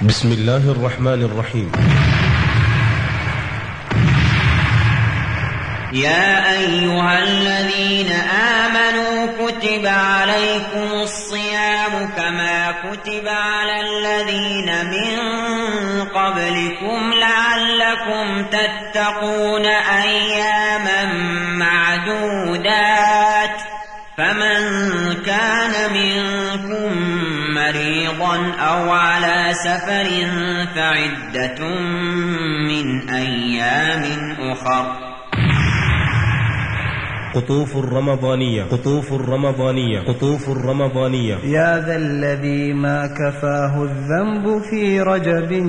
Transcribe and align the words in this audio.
بسم 0.00 0.32
الله 0.32 0.70
الرحمن 0.72 1.22
الرحيم. 1.22 1.72
يا 5.92 6.52
أيها 6.52 7.18
الذين 7.18 8.12
آمنوا 8.62 9.26
كتب 9.40 9.86
عليكم 9.86 10.92
الصيام 11.02 12.08
كما 12.16 12.74
كتب 12.84 13.28
على 13.28 13.80
الذين 13.80 14.84
من 14.84 15.18
قبلكم 16.04 17.12
لعلكم 17.12 18.44
تتقون 18.44 19.66
أياما 20.04 21.04
معدودات. 21.56 23.05
أو 28.60 28.90
على 28.90 29.54
سفر 29.54 30.06
فعدة 30.74 31.68
من 32.68 33.10
أيام 33.10 34.02
أخر. 34.52 34.84
قطوف 37.34 37.76
الرمضانية. 37.76 38.62
قطوف 38.62 39.12
الرمضانية. 39.12 40.00
قطوف 40.00 40.48
الرمضانية. 40.48 41.34
يا 41.34 41.84
ذا 41.86 41.96
الذي 41.96 42.72
ما 42.72 43.06
كفاه 43.06 43.82
الذنب 43.82 44.62
في 44.70 45.00
رجب 45.00 45.66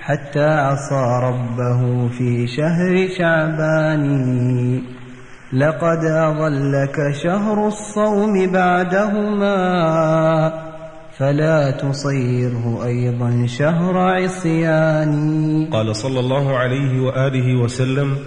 حتى 0.00 0.44
عصى 0.44 1.20
ربه 1.22 2.08
في 2.08 2.46
شهر 2.46 3.08
شعبان. 3.18 4.82
لقد 5.52 6.04
أظلك 6.04 7.14
شهر 7.22 7.68
الصوم 7.68 8.52
بعدهما. 8.52 10.65
فلا 11.18 11.70
تصيره 11.70 12.84
أيضا 12.84 13.46
شهر 13.46 13.98
عصيان. 13.98 15.12
قال 15.72 15.96
صلى 15.96 16.20
الله 16.20 16.58
عليه 16.58 17.00
وآله 17.00 17.62
وسلم 17.62 18.18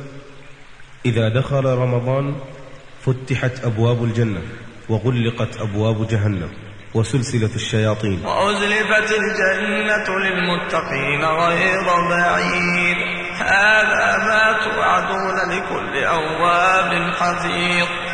إذا 1.05 1.29
دخل 1.29 1.65
رمضان 1.65 2.35
فتحت 3.01 3.65
أبواب 3.65 4.03
الجنة 4.03 4.41
وغلقت 4.89 5.61
أبواب 5.61 6.07
جهنم 6.07 6.49
وسلسلة 6.95 7.55
الشياطين. 7.55 8.25
وأزلفت 8.25 9.11
الجنة 9.21 10.07
للمتقين 10.19 11.21
غير 11.25 11.85
بعيد. 12.09 12.97
هذا 13.37 14.17
ما 14.17 14.45
توعدون 14.65 15.37
لكل 15.51 16.03
أواب 16.03 17.13
حفيظ. 17.13 18.08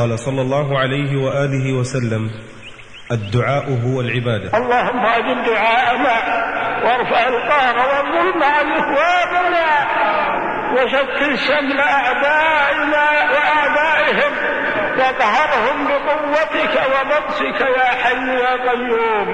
قال 0.00 0.18
صلى 0.18 0.40
الله 0.42 0.78
عليه 0.78 1.16
وآله 1.24 1.72
وسلم 1.72 2.30
الدعاء 3.12 3.64
هو 3.86 4.00
العبادة. 4.00 4.58
اللهم 4.58 5.06
أجب 5.06 5.44
دعاءنا 5.44 6.16
وارفع 6.84 7.28
القهر 7.28 7.76
والظلم 7.76 8.42
عن 8.42 8.66
إخواننا 8.72 9.68
وشكل 10.72 11.38
شمل 11.38 11.80
أعدائنا 11.80 13.04
وأعدائهم 13.32 14.32
واقهرهم 14.98 15.88
بقوتك 15.88 16.74
وبطشك 16.92 17.60
يا 17.60 17.90
حي 18.02 18.28
يا 18.28 18.70
قيوم. 18.70 19.28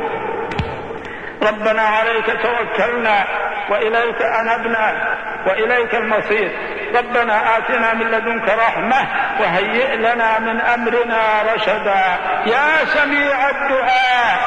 ربنا 1.42 1.82
عليك 1.82 2.26
توكلنا 2.26 3.24
وإليك 3.70 4.22
أنبنا 4.22 5.16
وإليك 5.46 5.94
المصير. 5.94 6.50
ربنا 6.94 7.58
آتنا 7.58 7.94
من 7.94 8.06
لدنك 8.06 8.48
رحمة 8.48 9.06
وهيئ 9.40 9.96
لنا 9.96 10.38
من 10.38 10.60
أمرنا 10.60 11.42
رشدا. 11.54 12.18
يا 12.46 12.84
سميع 12.84 13.50
الدعاء. 13.50 14.38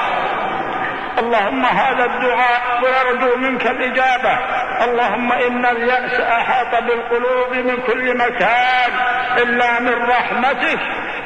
اللهم 1.19 1.65
هذا 1.65 2.05
الدعاء 2.05 2.61
ويرجو 2.83 3.35
منك 3.35 3.67
الإجابة. 3.67 4.39
اللهم 4.83 5.31
إن 5.31 5.65
اليأس 5.65 6.19
أحاط 6.19 6.83
بالقلوب 6.83 7.53
من 7.53 7.77
كل 7.87 8.17
مكان 8.17 8.91
إلا 9.37 9.79
من 9.79 10.03
رحمتك. 10.03 10.79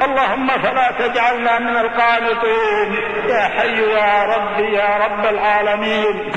اللهم 0.03 0.47
فلا 0.47 0.91
تجعلنا 0.99 1.59
من 1.59 1.77
القانطين. 1.77 2.93
يا 3.29 3.43
حي 3.43 3.81
يا 3.81 4.23
رب 4.23 4.59
يا 4.59 4.97
رب 5.05 5.25
العالمين. 5.25 6.31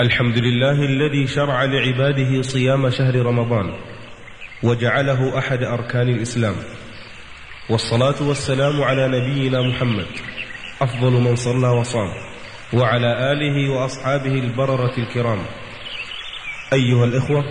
الحمد 0.00 0.38
لله 0.38 0.84
الذي 0.84 1.26
شرع 1.26 1.64
لعباده 1.64 2.42
صيام 2.42 2.90
شهر 2.90 3.16
رمضان 3.16 3.74
وجعله 4.62 5.38
أحد 5.38 5.62
أركان 5.62 6.08
الإسلام. 6.08 6.54
والصلاة 7.70 8.28
والسلام 8.28 8.82
على 8.82 9.08
نبينا 9.08 9.62
محمد 9.62 10.06
أفضل 10.82 11.12
من 11.12 11.36
صلى 11.36 11.68
وصام 11.68 12.08
وعلى 12.72 13.32
آله 13.32 13.70
وأصحابه 13.70 14.34
البررة 14.34 14.92
الكرام. 14.98 15.38
أيها 16.72 17.04
الإخوة 17.04 17.44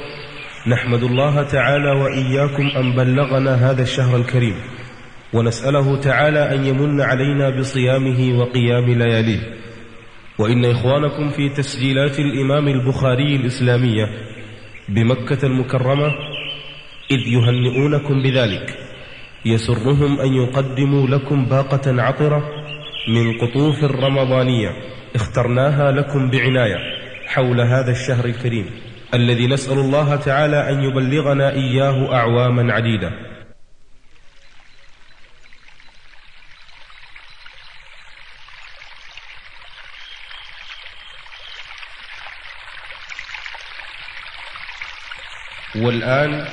نحمد 0.68 1.04
الله 1.04 1.44
تعالى 1.44 1.92
وإياكم 1.92 2.68
أن 2.78 2.96
بلغنا 2.96 3.72
هذا 3.72 3.82
الشهر 3.82 4.16
الكريم 4.16 4.56
ونسأله 5.34 6.00
تعالى 6.00 6.56
أن 6.56 6.66
يمن 6.66 7.02
علينا 7.02 7.60
بصيامه 7.60 8.40
وقيام 8.40 8.86
لياليه. 8.90 9.64
وإن 10.40 10.66
إخوانكم 10.66 11.30
في 11.30 11.50
تسجيلات 11.50 12.20
الإمام 12.20 12.68
البخاري 12.68 13.36
الإسلامية 13.36 14.10
بمكة 14.90 15.46
المكرمة 15.46 16.08
إذ 17.12 17.20
يهنئونكم 17.28 18.22
بذلك 18.22 18.78
يسرهم 19.46 20.20
أن 20.20 20.34
يقدموا 20.34 21.08
لكم 21.08 21.46
باقة 21.46 22.02
عطرة 22.02 22.44
من 23.08 23.38
قطوف 23.38 23.84
الرمضانية 23.84 24.70
اخترناها 25.16 25.92
لكم 25.92 26.30
بعناية 26.30 26.78
حول 27.28 27.62
هذا 27.62 27.92
الشهر 27.92 28.26
الكريم 28.26 28.66
الذي 29.14 29.48
نسأل 29.48 29.78
الله 29.80 30.16
تعالى 30.16 30.70
أن 30.70 30.84
يبلغنا 30.84 31.54
إياه 31.54 32.14
أعواما 32.16 32.74
عديدة. 32.74 33.12
والآن 45.84 46.46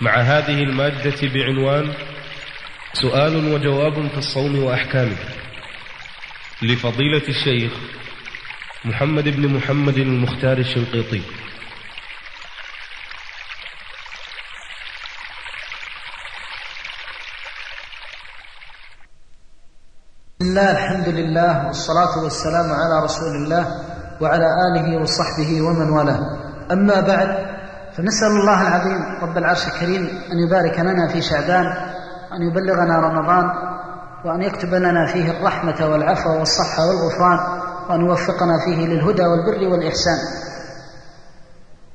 مع 0.00 0.16
هذه 0.20 0.62
المادة 0.62 1.20
بعنوان 1.34 1.94
سؤال 2.92 3.54
وجواب 3.54 4.08
في 4.08 4.18
الصوم 4.18 4.62
وأحكامه 4.64 5.16
لفضيلة 6.62 7.28
الشيخ 7.28 7.72
محمد 8.84 9.28
بن 9.28 9.54
محمد 9.56 9.96
المختار 9.98 10.58
الشنقيطي. 10.58 11.22
الله 20.40 20.70
الحمد 20.70 21.08
لله 21.08 21.66
والصلاة 21.66 22.24
والسلام 22.24 22.68
على 22.72 23.04
رسول 23.04 23.34
الله 23.36 23.64
وعلى 24.20 24.46
آله 24.66 25.02
وصحبه 25.02 25.50
ومن 25.62 25.90
والاه. 25.90 26.20
أما 26.72 27.00
بعد 27.00 27.49
فنسأل 27.96 28.28
الله 28.28 28.68
العظيم 28.68 29.04
رب 29.22 29.38
العرش 29.38 29.66
الكريم 29.66 30.02
أن 30.32 30.38
يبارك 30.46 30.80
لنا 30.80 31.08
في 31.08 31.22
شعبان 31.22 31.66
وأن 32.30 32.42
يبلغنا 32.42 33.00
رمضان 33.00 33.50
وأن 34.24 34.42
يكتب 34.42 34.74
لنا 34.74 35.06
فيه 35.06 35.30
الرحمة 35.30 35.86
والعفو 35.92 36.30
والصحة 36.30 36.86
والغفران 36.86 37.38
وأن 37.88 38.00
يوفقنا 38.00 38.58
فيه 38.64 38.86
للهدى 38.86 39.22
والبر 39.22 39.72
والإحسان. 39.72 40.18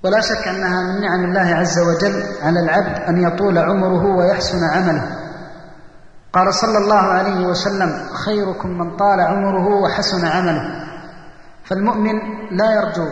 ولا 0.03 0.21
شك 0.21 0.47
أنها 0.47 0.83
من 0.83 1.01
نعم 1.01 1.23
الله 1.23 1.55
عز 1.55 1.79
وجل 1.79 2.23
على 2.43 2.59
العبد 2.59 3.01
أن 3.01 3.23
يطول 3.23 3.57
عمره 3.57 4.05
ويحسن 4.05 4.63
عمله. 4.63 5.15
قال 6.33 6.53
صلى 6.53 6.77
الله 6.77 7.01
عليه 7.01 7.47
وسلم 7.47 8.07
خيركم 8.25 8.69
من 8.69 8.97
طال 8.97 9.19
عمره 9.19 9.67
وحسن 9.67 10.27
عمله. 10.27 10.85
فالمؤمن 11.63 12.15
لا 12.51 12.71
يرجو 12.71 13.07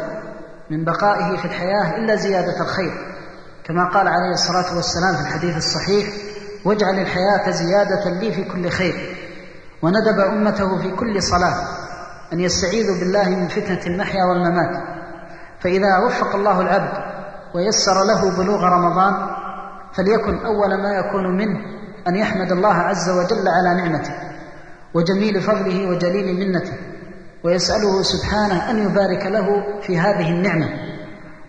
من 0.74 0.84
بقائه 0.84 1.38
في 1.38 1.46
الحياة 1.46 1.98
إلا 1.98 2.16
زيادة 2.16 2.62
الخير 2.62 2.94
كما 3.64 3.90
قال 3.90 4.08
عليه 4.08 4.34
الصلاة 4.34 4.76
والسلام 4.76 5.16
في 5.16 5.22
الحديث 5.22 5.58
الصحيح 5.58 6.08
واجعل 6.66 7.00
الحياة 7.00 7.52
زيادة 7.52 8.10
لي 8.10 8.32
في 8.32 8.44
كل 8.44 8.70
خير 8.70 9.18
وندب 9.82 10.20
أمته 10.20 10.82
في 10.82 10.92
كل 10.92 11.24
صلاة 11.24 11.56
أن 12.34 12.40
يستعيذوا 12.40 13.00
بالله 13.00 13.30
من 13.30 13.48
فتنة 13.48 13.80
المحيا 13.88 14.24
والممات 14.26 14.84
فإذا 15.60 15.98
وفق 16.06 16.36
الله 16.36 16.62
العبد 16.62 16.98
ويسر 17.56 18.04
له 18.04 18.38
بلوغ 18.38 18.64
رمضان 18.64 19.14
فليكن 19.94 20.46
أول 20.46 20.82
ما 20.82 20.90
يكون 21.00 21.38
منه 21.38 21.60
أن 22.08 22.16
يحمد 22.16 22.52
الله 22.52 22.74
عز 22.74 23.10
وجل 23.10 23.48
على 23.48 23.82
نعمته 23.82 24.14
وجميل 24.94 25.42
فضله 25.42 25.90
وجليل 25.90 26.40
منته. 26.40 26.74
ويسأله 27.44 28.02
سبحانه 28.02 28.70
أن 28.70 28.78
يبارك 28.86 29.26
له 29.26 29.48
في 29.82 30.00
هذه 30.00 30.30
النعمة 30.30 30.68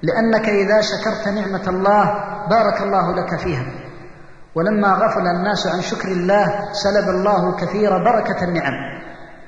لأنك 0.02 0.49
إذا 0.49 0.81
شكرت 0.81 1.29
نعمة 1.29 1.69
الله 1.69 2.05
بارك 2.50 2.82
الله 2.82 3.14
لك 3.14 3.38
فيها. 3.38 3.67
ولما 4.55 4.88
غفل 4.88 5.26
الناس 5.26 5.67
عن 5.67 5.81
شكر 5.81 6.08
الله 6.08 6.73
سلب 6.73 7.08
الله 7.08 7.56
كثير 7.56 7.91
بركة 7.91 8.44
النعم. 8.44 8.75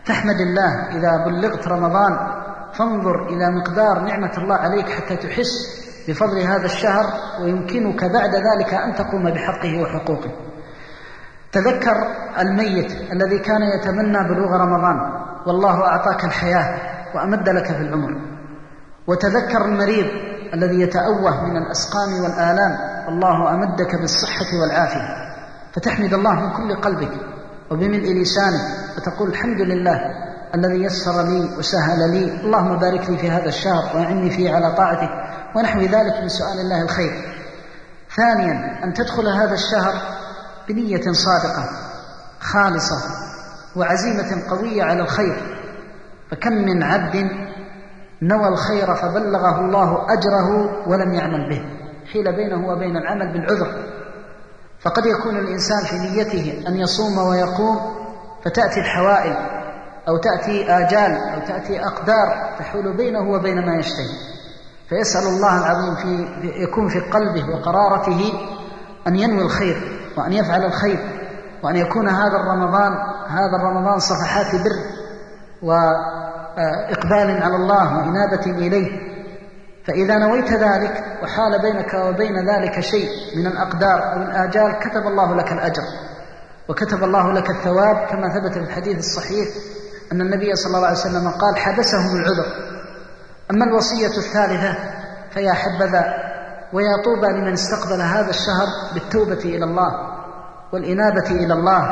تحمد 0.07 0.41
الله 0.41 0.97
إذا 0.97 1.25
بلغت 1.25 1.69
رمضان 1.69 2.13
فانظر 2.75 3.29
إلى 3.29 3.51
مقدار 3.51 4.01
نعمة 4.01 4.33
الله 4.39 4.57
عليك 4.57 4.89
حتى 4.89 5.17
تحس 5.17 5.53
بفضل 6.09 6.41
هذا 6.41 6.65
الشهر 6.65 7.07
ويمكنك 7.43 8.05
بعد 8.05 8.31
ذلك 8.35 8.75
أن 8.75 8.95
تقوم 8.95 9.31
بحقه 9.31 9.83
وحقوقه. 9.83 10.46
تذكر 11.57 11.97
الميت 12.39 12.93
الذي 13.13 13.39
كان 13.39 13.63
يتمنى 13.63 14.29
بلوغ 14.29 14.57
رمضان. 14.57 14.97
والله 15.47 15.85
أعطاك 15.85 16.25
الحياة 16.25 16.79
وأمد 17.15 17.49
لك 17.49 17.67
في 17.67 17.81
العمر. 17.81 18.21
وتذكر 19.07 19.65
المريض 19.65 20.07
الذي 20.55 20.81
يتأوه 20.81 21.45
من 21.45 21.57
الأسقام 21.57 22.23
والآلام. 22.23 22.79
والله 23.07 23.55
أمدك 23.55 24.01
بالصحة 24.01 24.51
والعافية. 24.63 25.09
فتحمد 25.75 26.15
الله 26.15 26.33
من 26.33 26.51
كل 26.51 26.81
قلبك 26.81 27.13
وبملء 27.71 28.23
لسانك 28.23 28.61
وتقول 28.97 29.29
الحمد 29.29 29.61
لله 29.61 30.01
الذي 30.55 30.83
يسر 30.85 31.23
لي 31.23 31.57
وسهل 31.59 32.11
لي. 32.11 32.41
اللهم 32.41 32.79
بارك 32.79 33.11
لي 33.11 33.17
في 33.19 33.31
هذا 33.31 33.49
الشهر 33.49 33.97
وأعني 33.97 34.31
فيه 34.31 34.55
على 34.55 34.75
طاعتك. 34.77 35.11
ونحو 35.57 35.81
ذلك 35.81 36.23
من 36.23 36.29
سؤال 36.29 36.61
الله 36.61 36.83
الخير. 36.83 37.13
ثانيا 38.17 38.85
أن 38.85 38.93
تدخل 38.93 39.29
هذا 39.29 39.55
الشهر 39.55 40.16
بنية 40.69 41.13
صادقة 41.13 41.65
خالصة 42.41 42.97
وعزيمة 43.77 44.43
قوية 44.51 44.83
على 44.83 45.03
الخير. 45.03 45.57
فكم 46.31 46.53
من 46.53 46.83
عبد 46.83 47.17
نوى 48.23 48.49
الخير 48.49 48.95
فبلغه 48.95 49.61
الله 49.61 50.07
أجره 50.13 50.71
ولم 50.89 51.15
يعمل 51.15 51.49
به. 51.49 51.65
حيل 52.13 52.37
بينه 52.37 52.69
وبين 52.69 52.97
العمل 52.97 53.33
بالعذر. 53.33 53.73
فقد 54.81 55.07
يكون 55.07 55.37
الإنسان 55.37 55.85
في 55.85 55.99
نيته 55.99 56.69
أن 56.69 56.77
يصوم 56.77 57.19
ويقوم 57.19 57.97
فتأتي 58.45 58.81
الحوائل 58.81 59.37
أو 60.09 60.17
تأتي 60.17 60.71
آجال 60.71 61.13
أو 61.13 61.47
تأتي 61.47 61.81
أقدار 61.87 62.55
تحول 62.59 62.97
بينه 62.97 63.31
وبين 63.31 63.67
ما 63.67 63.79
يشتهي. 63.79 64.37
فيسأل 64.89 65.27
الله 65.27 65.59
العظيم 65.59 65.95
في 65.95 66.29
يكون 66.63 66.89
في 66.89 67.01
قلبه 67.01 67.51
وقرارته 67.51 68.33
أن 69.07 69.17
ينوي 69.17 69.43
الخير. 69.43 70.06
وأن 70.17 70.33
يفعل 70.33 70.65
الخير 70.65 70.99
وأن 71.63 71.77
يكون 71.77 72.09
هذا 72.09 72.37
الرمضان 72.37 72.93
هذا 73.29 73.57
الرمضان 73.57 73.99
صفحات 73.99 74.55
بر 74.55 74.77
وإقبال 75.63 77.43
على 77.43 77.57
الله 77.57 77.99
وإنابة 77.99 78.47
إليه. 78.47 79.17
فإذا 79.87 80.19
نويت 80.19 80.53
ذلك 80.53 81.05
وحال 81.23 81.63
بينك 81.63 81.95
وبين 81.95 82.49
ذلك 82.49 82.81
شيء 82.81 83.09
من 83.37 83.47
الأقدار 83.47 84.13
أو 84.13 84.23
الآجال 84.23 84.79
كتب 84.79 85.07
الله 85.07 85.35
لك 85.35 85.53
الأجر. 85.53 85.83
وكتب 86.69 87.05
الله 87.05 87.33
لك 87.33 87.51
الثواب 87.51 88.07
كما 88.07 88.29
ثبت 88.29 88.53
في 88.53 88.59
الحديث 88.59 88.99
الصحيح 88.99 89.49
أن 90.13 90.21
النبي 90.21 90.55
صلى 90.55 90.77
الله 90.77 90.87
عليه 90.87 90.99
وسلم 90.99 91.29
قال 91.29 91.57
حبسهم 91.57 92.17
العذر. 92.17 92.47
أما 93.51 93.65
الوصية 93.65 94.07
الثالثة 94.07 94.77
فيا 95.31 95.53
حبذا 95.53 96.26
ويا 96.73 96.97
طوبى 97.05 97.27
لمن 97.27 97.53
استقبل 97.53 98.01
هذا 98.03 98.31
الشهر 98.31 98.67
بالتوبة 98.95 99.45
إلى 99.45 99.65
الله 99.65 99.93
والإنابة 100.73 101.31
إلى 101.31 101.55
الله 101.55 101.83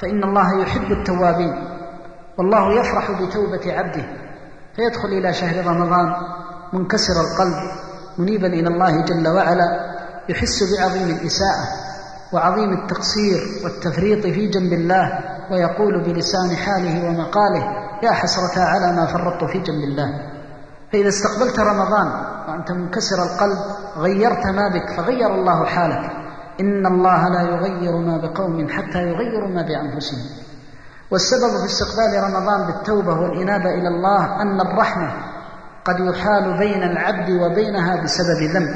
فإن 0.00 0.24
الله 0.24 0.62
يحب 0.62 0.92
التوابين. 0.92 1.54
والله 2.38 2.80
يفرح 2.80 3.10
بتوبة 3.10 3.72
عبده 3.78 4.04
فيدخل 4.76 5.08
إلى 5.08 5.32
شهر 5.32 5.66
رمضان 5.66 6.14
منكسر 6.72 7.12
القلب 7.12 7.70
منيبا 8.18 8.46
إلى 8.46 8.68
الله 8.68 9.04
جل 9.04 9.28
وعلا 9.28 9.96
يحس 10.28 10.58
بعظيم 10.78 11.08
الإساءة 11.08 11.64
وعظيم 12.32 12.72
التقصير 12.72 13.40
والتفريط 13.64 14.22
في 14.22 14.46
جنب 14.46 14.72
الله 14.72 15.18
ويقول 15.50 16.02
بلسان 16.04 16.56
حاله 16.56 17.08
ومقاله 17.08 17.64
يا 18.02 18.12
حسرة 18.12 18.62
على 18.62 18.92
ما 18.96 19.06
فرطت 19.06 19.50
في 19.52 19.58
جنب 19.58 19.84
الله. 19.84 20.39
فإذا 20.92 21.08
استقبلت 21.08 21.60
رمضان 21.60 22.08
وأنت 22.48 22.70
منكسر 22.70 23.22
القلب 23.22 23.58
غيرت 23.96 24.46
ما 24.46 24.68
بك 24.68 24.96
فغير 24.96 25.34
الله 25.34 25.64
حالك. 25.64 26.10
إن 26.60 26.86
الله 26.86 27.28
لا 27.28 27.42
يغير 27.42 27.96
ما 27.96 28.16
بقوم 28.16 28.68
حتى 28.68 28.98
يغيروا 28.98 29.48
ما 29.48 29.62
بأنفسهم. 29.62 30.20
والسبب 31.10 31.58
في 31.60 31.66
استقبال 31.66 32.22
رمضان 32.22 32.66
بالتوبة 32.66 33.20
والإنابة 33.20 33.70
إلى 33.70 33.88
الله 33.88 34.42
أن 34.42 34.60
الرحمة 34.60 35.12
قد 35.84 36.00
يحال 36.00 36.58
بين 36.58 36.82
العبد 36.82 37.30
وبينها 37.30 38.02
بسبب 38.04 38.42
ذنب. 38.54 38.74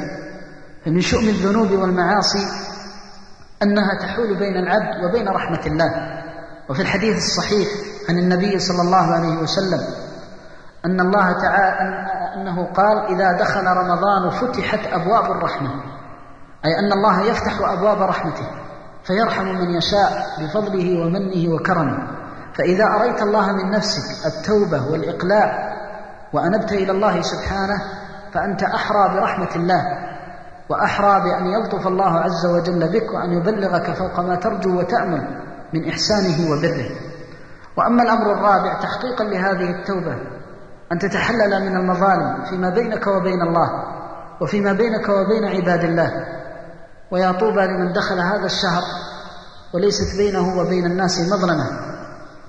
فمن 0.85 1.01
شؤم 1.01 1.23
الذنوب 1.23 1.71
والمعاصي 1.71 2.47
أنها 3.63 3.99
تحول 3.99 4.39
بين 4.39 4.57
العبد 4.57 5.03
وبين 5.03 5.27
رحمة 5.27 5.65
الله. 5.65 6.21
وفي 6.69 6.81
الحديث 6.81 7.17
الصحيح 7.17 7.67
عن 8.09 8.19
النبي 8.19 8.59
صلى 8.59 8.81
الله 8.81 9.13
عليه 9.13 9.37
وسلم 9.37 10.04
أن 10.85 10.99
الله 10.99 11.41
تعالى 11.41 12.05
أنه 12.35 12.65
قال 12.73 12.97
إذا 12.97 13.31
دخل 13.39 13.65
رمضان 13.65 14.29
فتحت 14.29 14.93
أبواب 14.93 15.31
الرحمة. 15.31 15.69
أي 16.65 16.79
أن 16.79 16.93
الله 16.93 17.21
يفتح 17.21 17.59
أبواب 17.61 18.01
رحمته 18.01 18.47
فيرحم 19.03 19.45
من 19.45 19.69
يشاء 19.69 20.11
بفضله 20.39 21.05
ومنه 21.05 21.55
وكرمه. 21.55 22.07
فإذا 22.53 22.85
أريت 22.85 23.21
الله 23.21 23.51
من 23.51 23.71
نفسك 23.71 24.25
التوبة 24.25 24.91
والإقلاع 24.91 25.75
وأنبت 26.33 26.71
إلى 26.71 26.91
الله 26.91 27.21
سبحانه 27.21 27.81
فأنت 28.33 28.63
أحرى 28.63 29.13
برحمة 29.13 29.55
الله 29.55 29.81
وأحرى 30.69 31.21
بأن 31.21 31.45
يلطف 31.45 31.87
الله 31.87 32.19
عز 32.19 32.45
وجل 32.45 32.91
بك 32.91 33.13
وأن 33.13 33.33
يبلغك 33.33 33.93
فوق 33.93 34.19
ما 34.19 34.35
ترجو 34.35 34.79
وتأمل 34.79 35.41
من 35.73 35.89
إحسانه 35.89 36.51
وبره. 36.51 36.89
وأما 37.77 38.03
الأمر 38.03 38.31
الرابع 38.33 38.79
تحقيقا 38.79 39.23
لهذه 39.23 39.79
التوبة 39.79 40.15
أن 40.91 40.99
تتحلل 40.99 41.61
من 41.61 41.75
المظالم 41.77 42.45
فيما 42.49 42.69
بينك 42.69 43.07
وبين 43.07 43.41
الله 43.41 43.69
وفيما 44.41 44.73
بينك 44.73 45.09
وبين 45.09 45.45
عباد 45.45 45.83
الله. 45.83 46.11
ويا 47.11 47.31
طوبى 47.31 47.61
لمن 47.61 47.93
دخل 47.93 48.19
هذا 48.19 48.45
الشهر 48.45 48.83
وليست 49.73 50.17
بينه 50.17 50.59
وبين 50.59 50.85
الناس 50.85 51.19
مظلمة 51.19 51.69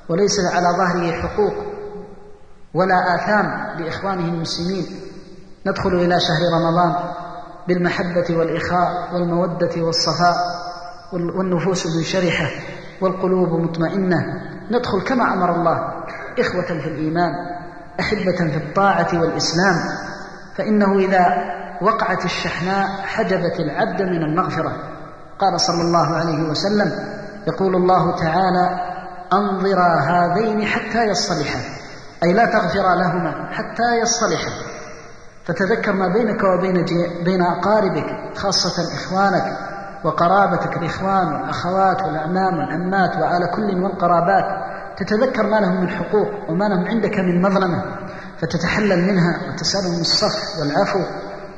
وليس 0.08 0.40
على 0.54 0.66
ظهره 0.78 1.12
حقوق 1.12 1.54
ولا 2.74 3.14
آثام 3.14 3.76
لإخوانه 3.80 4.24
المسلمين. 4.24 4.86
ندخل 5.66 5.94
إلى 5.94 6.20
شهر 6.20 6.42
رمضان 6.60 6.94
بالمحبة 7.68 8.36
والإخاء 8.38 9.14
والمودة 9.14 9.82
والصفاء 9.82 10.36
والنفوس 11.12 11.86
منشرحة 11.96 12.50
والقلوب 13.00 13.48
مطمئنة. 13.60 14.16
ندخل 14.70 15.02
كما 15.02 15.34
أمر 15.34 15.54
الله 15.54 15.78
إخوة 16.38 16.80
في 16.82 16.88
الإيمان. 16.88 17.55
أحبة 18.00 18.52
في 18.52 18.56
الطاعة 18.56 19.08
والإسلام 19.12 19.76
فإنه 20.56 20.98
إذا 20.98 21.26
وقعت 21.82 22.24
الشحناء 22.24 22.86
حجبت 23.02 23.60
العبد 23.60 24.02
من 24.02 24.22
المغفرة. 24.22 24.72
قال 25.38 25.60
صلى 25.60 25.80
الله 25.80 26.16
عليه 26.16 26.48
وسلم 26.48 26.92
يقول 27.46 27.76
الله 27.76 28.16
تعالى 28.16 28.80
أنظرا 29.32 30.00
هذين 30.00 30.64
حتى 30.64 31.04
يصطلحا 31.04 31.60
أي 32.24 32.32
لا 32.32 32.44
تغفر 32.44 32.94
لهما 32.94 33.48
حتى 33.52 33.96
يصطلحا 34.02 34.50
فتذكر 35.46 35.92
ما 35.92 36.08
بينك 36.08 36.44
وبين 36.44 36.84
بين 37.24 37.42
أقاربك 37.42 38.36
خاصة 38.36 38.94
إخوانك 38.94 39.58
وقرابتك 40.04 40.76
الإخوان 40.76 41.32
والأخوات 41.32 42.02
والأعمام 42.02 42.58
والعمات 42.58 43.16
وآل 43.16 43.50
كل 43.50 43.82
والقرابات. 43.82 44.65
تتذكر 44.98 45.42
ما 45.42 45.60
لهم 45.60 45.80
من 45.80 45.88
حقوق 45.88 46.28
وما 46.50 46.64
لهم 46.64 46.84
عندك 46.84 47.18
من 47.18 47.42
مظلمة 47.42 47.84
فتتحلل 48.40 49.12
منها 49.12 49.40
وتسألهم 49.48 50.00
الصف 50.00 50.58
والعفو 50.60 51.00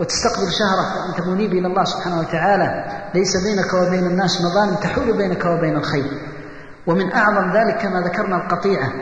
وتستقبل 0.00 0.52
شهرك 0.52 0.96
وأنت 0.96 1.28
منيب 1.28 1.52
إلى 1.52 1.66
الله 1.66 1.84
سبحانه 1.84 2.18
وتعالى 2.20 2.84
ليس 3.14 3.36
بينك 3.36 3.74
وبين 3.74 4.06
الناس 4.06 4.40
مظالم 4.40 4.74
تحول 4.74 5.16
بينك 5.16 5.44
وبين 5.44 5.76
الخير. 5.76 6.04
ومن 6.86 7.12
أعظم 7.12 7.52
ذلك 7.52 7.82
كما 7.82 8.00
ذكرنا 8.00 8.36
القطيعة 8.36 8.92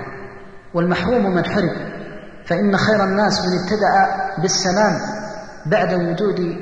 والمحروم 0.74 1.34
من 1.34 1.44
حرم 1.44 1.70
فإن 2.46 2.76
خير 2.76 3.04
الناس 3.04 3.40
من 3.46 3.58
ابتدأ 3.58 3.92
بالسلام 4.42 5.00
بعد 5.66 5.94
وجود 5.94 6.56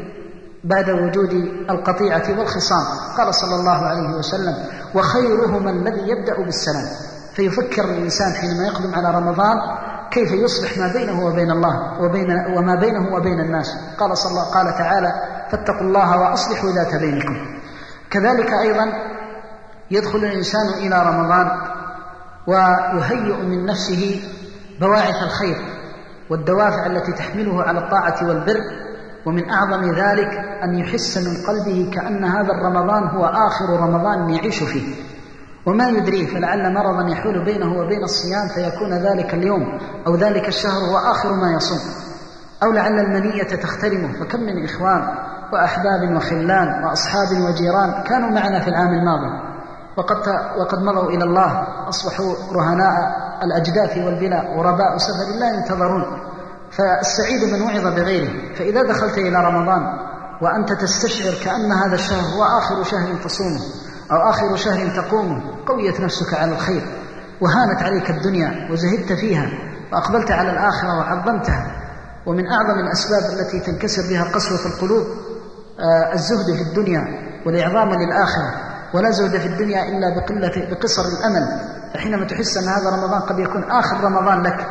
بعد 0.65 0.91
وجود 0.91 1.33
القطيعة 1.71 2.39
والخصام. 2.39 2.85
قال 3.19 3.35
صلى 3.35 3.55
الله 3.55 3.87
عليه 3.87 4.17
وسلم 4.19 4.55
وخيرهما 4.95 5.71
الذي 5.71 6.09
يبدأ 6.09 6.45
بالسلام. 6.45 7.14
فيفكر 7.37 7.85
الإنسان 7.85 8.33
حينما 8.33 8.67
يقدم 8.67 8.95
على 8.95 9.19
رمضان 9.19 9.57
كيف 10.11 10.33
يصلح 10.33 10.79
ما 10.79 10.93
بينه 10.93 11.27
وبين 11.27 11.51
الله 11.51 12.03
وبين 12.03 12.31
وما 12.57 12.75
بينه 12.75 13.15
وبين 13.15 13.41
الناس. 13.41 13.77
قال 13.99 14.19
صلى 14.19 14.31
الله 14.31 14.55
قال 14.55 14.79
تعالى 14.79 15.13
فاتقوا 15.51 15.81
الله 15.81 16.21
وأصلحوا 16.21 16.71
ذات 16.71 16.95
بينكم. 16.95 17.37
كذلك 18.11 18.53
أيضا 18.53 18.93
يدخل 19.91 20.19
الإنسان 20.19 20.69
إلى 20.69 21.03
رمضان 21.03 21.51
ويهيئ 22.47 23.43
من 23.43 23.67
نفسه 23.67 24.23
بواعث 24.81 25.23
الخير 25.23 25.57
والدوافع 26.31 26.87
التي 26.87 27.13
تحمله 27.13 27.63
على 27.63 27.79
الطاعة 27.79 28.29
والبر 28.29 28.61
ومن 29.27 29.51
أعظم 29.51 29.83
ذلك 29.85 30.31
أن 30.63 30.79
يحس 30.79 31.19
من 31.19 31.47
قلبه 31.47 31.91
كأن 31.95 32.25
هذا 32.25 32.53
الرمضان 32.53 33.03
هو 33.03 33.25
آخر 33.25 33.81
رمضان 33.81 34.31
يعيش 34.31 34.63
فيه. 34.63 35.14
وما 35.67 35.89
يدريه 35.89 36.27
فلعل 36.27 36.75
مرضا 36.75 37.11
يحول 37.13 37.45
بينه 37.45 37.79
وبين 37.79 38.05
الصيام 38.05 38.49
فيكون 38.55 38.95
ذلك 38.95 39.35
اليوم 39.35 39.79
أو 40.07 40.17
ذلك 40.17 40.49
الشهر 40.49 40.81
هو 40.91 40.99
آخر 40.99 41.33
ما 41.33 41.53
يصوم. 41.57 41.79
أو 42.63 42.73
لعل 42.73 43.01
المنية 43.01 43.43
تخترمه. 43.43 44.13
فكم 44.21 44.41
من 44.41 44.65
إخوان 44.65 45.15
وأحباب 45.53 46.17
وخلان 46.17 46.85
وأصحاب 46.85 47.29
وجيران 47.29 48.03
كانوا 48.03 48.31
معنا 48.31 48.61
في 48.61 48.69
العام 48.69 48.89
الماضي. 48.89 49.55
وقد 49.97 50.17
وقد 50.59 50.79
مضوا 50.79 51.11
إلى 51.11 51.25
الله. 51.25 51.67
أصبحوا 51.89 52.35
رهناء 52.53 52.95
الأجداث 53.43 53.99
والبلاء 53.99 54.59
غرباء 54.59 54.97
سفر 54.97 55.39
لا 55.41 55.55
ينتظرون. 55.55 56.05
فالسعيد 56.71 57.55
من 57.55 57.63
وعظ 57.63 57.95
بغيره. 57.95 58.55
فإذا 58.55 58.83
دخلت 58.83 59.19
إلى 59.19 59.37
رمضان 59.37 59.83
وأنت 60.43 60.73
تستشعر 60.73 61.35
كأن 61.45 61.73
هذا 61.73 61.95
الشهر 61.95 62.37
هو 62.37 62.45
آخر 62.59 62.83
شهر 62.83 63.15
تصومه. 63.25 63.84
أو 64.13 64.31
آخر 64.31 64.57
شهر 64.57 65.03
تقومه 65.03 65.43
قويت 65.67 66.01
نفسك 66.01 66.35
على 66.35 66.53
الخير 66.53 66.83
وهانت 67.41 67.83
عليك 67.83 68.11
الدنيا 68.11 68.69
وزهدت 68.71 69.13
فيها 69.13 69.51
وأقبلت 69.93 70.31
على 70.31 70.51
الآخرة 70.51 70.99
وعظمتها. 70.99 71.67
ومن 72.27 72.47
أعظم 72.47 72.81
الأسباب 72.81 73.23
التي 73.33 73.61
تنكسر 73.61 74.03
بها 74.11 74.25
قسوة 74.25 74.73
القلوب 74.73 75.07
آه، 75.81 76.13
الزهد 76.15 76.57
في 76.57 76.63
الدنيا 76.63 77.05
والإعظام 77.47 77.89
للآخرة. 77.89 78.55
ولا 78.95 79.11
زهد 79.11 79.41
في 79.41 79.47
الدنيا 79.47 79.83
إلا 79.83 80.15
بقلة 80.17 80.71
بقصر 80.71 81.03
الأمل. 81.03 81.61
فحينما 81.95 82.27
تحس 82.27 82.57
أن 82.57 82.69
هذا 82.69 82.91
رمضان 82.91 83.21
قد 83.21 83.39
يكون 83.39 83.65
آخر 83.71 84.05
رمضان 84.05 84.43
لك 84.43 84.67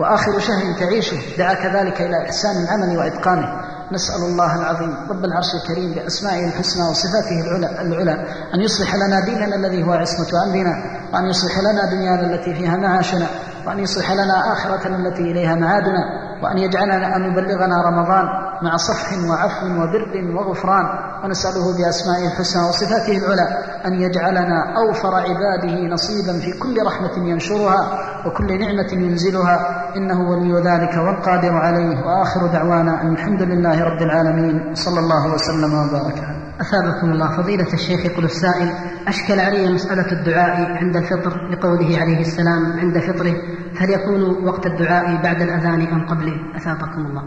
وآخر 0.00 0.38
شهر 0.38 0.78
تعيشه 0.78 1.36
دعاك 1.38 1.66
ذلك 1.66 2.00
إلى 2.00 2.24
إحسان 2.24 2.64
العمل 2.64 2.98
وإتقانه. 2.98 3.71
نسأل 3.92 4.22
الله 4.22 4.56
العظيم 4.60 4.94
رب 5.10 5.24
العرش 5.24 5.54
الكريم 5.62 5.92
بأسمائه 5.94 6.44
الحسنى 6.48 6.82
وصفاته 6.90 7.40
العلى, 7.40 7.82
العلى 7.82 8.12
أن 8.54 8.60
يصلح 8.60 8.94
لنا 8.94 9.20
ديننا 9.24 9.56
الذي 9.56 9.82
هو 9.84 9.92
عصمة 9.92 10.42
أمرنا 10.46 10.74
وأن 11.12 11.26
يصلح 11.26 11.58
لنا 11.58 11.90
دنيانا 11.90 12.34
التي 12.34 12.54
فيها 12.54 12.76
معاشنا 12.76 13.26
وأن 13.66 13.78
يصلح 13.78 14.12
لنا 14.12 14.52
آخرتنا 14.52 14.96
التي 14.96 15.22
إليها 15.22 15.54
معادنا 15.54 16.02
وأن 16.42 16.58
يجعلنا 16.58 17.16
أن 17.16 17.22
يبلغنا 17.24 17.82
رمضان 17.86 18.24
مع 18.62 18.76
صفح 18.76 19.12
وعفو 19.30 19.66
وبر 19.66 20.36
وغفران 20.36 20.86
ونسأله 21.24 21.76
بأسمائه 21.76 22.26
الحسنى 22.26 22.62
وصفاته 22.68 23.16
العلى 23.18 23.48
أن 23.86 24.00
يجعلنا 24.00 24.74
أوفر 24.76 25.14
عباده 25.14 25.94
نصيبا 25.94 26.32
في 26.38 26.52
كل 26.58 26.76
رحمة 26.86 27.28
ينشرها. 27.28 28.11
وكل 28.26 28.58
نعمة 28.58 28.92
ينزلها 28.92 29.56
إنه 29.96 30.30
ولي 30.30 30.52
ذلك 30.52 30.96
والقادر 30.96 31.52
عليه. 31.52 32.06
وآخر 32.06 32.46
دعوانا 32.46 33.02
أن 33.02 33.12
الحمد 33.12 33.42
لله 33.42 33.84
رب 33.84 34.02
العالمين. 34.02 34.74
صلى 34.74 35.00
الله 35.00 35.34
وسلم 35.34 35.72
وبارك. 35.74 36.18
عليه 36.18 36.42
أثابكم 36.60 37.12
الله. 37.12 37.36
فضيلة 37.36 37.72
الشيخ 37.72 38.06
يقول 38.06 38.24
السائل 38.24 38.72
أشكل 39.08 39.40
علي 39.40 39.72
مسألة 39.72 40.12
الدعاء 40.12 40.72
عند 40.72 40.96
الفطر 40.96 41.50
لقوله 41.50 42.00
عليه 42.00 42.20
السلام 42.20 42.72
عند 42.78 42.98
فطره 42.98 43.34
هل 43.80 43.90
يكون 43.90 44.46
وقت 44.48 44.66
الدعاء 44.66 45.22
بعد 45.22 45.42
الأذان 45.42 45.80
أم 45.86 46.06
قبله؟ 46.06 46.56
أثابكم 46.56 47.06
الله. 47.06 47.22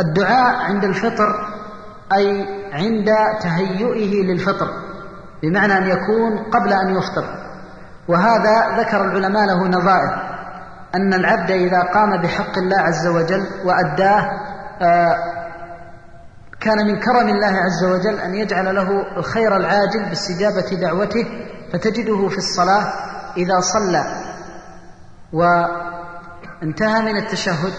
الدعاء 0.00 0.56
عند 0.56 0.84
الفطر 0.84 1.34
أي 2.12 2.46
عند 2.72 3.08
تهيئه 3.42 4.22
للفطر 4.22 4.68
بمعنى 5.42 5.78
أن 5.78 5.82
يكون 5.82 6.38
قبل 6.50 6.72
أن 6.72 6.96
يفطر. 6.96 7.49
وهذا 8.10 8.82
ذكر 8.82 9.04
العلماء 9.04 9.46
له 9.46 9.68
نظائر. 9.68 10.30
أن 10.94 11.14
العبد 11.14 11.50
إذا 11.50 11.82
قام 11.94 12.22
بحق 12.22 12.58
الله 12.58 12.78
عز 12.78 13.06
وجل 13.06 13.46
وأداه 13.64 14.30
آه، 14.82 15.14
كان 16.60 16.76
من 16.86 17.00
كرم 17.00 17.28
الله 17.28 17.56
عز 17.58 17.84
وجل 17.84 18.20
أن 18.20 18.34
يجعل 18.34 18.74
له 18.74 19.16
الخير 19.16 19.56
العاجل 19.56 20.08
باستجابة 20.08 20.80
دعوته 20.80 21.26
فتجده 21.72 22.28
في 22.28 22.38
الصلاة 22.38 22.92
إذا 23.36 23.60
صلى. 23.60 24.04
وانتهى 25.32 27.02
من 27.02 27.16
التشهد 27.16 27.72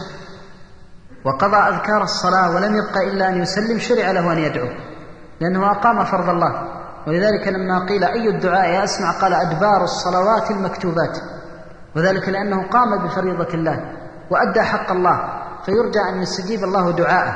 وقضى 1.25 1.57
أذكار 1.57 2.03
الصلاة 2.03 2.55
ولم 2.55 2.75
يبق 2.75 2.97
إلا 2.97 3.29
أن 3.29 3.41
يسلم 3.41 3.79
شرع 3.79 4.11
له 4.11 4.33
أن 4.33 4.37
يدعو 4.37 4.69
لأنه 5.41 5.71
أقام 5.71 6.05
فرض 6.05 6.29
الله. 6.29 6.80
ولذلك 7.07 7.47
لما 7.47 7.85
قيل 7.85 8.03
أي 8.03 8.29
الدعاء 8.29 8.83
أسمع 8.83 9.11
قال 9.11 9.33
أدبار 9.33 9.83
الصلوات 9.83 10.51
المكتوبات 10.51 11.17
وذلك 11.95 12.29
لأنه 12.29 12.67
قام 12.67 13.07
بفريضة 13.07 13.53
الله 13.53 13.79
وأدى 14.31 14.61
حق 14.61 14.91
الله 14.91 15.19
فيرجى 15.65 15.99
أن 16.09 16.21
يستجيب 16.21 16.63
الله 16.63 16.91
دعاءه 16.91 17.35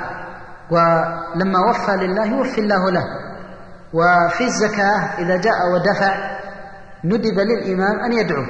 ولما 0.72 1.60
وفى 1.70 1.92
لله 1.92 2.26
يوفي 2.26 2.62
الله 2.62 2.92
له 2.92 3.06
وفي 3.94 4.44
الزكاة 4.44 5.00
إذا 5.20 5.38
جاء 5.38 5.72
ودفع 5.74 6.38
ندب 7.04 7.40
للإمام 7.40 8.00
أن 8.00 8.14
يدعو 8.14 8.44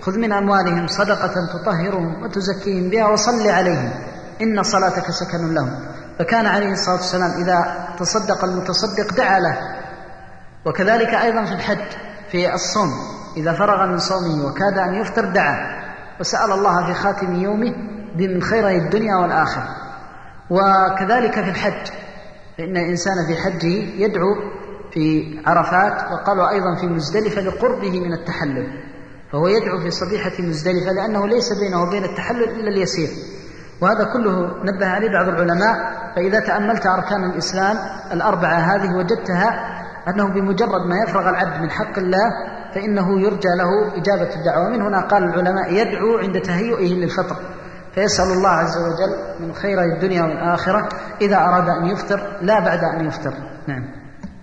خذ 0.00 0.18
من 0.18 0.32
أموالهم 0.32 0.86
صدقة 0.86 1.34
تطهرهم 1.52 2.22
وتزكيهم 2.22 2.90
بها 2.90 3.06
وصل 3.06 3.48
عليهم 3.48 3.90
إن 4.42 4.62
صلاتك 4.62 5.10
سكن 5.10 5.54
لهم 5.54 5.70
فكان 6.18 6.46
عليه 6.46 6.72
الصلاة 6.72 6.96
والسلام 6.96 7.30
إذا 7.42 7.86
تصدق 7.98 8.44
المتصدق 8.44 9.14
دعا 9.16 9.38
له 9.38 9.79
وكذلك 10.66 11.14
أيضا 11.14 11.44
في 11.44 11.52
الحج 11.52 11.88
في 12.30 12.54
الصوم. 12.54 12.90
إذا 13.36 13.52
فرغ 13.52 13.86
من 13.86 13.98
صومه 13.98 14.46
وكاد 14.46 14.78
أن 14.78 14.94
يفطر 14.94 15.24
دعا. 15.24 15.80
وسأل 16.20 16.52
الله 16.52 16.86
في 16.86 16.94
خاتم 16.94 17.34
يومه 17.34 17.74
من 18.16 18.42
خيري 18.42 18.76
الدنيا 18.76 19.16
والآخرة. 19.16 19.68
وكذلك 20.50 21.34
في 21.34 21.50
الحج. 21.50 21.86
فإن 22.58 22.76
الإنسان 22.76 23.26
في 23.26 23.36
حجه 23.36 24.02
يدعو 24.04 24.34
في 24.92 25.24
عرفات 25.46 26.12
وقالوا 26.12 26.50
أيضا 26.50 26.74
في 26.80 26.86
مزدلفة 26.86 27.40
لقربه 27.40 28.00
من 28.00 28.12
التحلل. 28.12 28.82
فهو 29.32 29.48
يدعو 29.48 29.80
في 29.80 29.90
صبيحة 29.90 30.32
مزدلفة 30.38 30.92
لأنه 30.92 31.26
ليس 31.26 31.52
بينه 31.52 31.82
وبين 31.82 32.04
التحلل 32.04 32.48
إلا 32.48 32.68
اليسير. 32.68 33.08
وهذا 33.80 34.04
كله 34.04 34.64
نبه 34.64 34.86
عليه 34.86 35.08
بعض 35.08 35.28
العلماء. 35.28 36.00
فإذا 36.16 36.40
تأملت 36.40 36.86
أركان 36.86 37.30
الإسلام 37.30 37.76
الأربعة 38.12 38.54
هذه 38.54 38.96
وجدتها 38.96 39.80
أنه 40.08 40.28
بمجرد 40.28 40.86
ما 40.88 40.96
يفرغ 41.08 41.28
العبد 41.28 41.62
من 41.62 41.70
حق 41.70 41.98
الله 41.98 42.30
فإنه 42.74 43.20
يرجى 43.20 43.48
له 43.58 43.88
إجابة 43.88 44.34
الدعوة. 44.36 44.66
ومن 44.66 44.82
هنا 44.82 45.00
قال 45.00 45.24
العلماء 45.24 45.72
يدعو 45.72 46.18
عند 46.18 46.40
تهيئه 46.40 46.94
للفطر. 46.94 47.36
فيسأل 47.94 48.32
الله 48.32 48.48
عز 48.48 48.76
وجل 48.78 49.46
من 49.46 49.54
خير 49.54 49.78
الدنيا 49.82 50.22
والآخرة 50.22 50.88
إذا 51.20 51.36
أراد 51.36 51.68
أن 51.68 51.86
يفطر 51.86 52.38
لا 52.42 52.60
بعد 52.60 52.84
أن 52.84 53.06
يفطر. 53.06 53.34
نعم. 53.68 53.82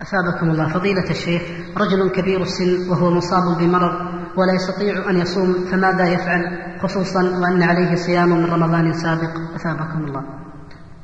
أثابكم 0.02 0.50
الله. 0.50 0.74
فضيلة 0.74 1.10
الشيخ 1.10 1.42
رجل 1.78 2.10
كبير 2.10 2.42
السن 2.42 2.90
وهو 2.90 3.12
مصاب 3.12 3.58
بمرض 3.58 3.92
ولا 4.38 4.54
يستطيع 4.54 5.10
أن 5.10 5.18
يصوم 5.18 5.54
فماذا 5.72 6.08
يفعل؟ 6.08 6.42
خصوصا 6.82 7.22
وأن 7.22 7.64
عليه 7.64 7.96
صيام 7.96 8.30
من 8.30 8.46
رمضان 8.46 8.94
سابق. 8.94 9.32
أثابكم 9.56 10.04
الله. 10.08 10.24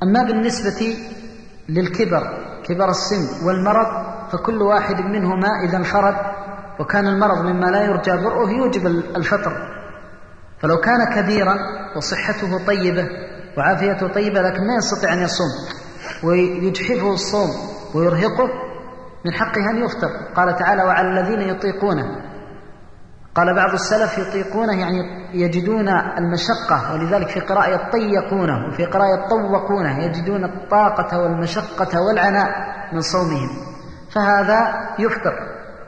أما 0.03 0.23
بالنسبة 0.23 0.97
للكبر 1.69 2.23
كبر 2.63 2.89
السن 2.89 3.45
والمرض 3.47 3.87
فكل 4.33 4.61
واحد 4.61 5.01
منهما 5.01 5.47
إذا 5.69 5.77
انفرد 5.77 6.15
وكان 6.79 7.07
المرض 7.07 7.45
مما 7.45 7.65
لا 7.65 7.81
يرجى 7.81 8.11
برؤه 8.11 8.49
يوجب 8.49 8.87
الفطر. 8.87 9.53
فلو 10.59 10.77
كان 10.77 11.15
كبيرا 11.15 11.55
وصحته 11.97 12.65
طيبة 12.65 13.07
وعافيته 13.57 14.07
طيبة 14.07 14.41
لكن 14.41 14.67
ما 14.67 14.75
يستطيع 14.77 15.13
أن 15.13 15.19
يصوم 15.19 15.49
ويجحفه 16.23 17.13
الصوم 17.13 17.49
ويرهقه 17.95 18.49
من 19.25 19.33
حقه 19.33 19.69
أن 19.71 19.83
يفطر. 19.83 20.09
قال 20.35 20.55
تعالى 20.55 20.83
وعلى 20.83 21.07
الذين 21.07 21.41
يطيقونه. 21.41 22.05
قال 23.35 23.55
بعض 23.55 23.73
السلف 23.73 24.17
يطيقونه 24.17 24.79
يعني 24.79 24.97
يجدون 25.33 25.87
المشقة. 26.17 26.93
ولذلك 26.93 27.27
في 27.27 27.39
قراءة 27.39 27.69
يطيقونه 27.69 28.67
وفي 28.67 28.85
قراءة 28.85 29.25
يطوقونه 29.25 30.03
يجدون 30.03 30.43
الطاقة 30.43 31.19
والمشقة 31.19 32.01
والعناء 32.01 32.49
من 32.93 33.01
صومهم. 33.01 33.72
فهذا 34.15 34.89
يفطر 34.99 35.33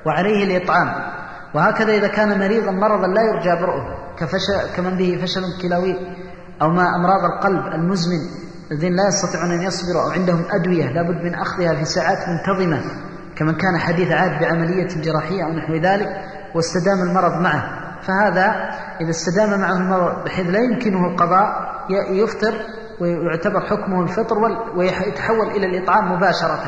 وعليه 0.05 0.43
الإطعام. 0.43 1.15
وهكذا 1.55 1.91
إذا 1.91 2.07
كان 2.07 2.39
مريضا 2.39 2.71
مرضا 2.71 3.07
لا 3.07 3.21
يرجى 3.21 3.61
برؤه 3.61 4.15
كفشل 4.17 4.75
كمن 4.75 4.97
به 4.97 5.21
فشل 5.21 5.41
كلوي 5.61 5.95
أو 6.61 6.69
ما 6.69 6.95
أمراض 6.95 7.23
القلب 7.23 7.65
المزمن 7.73 8.19
الذين 8.71 8.95
لا 8.95 9.07
يستطيعون 9.07 9.51
أن 9.51 9.61
يصبروا 9.61 10.03
أو 10.03 10.09
عندهم 10.09 10.45
أدوية 10.51 10.85
لابد 10.85 11.23
من 11.23 11.35
أخذها 11.35 11.75
في 11.75 11.85
ساعات 11.85 12.17
منتظمة 12.29 12.81
كمن 13.35 13.53
كان 13.57 13.77
حديث 13.77 14.11
عهد 14.11 14.41
بعملية 14.41 14.87
جراحية 15.01 15.43
أو 15.43 15.49
نحو 15.49 15.73
ذلك 15.73 16.07
واستدام 16.55 17.09
المرض 17.09 17.41
معه. 17.41 17.63
فهذا 18.01 18.45
إذا 19.01 19.09
استدام 19.09 19.59
معه 19.59 19.77
المرض 19.77 20.23
بحيث 20.25 20.47
لا 20.47 20.59
يمكنه 20.59 21.07
القضاء 21.07 21.75
يفطر 22.09 22.53
ويعتبر 23.01 23.61
حكمه 23.61 24.03
الفطر 24.03 24.35
ويتحول 24.75 25.47
إلى 25.47 25.65
الإطعام 25.65 26.11
مباشرة. 26.11 26.59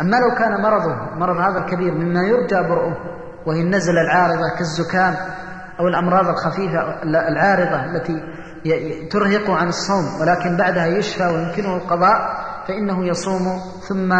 أما 0.00 0.16
لو 0.16 0.34
كان 0.38 0.62
مرضه 0.62 0.96
مرض 1.18 1.36
هذا 1.36 1.58
الكبير 1.58 1.94
مما 1.94 2.22
يرجى 2.22 2.68
برؤه 2.68 2.96
وهي 3.46 3.62
النزلة 3.62 4.00
العارضة 4.00 4.56
كالزكام 4.58 5.14
أو 5.80 5.88
الأمراض 5.88 6.28
الخفيفة 6.28 7.02
العارضة 7.02 7.84
التي 7.84 8.22
ترهقه 9.10 9.56
عن 9.56 9.68
الصوم 9.68 10.20
ولكن 10.20 10.56
بعدها 10.56 10.86
يشفى 10.86 11.26
ويمكنه 11.26 11.76
القضاء 11.76 12.40
فإنه 12.68 13.06
يصوم 13.06 13.60
ثم 13.88 14.12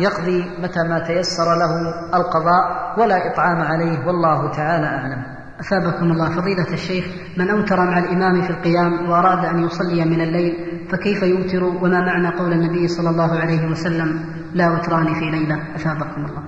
يقضي 0.00 0.44
متى 0.62 0.82
ما 0.82 0.98
تيسر 1.06 1.44
له 1.44 1.70
القضاء 2.14 2.94
ولا 2.98 3.32
إطعام 3.32 3.62
عليه 3.62 4.06
والله 4.06 4.50
تعالى 4.50 4.86
أعلم. 4.86 5.36
أثابكم 5.60 6.10
الله. 6.10 6.40
فضيلة 6.40 6.72
الشيخ 6.72 7.04
من 7.36 7.50
أوتر 7.50 7.76
مع 7.76 7.98
الإمام 7.98 8.42
في 8.42 8.50
القيام 8.50 9.10
وأراد 9.10 9.44
أن 9.44 9.64
يصلي 9.64 10.04
من 10.04 10.20
الليل 10.20 10.54
فكيف 10.90 11.22
يوتر؟ 11.22 11.64
وما 11.64 12.00
معنى 12.00 12.38
قول 12.38 12.52
النبي 12.52 12.88
صلى 12.88 13.10
الله 13.10 13.40
عليه 13.40 13.70
وسلم؟ 13.70 14.20
لا 14.56 14.70
وتران 14.70 15.14
في 15.14 15.30
ليلة. 15.30 15.74
أثابكم 15.76 16.24
الله. 16.24 16.42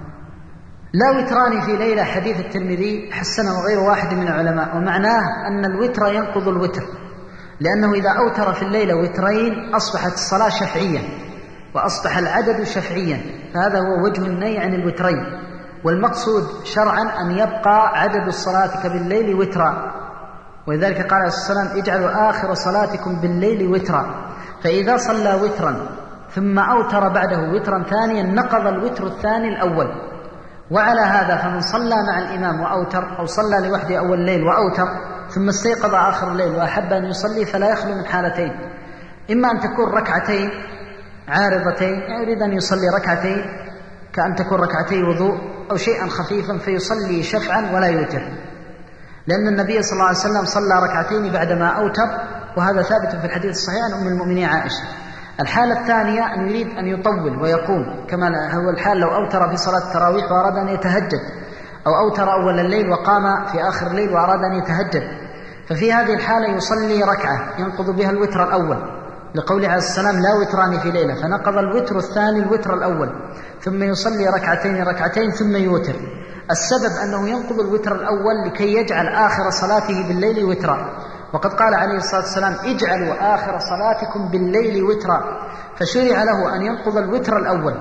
لا 0.92 1.10
وتران 1.10 1.60
في 1.60 1.76
ليلة. 1.76 2.04
حديث 2.04 2.40
الترمذي 2.40 3.12
حسنه 3.12 3.60
غير 3.66 3.78
واحد 3.78 4.14
من 4.14 4.28
العلماء. 4.28 4.76
ومعناه 4.76 5.22
أن 5.48 5.64
الوتر 5.64 6.12
ينقض 6.12 6.48
الوتر. 6.48 6.82
لأنه 7.60 7.92
إذا 7.94 8.10
أوتر 8.10 8.52
في 8.52 8.62
الليلة 8.62 8.94
وترين 8.94 9.74
أصبحت 9.74 10.12
الصلاة 10.12 10.48
شفعية 10.48 11.00
وأصبح 11.74 12.18
العدد 12.18 12.62
شفعيا. 12.62 13.20
فهذا 13.54 13.78
هو 13.78 14.04
وجه 14.04 14.26
النهي 14.26 14.58
عن 14.58 14.74
الوترين. 14.74 15.24
والمقصود 15.84 16.42
شرعا 16.64 17.02
أن 17.20 17.30
يبقى 17.30 18.00
عدد 18.00 18.26
الصلاة 18.26 18.88
بالليل 18.88 19.34
وترا. 19.34 19.92
ولذلك 20.66 20.96
قال 20.96 21.20
عليه 21.20 21.26
الصلاة 21.26 21.58
والسلام 21.58 21.82
اجعلوا 21.82 22.30
آخر 22.30 22.54
صلاتكم 22.54 23.20
بالليل 23.20 23.68
وترا. 23.68 24.04
فإذا 24.64 24.96
صلى 24.96 25.34
وترا 25.34 25.86
ثم 26.38 26.58
أوتر 26.58 27.08
بعده 27.08 27.38
وترا 27.38 27.84
ثانيا 27.90 28.22
نقض 28.22 28.66
الوتر 28.66 29.06
الثاني 29.06 29.48
الأول. 29.48 29.88
وعلى 30.70 31.00
هذا 31.00 31.36
فمن 31.36 31.60
صلى 31.60 31.94
مع 32.08 32.18
الإمام 32.18 32.60
وأوتر 32.60 33.18
أو 33.18 33.26
صلى 33.26 33.68
لوحده 33.68 33.98
أول 33.98 34.20
الليل 34.20 34.42
وأوتر 34.42 34.88
ثم 35.28 35.48
استيقظ 35.48 35.94
آخر 35.94 36.32
الليل 36.32 36.54
وأحب 36.54 36.92
أن 36.92 37.04
يصلي 37.04 37.44
فلا 37.44 37.68
يخلو 37.68 37.94
من 37.94 38.04
حالتين. 38.04 38.52
إما 39.30 39.50
أن 39.50 39.60
تكون 39.60 39.90
ركعتين 39.94 40.50
عارضتين 41.28 42.00
يعني 42.00 42.22
يريد 42.22 42.42
أن 42.42 42.52
يصلي 42.52 42.88
ركعتين 42.98 43.44
كأن 44.12 44.34
تكون 44.34 44.60
ركعتي 44.60 45.02
وضوء 45.02 45.38
أو 45.70 45.76
شيئا 45.76 46.06
خفيفا 46.06 46.58
فيصلي 46.58 47.22
شفعا 47.22 47.70
ولا 47.74 47.86
يوتر. 47.86 48.22
لأن 49.26 49.48
النبي 49.48 49.82
صلى 49.82 49.92
الله 49.92 50.06
عليه 50.06 50.18
وسلم 50.18 50.44
صلى 50.44 50.82
ركعتين 50.82 51.32
بعدما 51.32 51.68
أوتر 51.68 52.08
وهذا 52.56 52.82
ثابت 52.82 53.16
في 53.20 53.26
الحديث 53.26 53.50
الصحيح 53.50 53.84
عن 53.84 54.00
أم 54.00 54.08
المؤمنين 54.08 54.48
عائشة. 54.48 55.07
الحالة 55.40 55.80
الثانية 55.80 56.34
أن 56.34 56.48
يريد 56.48 56.66
أن 56.66 56.86
يطول 56.86 57.42
ويقوم 57.42 58.06
كما 58.08 58.54
هو 58.54 58.70
الحال 58.70 58.98
لو 58.98 59.08
أوتر 59.08 59.48
في 59.48 59.56
صلاة 59.56 59.88
التراويح 59.88 60.32
وأراد 60.32 60.56
أن 60.56 60.68
يتهجد 60.68 61.20
أو 61.86 61.98
أوتر 61.98 62.32
أول 62.32 62.60
الليل 62.60 62.90
وقام 62.90 63.46
في 63.46 63.68
آخر 63.68 63.86
الليل 63.86 64.12
وأراد 64.12 64.44
أن 64.44 64.52
يتهجد. 64.58 65.02
ففي 65.68 65.92
هذه 65.92 66.14
الحالة 66.14 66.56
يصلي 66.56 67.02
ركعة 67.02 67.40
ينقض 67.58 67.96
بها 67.96 68.10
الوتر 68.10 68.44
الأول 68.44 68.78
لقوله 69.34 69.68
عليه 69.68 69.78
السلام 69.78 70.14
لا 70.14 70.34
وتران 70.40 70.78
في 70.80 70.90
ليلة 70.90 71.14
فنقض 71.14 71.58
الوتر 71.58 71.96
الثاني 71.96 72.38
الوتر 72.38 72.74
الأول 72.74 73.12
ثم 73.60 73.82
يصلي 73.82 74.26
ركعتين 74.26 74.82
ركعتين 74.82 75.30
ثم 75.30 75.56
يوتر. 75.56 75.94
السبب 76.50 76.92
أنه 77.04 77.28
ينقض 77.28 77.60
الوتر 77.60 77.94
الأول 77.94 78.46
لكي 78.46 78.74
يجعل 78.74 79.08
آخر 79.08 79.50
صلاته 79.50 80.08
بالليل 80.08 80.44
وترا. 80.44 80.88
وقد 81.32 81.50
قال 81.50 81.74
عليه 81.74 81.96
الصلاة 81.96 82.20
والسلام 82.20 82.54
اجعلوا 82.64 83.34
آخر 83.34 83.58
صلاتكم 83.58 84.30
بالليل 84.30 84.84
وترا. 84.84 85.20
فشرع 85.76 86.22
له 86.22 86.56
أن 86.56 86.62
ينقض 86.62 86.96
الوتر 86.96 87.36
الأول 87.36 87.74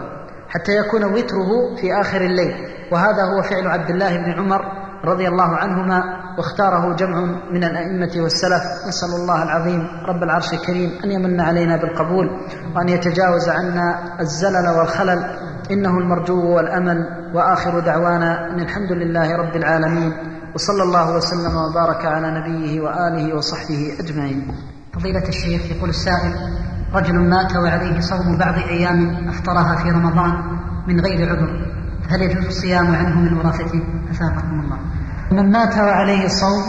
حتى 0.49 0.71
يكون 0.71 1.03
وتره 1.03 1.75
في 1.81 2.01
آخر 2.01 2.21
الليل. 2.21 2.55
وهذا 2.91 3.23
هو 3.23 3.41
فعل 3.41 3.67
عبد 3.67 3.89
الله 3.89 4.17
بن 4.17 4.31
عمر 4.31 4.62
رضي 5.05 5.27
الله 5.27 5.55
عنهما 5.55 6.03
واختاره 6.38 6.95
جمع 6.95 7.21
من 7.51 7.63
الأئمة 7.63 8.23
والسلف. 8.23 8.63
نسأل 8.88 9.10
الله 9.10 9.43
العظيم 9.43 9.88
رب 10.07 10.23
العرش 10.23 10.53
الكريم 10.53 10.91
أن 11.03 11.12
يمن 11.12 11.41
علينا 11.41 11.77
بالقبول 11.77 12.29
وأن 12.75 12.89
يتجاوز 12.89 13.49
عنا 13.49 14.15
الزلل 14.19 14.69
والخلل. 14.77 15.25
إنه 15.71 15.89
المرجو 15.89 16.55
والأمل 16.55 16.97
وآخر 17.33 17.79
دعوانا 17.79 18.49
أن 18.49 18.60
الحمد 18.60 18.91
لله 18.91 19.36
رب 19.36 19.55
العالمين. 19.55 20.13
وصلى 20.55 20.83
الله 20.83 21.15
وسلم 21.15 21.55
وبارك 21.55 22.05
على 22.05 22.39
نبيه 22.39 22.81
وآله 22.81 23.36
وصحبه 23.36 23.93
أجمعين. 23.99 24.47
فضيلة 24.93 25.27
الشيخ 25.27 25.62
يقول 25.71 25.89
السائل 25.89 26.33
رجل 26.93 27.29
مات 27.29 27.55
وعليه 27.55 27.99
صوم 27.99 28.38
بعض 28.38 28.55
أيام 28.57 29.29
أفطرها 29.29 29.75
في 29.75 29.89
رمضان 29.89 30.33
من 30.88 30.99
غير 30.99 31.29
عذر 31.29 31.65
هل 32.10 32.21
يجوز 32.21 32.45
الصيام 32.45 32.95
عنه 32.95 33.19
من 33.19 33.38
ورثته 33.38 33.81
أثابكم 34.12 34.60
الله. 34.60 34.77
من 35.31 35.51
مات 35.51 35.77
وعليه 35.77 36.25
الصوم 36.25 36.63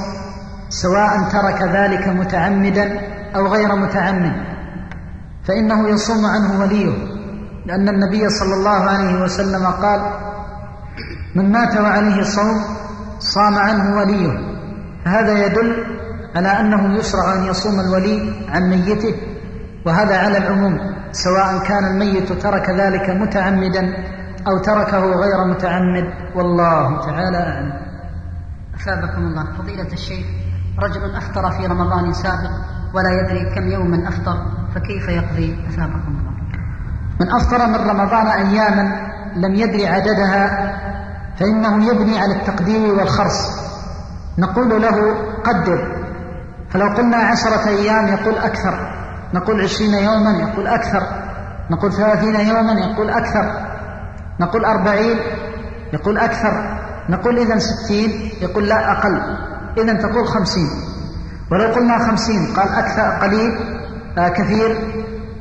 سواء 0.69 1.29
ترك 1.33 1.63
ذلك 1.63 2.09
متعمدا 2.09 3.01
أو 3.37 3.47
غير 3.47 3.77
متعمد 3.77 4.33
فإنه 5.45 5.89
يصوم 5.89 6.27
عنه 6.27 6.61
وليه 6.61 7.19
لأن 7.67 7.89
النبي 7.89 8.29
صلى 8.31 8.55
الله 8.55 8.71
عليه 8.91 9.23
وسلم 9.23 9.67
قال 9.67 10.01
من 11.35 11.53
مات 11.53 11.77
وعليه 11.77 12.23
صوم 12.23 12.65
صام 13.19 13.55
عنه 13.55 13.97
وليه. 13.97 14.59
فهذا 15.05 15.47
يدل 15.47 15.85
على 16.37 16.49
أنه 16.49 16.99
يشرع 16.99 17.35
أن 17.35 17.45
يصوم 17.45 17.81
الولي 17.81 18.47
عن 18.49 18.71
ميته 18.71 19.15
وهذا 19.87 20.19
على 20.19 20.39
العموم 20.39 20.79
سواء 21.13 21.59
كان 21.59 21.85
الميت 21.85 22.33
ترك 22.33 22.71
ذلك 22.71 23.11
متعمدا 23.11 23.97
أو 24.47 24.59
تركه 24.59 24.99
غير 24.99 25.45
متعمد 25.51 26.05
والله 26.35 27.01
تعالى 27.07 27.39
أعلم. 27.39 27.73
أثابكم 28.75 29.23
الله. 29.23 29.45
فضيلة 29.59 29.93
الشيخ 29.93 30.27
رجل 30.79 31.15
أفطر 31.17 31.51
في 31.51 31.67
رمضان 31.67 32.13
سابق 32.13 32.51
ولا 32.95 33.11
يدري 33.21 33.55
كم 33.55 33.71
يوما 33.71 34.09
أفطر 34.09 34.47
فكيف 34.75 35.09
يقضي؟ 35.09 35.59
أثابكم 35.69 36.19
الله. 36.19 36.33
من 37.21 37.29
أفطر 37.31 37.67
من 37.67 37.91
رمضان 37.91 38.27
أياما 38.27 39.09
لم 39.37 39.55
يدري 39.55 39.87
عددها 39.87 40.75
فإنه 41.41 41.87
يبني 41.87 42.19
على 42.19 42.37
التقدير 42.37 42.95
والخرص. 42.95 43.69
نقول 44.39 44.83
له 44.83 45.15
قدر. 45.45 45.97
فلو 46.71 46.87
قلنا 46.87 47.17
عشرة 47.17 47.69
أيام 47.69 48.09
يقول 48.09 48.39
أكثر. 48.39 48.95
نقول 49.35 49.63
عشرين 49.63 49.95
يوما 49.95 50.31
يقول 50.31 50.67
أكثر. 50.67 51.03
نقول 51.71 51.93
ثلاثين 51.93 52.35
يوما 52.35 52.73
يقول 52.73 53.11
أكثر. 53.11 53.53
نقول 54.41 54.65
أربعين 54.65 55.19
يقول 55.93 56.19
أكثر. 56.19 56.79
نقول 57.09 57.39
إذا 57.39 57.59
ستين 57.59 58.31
يقول 58.41 58.69
لا 58.69 58.93
أقل. 58.93 59.23
إذا 59.79 59.93
تقول 59.93 60.29
خمسين. 60.29 60.69
ولو 61.51 61.73
قلنا 61.75 62.09
خمسين 62.09 62.55
قال 62.57 62.69
أكثر 62.69 63.27
قليل. 63.27 63.59
آه 64.19 64.29
كثير. 64.29 64.79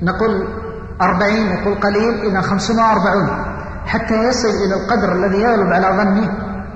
نقول 0.02 0.48
أربعين 1.02 1.48
يقول 1.48 1.76
قليل. 1.76 2.26
إذا 2.32 2.42
خمسون 2.42 2.80
وأربعون. 2.80 3.57
حتى 3.88 4.14
يصل 4.14 4.48
إلى 4.48 4.76
القدر 4.76 5.12
الذي 5.12 5.38
يغلب 5.38 5.74
على 5.74 5.88
ظنه 5.88 6.30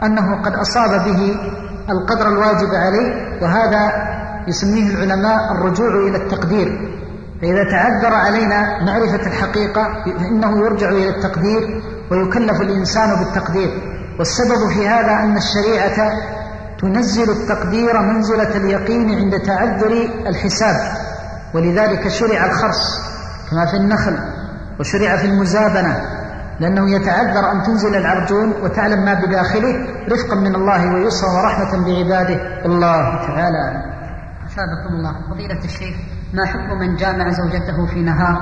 أنه 0.04 0.41
قد 0.41 0.54
أصاب 0.54 1.06
به 1.06 1.36
القدر 1.89 2.28
الواجب 2.28 2.69
عليه 2.74 3.39
وهذا 3.41 4.12
يسميه 4.47 4.89
العلماء 4.89 5.52
الرجوع 5.52 5.88
إلى 6.08 6.17
التقدير. 6.17 6.91
فإذا 7.41 7.63
تعذر 7.63 8.13
علينا 8.13 8.84
معرفة 8.86 9.28
الحقيقة 9.28 10.04
فإنه 10.19 10.60
يرجع 10.60 10.89
إلى 10.89 11.10
التقدير 11.10 11.84
ويكلف 12.12 12.62
الإنسان 12.62 13.19
بالتقدير. 13.19 13.69
والسبب 14.19 14.69
في 14.74 14.88
هذا 14.88 15.12
أن 15.12 15.38
الشريعة 15.38 16.12
تنزل 16.82 17.30
التقدير 17.32 18.02
منزلة 18.02 18.58
اليقين 18.58 19.19
عند 19.19 19.39
تعذر 19.39 20.10
الحساب. 20.28 20.97
ولذلك 21.54 22.08
شرع 22.08 22.45
الخرص 22.45 23.02
كما 23.52 23.65
في 23.65 23.78
النخل 23.78 24.17
وشرع 24.80 25.17
في 25.17 25.26
المزابنة. 25.26 26.21
لأنه 26.62 26.95
يتعذر 26.95 27.52
أن 27.52 27.63
تنزل 27.63 27.95
العرجون 27.95 28.54
وتعلم 28.63 29.06
ما 29.06 29.13
بداخله 29.13 29.74
رفقا 30.12 30.36
من 30.36 30.56
الله 30.56 30.93
ويسرا 30.93 31.30
ورحمة 31.30 31.71
بعباده. 31.86 32.65
الله 32.65 33.28
تعالى. 33.28 33.84
أثابكم 34.45 34.93
الله. 34.95 35.13
فضيلة 35.30 35.63
الشيخ 35.65 35.95
ما 36.34 36.45
حكم 36.45 36.80
من 36.80 36.95
جامع 36.95 37.30
زوجته 37.30 37.86
في 37.93 38.02
نهار 38.02 38.38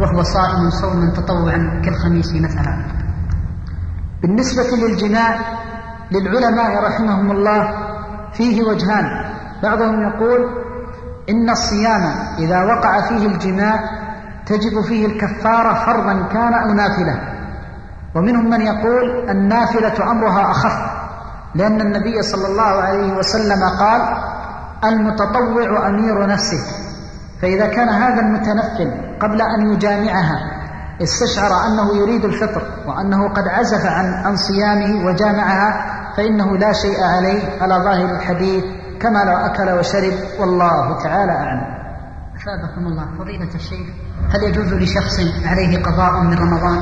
وهو 0.00 0.22
صائم 0.22 0.70
صوما 0.70 1.12
تطوعا 1.16 1.80
كالخميس 1.84 2.32
مثلا؟ 2.34 2.74
بالنسبة 4.22 4.76
للجماع 4.76 5.40
للعلماء 6.12 6.84
رحمهم 6.84 7.30
الله 7.30 7.74
فيه 8.32 8.62
وجهان. 8.62 9.04
بعضهم 9.62 10.02
يقول 10.08 10.40
إن 11.30 11.50
الصيام 11.50 12.02
إذا 12.38 12.64
وقع 12.64 13.08
فيه 13.08 13.26
الجماع 13.26 13.80
تجب 14.46 14.80
فيه 14.88 15.06
الكفارة 15.06 15.74
فرضا 15.86 16.28
كان 16.32 16.54
أو 16.54 16.72
نافلة. 16.74 17.31
ومنهم 18.14 18.50
من 18.50 18.60
يقول 18.60 19.30
النافلة 19.30 20.10
أمرها 20.10 20.50
أخف 20.50 21.02
لأن 21.54 21.80
النبي 21.80 22.22
صلى 22.22 22.46
الله 22.46 22.82
عليه 22.82 23.12
وسلم 23.12 23.62
قال 23.78 24.00
المتطوع 24.84 25.88
أمير 25.88 26.26
نفسه. 26.26 26.58
فإذا 27.42 27.66
كان 27.66 27.88
هذا 27.88 28.20
المتنفل 28.20 29.18
قبل 29.20 29.42
أن 29.42 29.72
يجامعها 29.72 30.62
استشعر 31.02 31.66
أنه 31.66 31.96
يريد 31.96 32.24
الفطر 32.24 32.62
وأنه 32.86 33.28
قد 33.28 33.48
عزف 33.48 33.86
عن 33.86 34.04
عن 34.14 34.36
صيامه 34.36 35.06
وجامعها 35.06 35.92
فإنه 36.16 36.56
لا 36.56 36.72
شيء 36.72 37.04
عليه 37.04 37.62
على 37.62 37.74
ظاهر 37.74 38.16
الحديث 38.16 38.64
كما 39.00 39.24
لو 39.24 39.36
أكل 39.36 39.78
وشرب 39.78 40.12
والله 40.40 41.02
تعالى 41.02 41.32
أعلم. 41.32 41.62
أثابكم 42.36 42.86
الله 42.86 43.06
فضيلة 43.18 43.54
الشيخ 43.54 43.86
هل 44.34 44.42
يجوز 44.42 44.72
لشخص 44.72 45.20
عليه 45.46 45.82
قضاء 45.82 46.22
من 46.22 46.34
رمضان؟ 46.38 46.80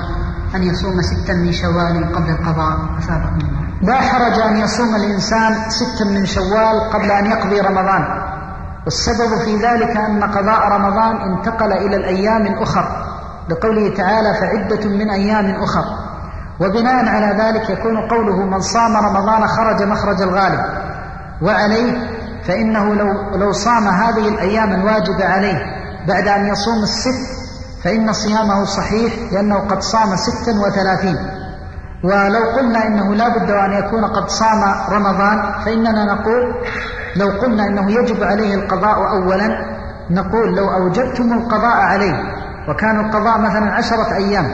أن 0.55 0.63
يصوم 0.63 1.03
ستا 1.03 1.33
من 1.33 1.53
شوال 1.53 2.15
قبل 2.15 2.31
القضاء. 2.31 2.79
أثابكم 2.99 3.39
الله. 3.41 3.61
لا 3.83 4.01
حرج 4.01 4.41
أن 4.41 4.57
يصوم 4.57 4.95
الإنسان 4.95 5.71
ستا 5.71 6.05
من 6.05 6.27
شوال 6.27 6.91
قبل 6.93 7.11
أن 7.11 7.27
يقضي 7.27 7.61
رمضان. 7.61 8.05
والسبب 8.85 9.39
في 9.45 9.57
ذلك 9.57 9.97
أن 9.97 10.23
قضاء 10.23 10.69
رمضان 10.69 11.17
انتقل 11.17 11.73
إلى 11.73 11.97
الأيام 11.97 12.47
الأخر. 12.47 13.07
لقوله 13.49 13.95
تعالى 13.95 14.35
فعدة 14.41 14.89
من 14.89 15.11
أيام 15.11 15.63
أخر. 15.63 15.85
وبناء 16.61 17.09
على 17.09 17.43
ذلك 17.43 17.71
يكون 17.71 17.97
قوله 18.09 18.37
من 18.37 18.61
صام 18.61 18.97
رمضان 18.97 19.47
خرج 19.47 19.83
مخرج 19.83 20.23
الغالب. 20.23 20.61
وعليه 21.43 22.21
فإنه 22.49 22.95
لو, 22.95 23.37
لو 23.37 23.53
صام 23.53 23.89
هذه 23.89 24.29
الأيام 24.29 24.73
الواجبة 24.73 25.25
عليه 25.25 25.59
بعد 26.09 26.29
أن 26.29 26.47
يصوم 26.47 26.83
الست 26.83 27.40
فإن 27.85 28.13
صيامه 28.13 28.65
صحيح 28.65 29.33
لأنه 29.33 29.59
قد 29.59 29.81
صام 29.83 30.17
ستا 30.17 30.53
وثلاثين. 30.53 31.17
ولو 32.05 32.45
قلنا 32.57 32.87
إنه 32.87 33.15
لا 33.15 33.29
بد 33.29 33.51
أن 33.51 33.73
يكون 33.73 34.05
قد 34.05 34.29
صام 34.29 34.63
رمضان 34.91 35.53
فإننا 35.65 36.05
نقول 36.15 36.43
لو 37.17 37.29
قلنا 37.43 37.67
إنه 37.67 37.91
يجب 37.91 38.23
عليه 38.23 38.55
القضاء 38.55 38.97
أولا 39.17 39.49
نقول 40.11 40.57
لو 40.57 40.71
أوجبتم 40.71 41.33
القضاء 41.33 41.77
عليه. 41.77 42.15
وكان 42.69 43.01
القضاء 43.01 43.41
مثلا 43.41 43.73
عشرة 43.73 44.15
أيام 44.15 44.47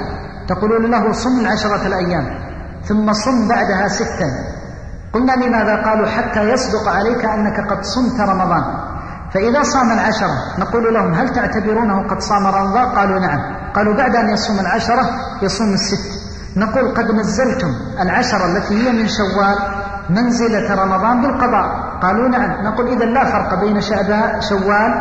تقولون 0.48 0.90
له 0.90 1.12
صم 1.12 1.40
العشرة 1.40 1.86
الأيام 1.86 2.26
ثم 2.84 3.12
صم 3.12 3.48
بعدها 3.48 3.88
ستا. 3.88 4.30
قلنا 5.12 5.32
لماذا؟ 5.32 5.82
قالوا 5.82 6.06
حتى 6.06 6.40
يصدق 6.40 6.88
عليك 6.88 7.24
أنك 7.24 7.70
قد 7.70 7.82
صمت 7.82 8.20
رمضان. 8.20 8.95
فإذا 9.34 9.62
صام 9.62 9.92
العشرة 9.92 10.36
نقول 10.58 10.94
لهم 10.94 11.14
هل 11.14 11.28
تعتبرونه 11.28 12.08
قد 12.08 12.20
صام 12.20 12.46
رمضان؟ 12.46 12.84
قالوا 12.84 13.18
نعم. 13.18 13.40
قالوا 13.74 13.96
بعد 13.96 14.16
أن 14.16 14.28
يصوم 14.28 14.60
العشرة 14.60 15.04
يصوم 15.42 15.72
الست. 15.72 16.04
نقول 16.56 16.94
قد 16.94 17.10
نزلتم 17.10 17.68
العشرة 18.00 18.44
التي 18.46 18.74
هي 18.74 18.92
من 18.92 19.08
شوال 19.08 19.56
منزلة 20.10 20.74
رمضان 20.74 21.22
بالقضاء. 21.22 21.98
قالوا 22.02 22.28
نعم. 22.28 22.66
نقول 22.66 22.88
إذا 22.88 23.04
لا 23.04 23.24
فرق 23.24 23.60
بين 23.60 23.80
شوال 24.40 24.92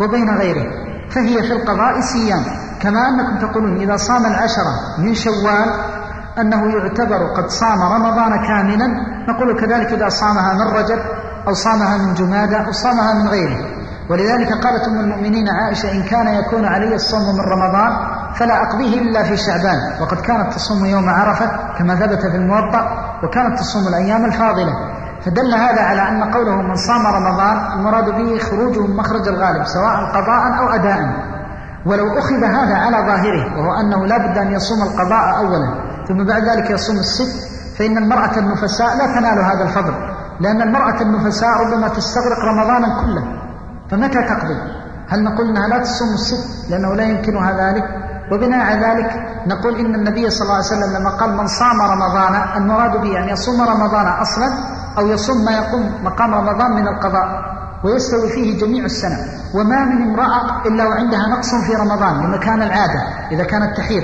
وبين 0.00 0.38
غيره. 0.38 0.66
فهي 1.10 1.42
في 1.42 1.52
القضاء 1.52 2.00
سيام 2.00 2.44
كما 2.80 3.08
أنكم 3.08 3.46
تقولون 3.46 3.76
إذا 3.80 3.96
صام 3.96 4.26
العشرة 4.26 4.72
من 4.98 5.14
شوال 5.14 5.68
أنه 6.38 6.72
يعتبر 6.74 7.26
قد 7.36 7.48
صام 7.48 7.82
رمضان 7.82 8.46
كاملا. 8.46 8.86
نقول 9.28 9.60
كذلك 9.60 9.92
إذا 9.92 10.08
صامها 10.08 10.52
من 10.54 10.76
رجب 10.78 10.98
أو 11.48 11.54
صامها 11.54 11.96
من 11.96 12.14
جمادة 12.14 12.66
أو 12.66 12.72
صامها 12.72 13.14
من 13.14 13.28
غيره. 13.28 13.58
ولذلك 14.10 14.52
قالت 14.52 14.88
أم 14.88 15.00
المؤمنين 15.00 15.48
عائشة 15.48 15.92
إن 15.92 16.02
كان 16.02 16.28
يكون 16.28 16.64
علي 16.64 16.94
الصوم 16.94 17.20
من 17.20 17.40
رمضان 17.40 17.92
فلا 18.34 18.62
أقضيه 18.62 19.00
إلا 19.00 19.22
في 19.22 19.36
شعبان 19.36 20.02
وقد 20.02 20.20
كانت 20.20 20.52
تصوم 20.52 20.84
يوم 20.84 21.08
عرفة 21.08 21.50
كما 21.78 21.94
ثبت 21.94 22.20
في 22.20 22.36
الموطأ 22.36 22.82
وكانت 23.22 23.58
تصوم 23.58 23.88
الأيام 23.88 24.24
الفاضلة. 24.24 24.72
فدل 25.24 25.54
هذا 25.54 25.82
على 25.82 26.08
أن 26.08 26.24
قوله 26.24 26.56
من 26.56 26.74
صام 26.74 27.06
رمضان 27.06 27.72
المراد 27.72 28.04
به 28.04 28.38
خروجه 28.38 28.86
من 28.86 28.96
مخرج 28.96 29.28
الغالب 29.28 29.64
سواء 29.64 29.94
قضاء 30.14 30.58
أو 30.58 30.68
أداء. 30.68 31.30
ولو 31.86 32.18
أخذ 32.18 32.44
هذا 32.44 32.74
على 32.74 32.96
ظاهره 32.96 33.58
وهو 33.58 33.80
أنه 33.80 34.06
لا 34.06 34.18
بد 34.18 34.38
أن 34.38 34.52
يصوم 34.52 34.82
القضاء 34.82 35.36
أولا 35.36 35.74
ثم 36.08 36.24
بعد 36.24 36.42
ذلك 36.44 36.70
يصوم 36.70 36.96
الست 36.96 37.50
فإن 37.78 37.98
المرأة 37.98 38.38
النفساء 38.38 38.96
لا 38.96 39.06
تنال 39.06 39.38
هذا 39.44 39.62
الفضل. 39.62 40.19
لأن 40.40 40.62
المرأة 40.62 41.02
النفساء 41.02 41.50
ربما 41.66 41.88
تستغرق 41.88 42.38
رمضانا 42.44 43.00
كله. 43.00 43.24
فمتى 43.90 44.18
تقضي؟ 44.28 44.58
هل 45.08 45.24
نقول 45.24 45.48
أنها 45.48 45.68
لا 45.68 45.78
تصوم 45.78 46.08
الست 46.14 46.70
لأنه 46.70 46.94
لا 46.94 47.04
يمكنها 47.04 47.52
ذلك؟ 47.52 47.84
وبناء 48.32 48.60
على 48.60 48.80
ذلك 48.86 49.10
نقول 49.46 49.78
إن 49.78 49.94
النبي 49.94 50.30
صلى 50.30 50.42
الله 50.42 50.54
عليه 50.54 50.66
وسلم 50.66 50.96
لما 50.96 51.10
قال 51.10 51.36
من 51.36 51.46
صام 51.46 51.80
رمضان 51.80 52.62
المراد 52.62 53.00
به 53.00 53.18
أن 53.18 53.28
يصوم 53.28 53.60
رمضان 53.62 54.06
أصلا 54.06 54.48
أو 54.98 55.06
يصوم 55.06 55.44
ما 55.44 55.52
يقوم 55.52 56.04
مقام 56.04 56.34
رمضان 56.34 56.70
من 56.70 56.88
القضاء 56.88 57.26
ويستوي 57.84 58.28
فيه 58.28 58.60
جميع 58.60 58.84
السنة. 58.84 59.18
وما 59.54 59.84
من 59.84 60.02
امرأة 60.02 60.66
إلا 60.66 60.88
وعندها 60.88 61.28
نقص 61.28 61.54
في 61.54 61.74
رمضان 61.74 62.26
لمكان 62.26 62.62
العادة 62.62 63.02
إذا 63.32 63.44
كانت 63.44 63.76
تحيض. 63.76 64.02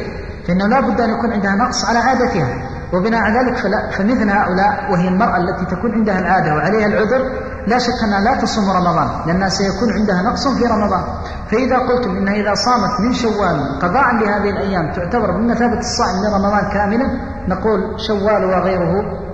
فإنه 0.48 0.66
لا 0.66 0.80
بد 0.80 1.00
أن 1.00 1.10
يكون 1.10 1.32
عندها 1.32 1.54
نقص 1.54 1.84
على 1.84 1.98
عادتها. 1.98 2.65
وبناء 2.92 3.20
على 3.20 3.38
ذلك 3.38 3.56
فمثل 3.96 4.30
هؤلاء 4.30 4.92
وهي 4.92 5.08
المرأة 5.08 5.36
التي 5.36 5.64
تكون 5.74 5.92
عندها 5.92 6.18
العادة 6.18 6.54
وعليها 6.54 6.86
العذر 6.86 7.22
لا 7.66 7.78
شك 7.78 7.98
أنها 8.04 8.20
لا 8.20 8.40
تصوم 8.40 8.70
رمضان 8.70 9.08
لأنها 9.26 9.48
سيكون 9.48 9.92
عندها 9.98 10.22
نقص 10.22 10.48
في 10.48 10.64
رمضان. 10.64 11.04
فإذا 11.50 11.78
قلتم 11.78 12.10
إنها 12.10 12.34
إذا 12.34 12.54
صامت 12.54 12.94
من 13.04 13.12
شوال 13.12 13.78
قضاء 13.82 14.14
لهذه 14.14 14.50
الأيام 14.50 14.92
تعتبر 14.92 15.30
بمثابة 15.30 15.78
الصائم 15.78 16.16
من 16.22 16.30
رمضان 16.34 16.70
كاملا 16.72 17.06
نقول 17.48 17.80
شوال 18.08 18.44
وغيره 18.44 18.92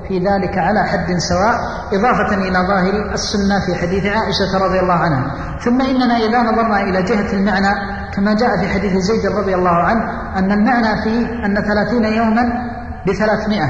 في 0.08 0.18
ذلك 0.18 0.58
على 0.58 0.84
حد 0.84 1.18
سواء 1.18 1.56
إضافة 1.92 2.34
إلى 2.34 2.58
ظاهر 2.68 3.12
السنة 3.12 3.60
في 3.66 3.74
حديث 3.74 4.04
عائشة 4.06 4.64
رضي 4.64 4.80
الله 4.80 4.94
عنها. 4.94 5.24
ثم 5.64 5.80
إننا 5.80 6.16
إذا 6.16 6.42
نظرنا 6.42 6.80
إلى 6.80 7.02
جهة 7.02 7.32
المعنى 7.32 7.72
كما 8.14 8.34
جاء 8.34 8.56
في 8.60 8.68
حديث 8.68 8.92
زيد 8.92 9.32
رضي 9.32 9.54
الله 9.54 9.76
عنه 9.84 10.04
أن 10.38 10.52
المعنى 10.52 11.02
فيه 11.02 11.26
أن 11.46 11.54
ثلاثين 11.54 12.04
يوما 12.04 12.72
بثلاثمائة 13.06 13.68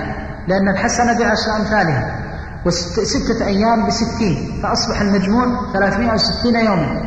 لأن 0.48 0.68
الحسنة 0.68 1.18
بعشر 1.18 1.56
أمثالها 1.60 2.18
وستة 2.66 3.46
أيام 3.46 3.86
بستين 3.86 4.60
فأصبح 4.62 5.00
المجموع 5.00 5.72
ثلاثمائة 5.72 6.14
وستين 6.14 6.54
يوما. 6.54 7.02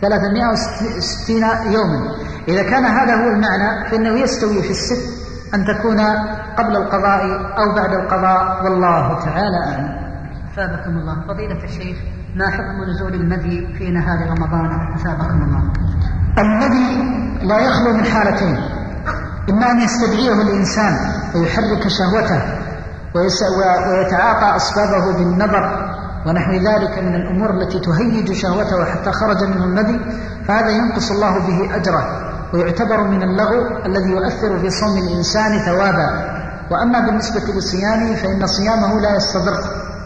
ثلاثمائة 0.00 0.48
وستين 0.96 1.44
يوما. 1.72 2.00
إذا 2.48 2.62
كان 2.62 2.84
هذا 2.84 3.14
هو 3.14 3.28
المعنى 3.28 3.90
فإنه 3.90 4.20
يستوي 4.20 4.62
في 4.62 4.70
الست 4.70 5.22
أن 5.54 5.64
تكون 5.64 6.00
قبل 6.58 6.76
القضاء 6.76 7.20
أو 7.58 7.74
بعد 7.74 7.92
القضاء. 7.92 8.64
والله 8.64 9.24
تعالى 9.24 9.58
أعلم. 9.66 10.02
أثابكم 10.52 10.90
الله. 10.90 11.14
فضيلة 11.28 11.64
الشيخ 11.64 11.96
ما 12.36 12.50
حكم 12.50 12.76
نزول 12.90 13.14
المذي 13.14 13.74
في 13.78 13.90
نهار 13.90 14.18
رمضان؟ 14.30 14.94
أثابكم 14.94 15.42
الله. 15.42 15.72
المذي 16.38 16.90
لا 17.46 17.58
يخلو 17.58 17.92
من 17.96 18.04
حالتين. 18.04 18.56
إما 19.50 19.70
أن 19.70 19.80
يستدعيه 19.80 20.42
الإنسان 20.42 21.21
ويحرك 21.34 21.88
شهوته 21.88 22.42
ويتعاطى 23.14 24.56
أسبابه 24.56 25.12
بالنظر 25.12 25.92
ونحو 26.26 26.52
ذلك 26.52 26.98
من 26.98 27.14
الأمور 27.14 27.50
التي 27.50 27.80
تهيج 27.80 28.32
شهوته 28.32 28.84
حتى 28.84 29.12
خرج 29.12 29.44
منه 29.44 29.64
النبي 29.64 30.00
فهذا 30.48 30.70
ينقص 30.70 31.10
الله 31.10 31.38
به 31.38 31.76
أجره 31.76 32.32
ويعتبر 32.54 33.02
من 33.02 33.22
اللغو 33.22 33.66
الذي 33.86 34.10
يؤثر 34.10 34.58
في 34.58 34.70
صوم 34.70 34.98
الإنسان 34.98 35.58
ثوابا. 35.58 36.32
وأما 36.70 37.00
بالنسبة 37.00 37.40
لصيامه 37.40 38.14
فإن 38.14 38.46
صيامه 38.46 39.00
لا 39.00 39.16
يستضر 39.16 39.56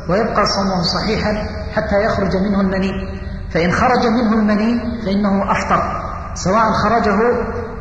ويبقى 0.08 0.46
صومه 0.46 0.82
صحيحا 0.82 1.46
حتى 1.74 2.04
يخرج 2.04 2.36
منه 2.36 2.60
المني. 2.60 2.92
فإن 3.50 3.72
خرج 3.72 4.06
منه 4.06 4.32
المني 4.32 5.02
فإنه 5.04 5.52
أفطر 5.52 5.82
سواء 6.34 6.72
خرجه 6.72 7.18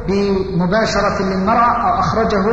بمباشرة 0.08 1.22
للمرأة 1.22 1.90
أو 1.90 2.00
أخرجه 2.00 2.44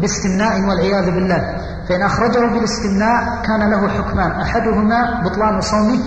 باستمناء 0.00 0.60
والعياذ 0.68 1.10
بالله. 1.10 1.56
فإن 1.88 2.02
أخرجه 2.02 2.46
بالاستمناء 2.46 3.42
كان 3.46 3.70
له 3.70 3.88
حكمان. 3.88 4.30
أحدهما 4.30 5.22
بطلان 5.24 5.60
صومه 5.60 6.00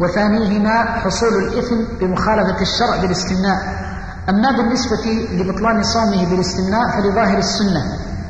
وثانيهما 0.00 0.84
حصول 0.84 1.28
الإثم 1.28 1.76
بمخالفة 2.00 2.60
الشرع 2.60 2.96
بالاستمناء. 3.02 3.58
أما 4.28 4.50
بالنسبة 4.56 5.28
لبطلان 5.32 5.82
صومه 5.82 6.30
بالاستمناء 6.30 6.90
فلظاهر 6.90 7.38
السنة. 7.38 7.82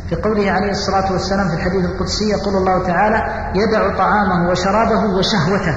في 0.09 0.15
قوله 0.15 0.51
عليه 0.51 0.71
الصلاة 0.71 1.13
والسلام 1.13 1.49
في 1.49 1.55
الحديث 1.55 1.85
القدسي 1.85 2.29
يقول 2.29 2.57
الله 2.57 2.87
تعالى 2.87 3.51
يدع 3.55 3.97
طعامه 3.97 4.51
وشرابه 4.51 5.05
وشهوته. 5.19 5.77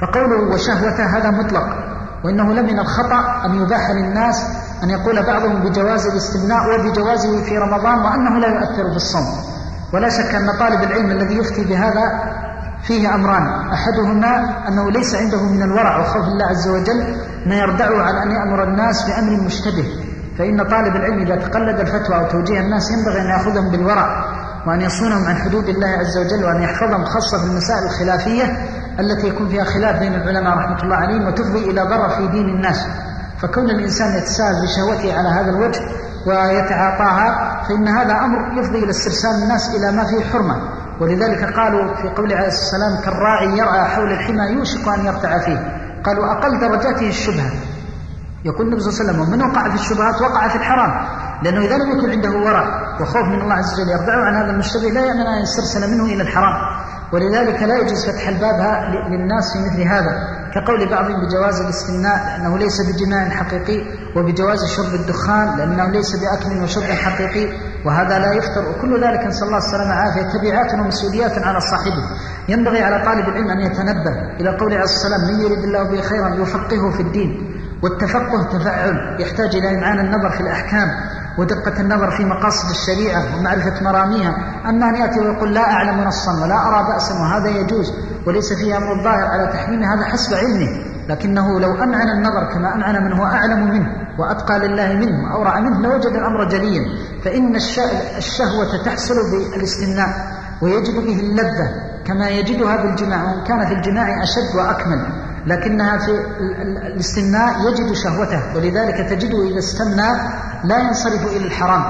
فقوله 0.00 0.54
وشهوته 0.54 1.18
هذا 1.18 1.30
مطلق. 1.30 1.91
وإنه 2.24 2.54
لمن 2.54 2.78
الخطأ 2.78 3.46
أن 3.46 3.62
يباح 3.62 3.90
للناس 3.90 4.44
أن 4.82 4.90
يقول 4.90 5.22
بعضهم 5.26 5.60
بجواز 5.60 6.06
الاستمناء 6.06 6.80
وبجوازه 6.80 7.44
في 7.44 7.58
رمضان 7.58 7.98
وأنه 7.98 8.38
لا 8.38 8.48
يؤثر 8.48 8.90
في 8.90 8.96
الصوم 8.96 9.26
ولا 9.92 10.08
شك 10.08 10.34
أن 10.34 10.58
طالب 10.58 10.82
العلم 10.82 11.10
الذي 11.10 11.36
يفتي 11.36 11.64
بهذا 11.64 12.32
فيه 12.82 13.14
أمران. 13.14 13.70
أحدهما 13.72 14.54
أنه 14.68 14.90
ليس 14.90 15.14
عنده 15.14 15.42
من 15.42 15.62
الورع 15.62 16.00
وخوف 16.00 16.24
الله 16.24 16.46
عز 16.46 16.68
وجل 16.68 17.16
ما 17.46 17.54
يردعه 17.54 18.02
على 18.02 18.22
أن 18.22 18.30
يأمر 18.30 18.62
الناس 18.64 19.02
بأمر 19.06 19.40
مشتبه. 19.40 19.86
فإن 20.38 20.56
طالب 20.62 20.96
العلم 20.96 21.18
إذا 21.22 21.36
تقلد 21.36 21.80
الفتوى 21.80 22.16
أو 22.16 22.28
توجيه 22.30 22.60
الناس 22.60 22.90
ينبغي 22.90 23.20
أن 23.20 23.26
يأخذهم 23.26 23.70
بالورع 23.70 24.24
وأن 24.66 24.80
يصونهم 24.80 25.24
عن 25.24 25.36
حدود 25.36 25.68
الله 25.68 25.88
عز 25.88 26.18
وجل 26.18 26.44
وأن 26.44 26.62
يحفظهم 26.62 27.04
خاصة 27.04 27.38
في 27.38 27.44
المسائل 27.44 27.84
الخلافية. 27.84 28.44
التي 29.00 29.28
يكون 29.28 29.48
فيها 29.48 29.64
خلاف 29.64 29.98
بين 29.98 30.14
العلماء 30.14 30.58
رحمة 30.58 30.82
الله 30.82 30.96
عليهم 30.96 31.26
وتفضي 31.26 31.70
إلى 31.70 31.82
ضرر 31.82 32.08
في 32.08 32.26
دين 32.26 32.48
الناس. 32.48 32.86
فكون 33.42 33.70
الإنسان 33.70 34.16
يتساهل 34.16 34.54
بشهوته 34.62 35.18
على 35.18 35.28
هذا 35.28 35.50
الوجه 35.50 35.80
ويتعاطاها 36.26 37.62
فإن 37.68 37.88
هذا 37.88 38.12
أمر 38.12 38.60
يفضي 38.60 38.78
إلى 38.78 38.90
استرسال 38.90 39.30
الناس 39.42 39.74
إلى 39.76 39.96
ما 39.96 40.04
فيه 40.04 40.24
حرمة. 40.32 40.56
ولذلك 41.00 41.56
قالوا 41.56 41.94
في 41.94 42.08
قوله 42.08 42.36
عليه 42.36 42.48
السلام 42.48 43.00
كالراعي 43.04 43.58
يرعى 43.58 43.84
حول 43.84 44.12
الحمى 44.12 44.42
يوشك 44.42 44.88
أن 44.88 45.06
يرتع 45.06 45.38
فيه. 45.38 45.78
قالوا 46.04 46.32
أقل 46.32 46.60
درجاته 46.60 47.08
الشبهة. 47.08 47.50
يقول 48.44 48.66
النبي 48.66 48.80
صلى 48.80 48.90
الله 48.90 49.00
عليه 49.00 49.10
وسلم 49.10 49.20
ومن 49.20 49.50
وقع 49.50 49.68
في 49.68 49.74
الشبهات 49.74 50.22
وقع 50.22 50.48
في 50.48 50.56
الحرام. 50.56 51.08
لأنه 51.42 51.60
إذا 51.60 51.76
لم 51.76 51.98
يكن 51.98 52.10
عنده 52.10 52.30
ورع 52.30 52.96
وخوف 53.00 53.26
من 53.26 53.40
الله 53.40 53.54
عز 53.54 53.80
وجل 53.80 53.90
يردعه 53.90 54.24
عن 54.24 54.34
هذا 54.34 54.50
المشتبه 54.50 54.88
لا 54.88 55.00
يأمن 55.00 55.26
أن 55.26 55.42
يسترسل 55.42 55.90
منه 55.90 56.04
إلى 56.04 56.22
الحرام. 56.22 56.81
ولذلك 57.12 57.62
لا 57.62 57.76
يجوز 57.78 58.06
فتح 58.06 58.28
الباب 58.28 58.58
للناس 59.10 59.52
في 59.52 59.58
مثل 59.58 59.82
هذا 59.88 60.12
كقول 60.54 60.90
بعضهم 60.90 61.26
بجواز 61.26 61.60
الاستمناء 61.60 62.18
لأنه 62.26 62.58
ليس 62.58 62.76
بجماع 62.80 63.28
حقيقي 63.28 63.80
وبجواز 64.16 64.64
شرب 64.64 64.94
الدخان 65.00 65.56
لأنه 65.58 65.86
ليس 65.90 66.10
بأكل 66.16 66.62
وشرب 66.62 66.84
حقيقي 66.84 67.52
وهذا 67.86 68.18
لا 68.18 68.32
يفطر 68.32 68.68
وكل 68.70 69.04
ذلك 69.04 69.26
نسأل 69.26 69.46
الله 69.46 69.58
السلامة 69.58 69.90
والعافية. 69.90 70.38
تبعات 70.38 70.74
ومسؤوليات 70.74 71.38
على 71.38 71.60
صاحبه. 71.60 72.04
ينبغي 72.48 72.82
على 72.82 73.04
طالب 73.04 73.28
العلم 73.28 73.50
أن 73.50 73.60
يتنبه 73.60 74.14
إلى 74.40 74.50
قول 74.58 74.72
عليه 74.72 74.84
السلام 74.84 75.20
من 75.28 75.40
يريد 75.40 75.64
الله 75.64 75.82
به 75.82 76.00
خيرا 76.00 76.28
يفقهه 76.28 76.90
في 76.96 77.02
الدين. 77.02 77.60
والتفقه 77.82 78.58
تفعل 78.58 79.16
يحتاج 79.20 79.56
إلى 79.56 79.78
إمعان 79.78 79.98
النظر 80.06 80.30
في 80.30 80.40
الأحكام. 80.40 80.88
ودقة 81.38 81.80
النظر 81.80 82.10
في 82.10 82.24
مقاصد 82.24 82.70
الشريعة 82.70 83.36
ومعرفة 83.38 83.84
مراميها. 83.84 84.36
أما 84.68 84.88
أن 84.88 84.94
يأتي 84.96 85.20
ويقول 85.20 85.54
لا 85.54 85.60
أعلم 85.60 86.00
نصا 86.00 86.32
ولا 86.42 86.68
أرى 86.68 86.92
بأسا 86.92 87.14
وهذا 87.14 87.48
يجوز 87.48 87.92
وليس 88.26 88.52
فيه 88.52 88.76
أمر 88.76 88.92
الظاهر 88.92 89.24
على 89.24 89.52
تحريمه 89.52 89.94
هذا 89.94 90.04
حسب 90.04 90.34
علمه. 90.34 90.68
لكنه 91.08 91.60
لو 91.60 91.74
أمعن 91.74 92.08
النظر 92.08 92.52
كما 92.54 92.74
أمعن 92.74 93.04
من 93.04 93.12
هو 93.12 93.24
أعلم 93.24 93.70
منه 93.70 93.88
وأتقى 94.18 94.58
لله 94.58 94.92
منه 94.92 95.24
وأورع 95.24 95.60
منه 95.60 95.80
لوجد 95.80 96.12
الأمر 96.12 96.48
جليا. 96.48 96.82
فإن 97.24 97.56
الشهوة 98.16 98.84
تحصل 98.84 99.14
بالاستمناء 99.32 100.08
ويجد 100.62 100.94
به 100.94 101.20
اللذة 101.20 101.68
كما 102.06 102.28
يجدها 102.28 102.76
بالجماع 102.76 103.24
وإن 103.24 103.44
كان 103.44 103.66
في 103.66 103.72
الجماع 103.74 104.22
أشد 104.22 104.56
وأكمل. 104.56 105.31
لكنها 105.46 105.98
في 105.98 106.10
الاستمناء 106.86 107.54
يجد 107.68 107.92
شهوته 107.92 108.56
ولذلك 108.56 109.08
تجده 109.10 109.42
إذا 109.50 109.58
استمنى 109.58 110.10
لا 110.64 110.78
ينصرف 110.78 111.36
إلى 111.36 111.46
الحرام. 111.46 111.84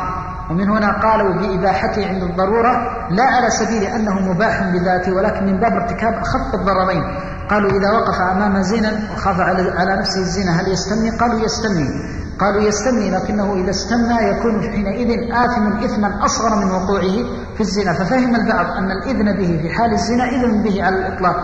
ومن 0.50 0.68
هنا 0.70 1.00
قالوا 1.00 1.32
بإباحته 1.34 2.06
عند 2.08 2.22
الضرورة 2.22 2.72
لا 3.10 3.24
على 3.24 3.50
سبيل 3.50 3.84
أنه 3.84 4.14
مباح 4.20 4.62
بذاته 4.72 5.12
ولكن 5.12 5.46
من 5.46 5.60
باب 5.60 5.72
ارتكاب 5.72 6.14
أخف 6.14 6.54
الضررين. 6.54 7.02
قالوا 7.50 7.70
إذا 7.70 7.90
وقف 7.90 8.20
أمام 8.20 8.62
زنا 8.62 9.00
وخاف 9.14 9.40
على 9.78 9.96
نفسه 10.00 10.20
الزنا 10.20 10.60
هل 10.60 10.72
يستمني؟ 10.72 11.10
قالوا 11.10 11.40
يستمني. 11.40 12.21
قالوا 12.42 12.62
يستمني 12.62 13.10
لكنه 13.10 13.54
إذا 13.54 13.70
استمنى 13.70 14.28
يكون 14.28 14.62
حينئذ 14.62 15.32
آثم 15.32 15.84
إثما 15.84 16.24
أصغر 16.24 16.56
من 16.56 16.70
وقوعه 16.70 17.16
في 17.54 17.60
الزنا 17.60 17.92
ففهم 17.92 18.36
البعض 18.36 18.66
أن 18.66 18.90
الإذن 18.90 19.36
به 19.36 19.60
في 19.62 19.70
حال 19.70 19.92
الزنا 19.92 20.24
إذن 20.24 20.62
به 20.62 20.84
على 20.84 20.96
الإطلاق. 20.96 21.36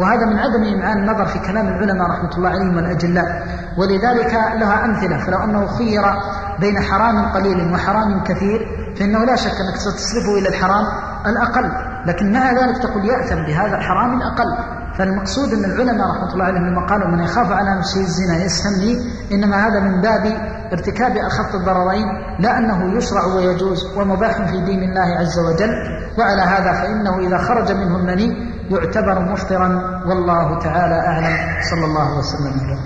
وهذا 0.00 0.26
من 0.26 0.38
عدم 0.38 0.74
إمعان 0.74 0.98
النظر 0.98 1.26
في 1.26 1.38
كلام 1.38 1.68
العلماء 1.68 2.10
رحمة 2.10 2.30
الله 2.36 2.48
عليهم 2.48 2.76
والأجلاء. 2.76 3.46
ولذلك 3.78 4.32
لها 4.32 4.84
أمثلة 4.84 5.18
فلو 5.24 5.38
أنه 5.44 5.66
خير 5.66 6.02
بين 6.60 6.80
حرام 6.80 7.32
قليل 7.32 7.72
وحرام 7.74 8.24
كثير 8.24 8.60
فإنه 8.98 9.24
لا 9.24 9.36
شك 9.36 9.56
أنك 9.60 9.76
ستصرفه 9.76 10.38
إلى 10.38 10.48
الحرام 10.48 10.84
الأقل. 11.26 11.72
لكن 12.06 12.32
مع 12.32 12.52
ذلك 12.52 12.78
تقول 12.82 13.04
يأثم 13.04 13.42
بهذا 13.46 13.76
الحرام 13.76 14.16
الأقل. 14.16 14.81
فالمقصود 14.98 15.48
أن 15.52 15.64
العلماء 15.64 16.06
رحمة 16.10 16.32
الله 16.32 16.44
عليهم 16.44 16.66
لما 16.66 16.86
قالوا 16.86 17.08
من 17.08 17.22
يخاف 17.22 17.52
على 17.52 17.78
نفسه 17.78 18.00
الزنا 18.00 18.44
يستمني 18.44 18.96
إنما 19.32 19.66
هذا 19.66 19.80
من 19.80 20.00
باب 20.00 20.26
ارتكاب 20.72 21.16
أخف 21.16 21.54
الضررين 21.54 22.06
لا 22.40 22.58
أنه 22.58 22.96
يشرع 22.96 23.24
ويجوز 23.24 23.96
ومباح 23.96 24.36
في 24.36 24.64
دين 24.64 24.82
الله 24.82 25.18
عز 25.18 25.38
وجل. 25.38 25.72
وعلى 26.18 26.42
هذا 26.42 26.72
فإنه 26.72 27.18
إذا 27.18 27.38
خرج 27.38 27.72
منه 27.72 27.96
المني 27.96 28.52
يعتبر 28.70 29.32
مفطرا 29.32 29.68
والله 30.06 30.58
تعالى 30.58 30.94
أعلم. 30.94 31.62
صلى 31.70 31.84
الله 31.84 32.18
وسلم. 32.18 32.78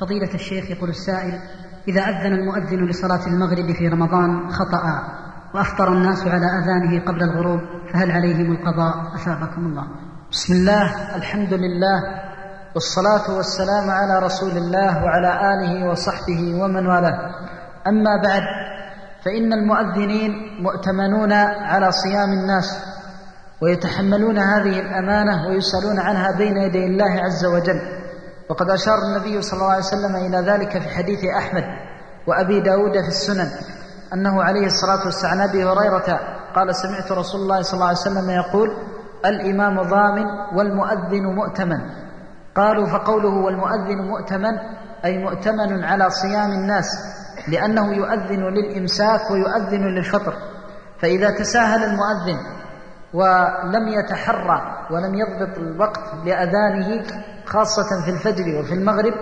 فضيلة 0.00 0.34
الشيخ 0.34 0.70
يقول 0.70 0.90
السائل 0.90 1.38
إذا 1.88 2.00
أذن 2.00 2.32
المؤذن 2.32 2.86
لصلاة 2.86 3.26
المغرب 3.26 3.72
في 3.78 3.88
رمضان 3.88 4.50
خطأ 4.50 5.02
وأفطر 5.54 5.92
الناس 5.92 6.26
على 6.26 6.46
أذانه 6.46 7.04
قبل 7.04 7.22
الغروب 7.22 7.60
فهل 7.92 8.10
عليهم 8.10 8.52
القضاء؟ 8.52 9.14
أثابكم 9.14 9.66
الله. 9.66 9.84
بسم 10.34 10.52
الله 10.52 11.16
الحمد 11.16 11.52
لله 11.52 11.98
والصلاة 12.74 13.36
والسلام 13.36 13.90
على 13.90 14.26
رسول 14.26 14.50
الله 14.50 15.04
وعلى 15.04 15.30
آله 15.54 15.90
وصحبه 15.90 16.54
ومن 16.62 16.86
والاه. 16.86 17.18
أما 17.86 18.22
بعد 18.24 18.42
فإن 19.24 19.52
المؤذنين 19.52 20.32
مؤتمنون 20.62 21.32
على 21.72 21.92
صيام 21.92 22.30
الناس 22.32 22.78
ويتحملون 23.62 24.38
هذه 24.38 24.80
الأمانة 24.80 25.48
ويسألون 25.48 25.98
عنها 25.98 26.38
بين 26.38 26.56
يدي 26.56 26.86
الله 26.86 27.12
عز 27.24 27.44
وجل. 27.44 27.80
وقد 28.50 28.70
أشار 28.70 28.98
النبي 28.98 29.42
صلى 29.42 29.60
الله 29.60 29.72
عليه 29.72 29.84
وسلم 29.84 30.16
إلى 30.16 30.50
ذلك 30.50 30.82
في 30.82 30.88
حديث 30.88 31.20
أحمد 31.38 31.64
وأبي 32.26 32.60
داود 32.60 32.92
في 32.92 33.08
السنن 33.08 33.50
أنه 34.14 34.42
عليه 34.42 34.66
الصلاة 34.66 35.04
والسلام 35.04 35.32
عن 35.32 35.48
أبي 35.48 35.64
هريرة 35.64 36.20
قال 36.54 36.74
سمعت 36.74 37.12
رسول 37.12 37.40
الله 37.40 37.62
صلى 37.62 37.74
الله 37.74 37.86
عليه 37.86 37.98
وسلم 37.98 38.30
يقول 38.30 38.93
الإمام 39.26 39.82
ضامن 39.82 40.26
والمؤذن 40.56 41.34
مؤتمن. 41.34 41.80
قالوا 42.54 42.86
فقوله 42.86 43.34
والمؤذن 43.44 43.98
مؤتمن 43.98 44.58
أي 45.04 45.18
مؤتمن 45.18 45.84
على 45.84 46.10
صيام 46.10 46.50
الناس 46.50 46.86
لأنه 47.48 47.92
يؤذن 47.92 48.42
للإمساك 48.42 49.30
ويؤذن 49.30 49.84
للفطر. 49.86 50.34
فإذا 50.98 51.30
تساهل 51.30 51.84
المؤذن 51.84 52.38
ولم 53.14 53.88
يتحرى 53.88 54.86
ولم 54.90 55.14
يضبط 55.14 55.58
الوقت 55.58 56.00
لأذانه 56.24 57.04
خاصة 57.46 58.04
في 58.04 58.10
الفجر 58.10 58.58
وفي 58.60 58.74
المغرب 58.74 59.12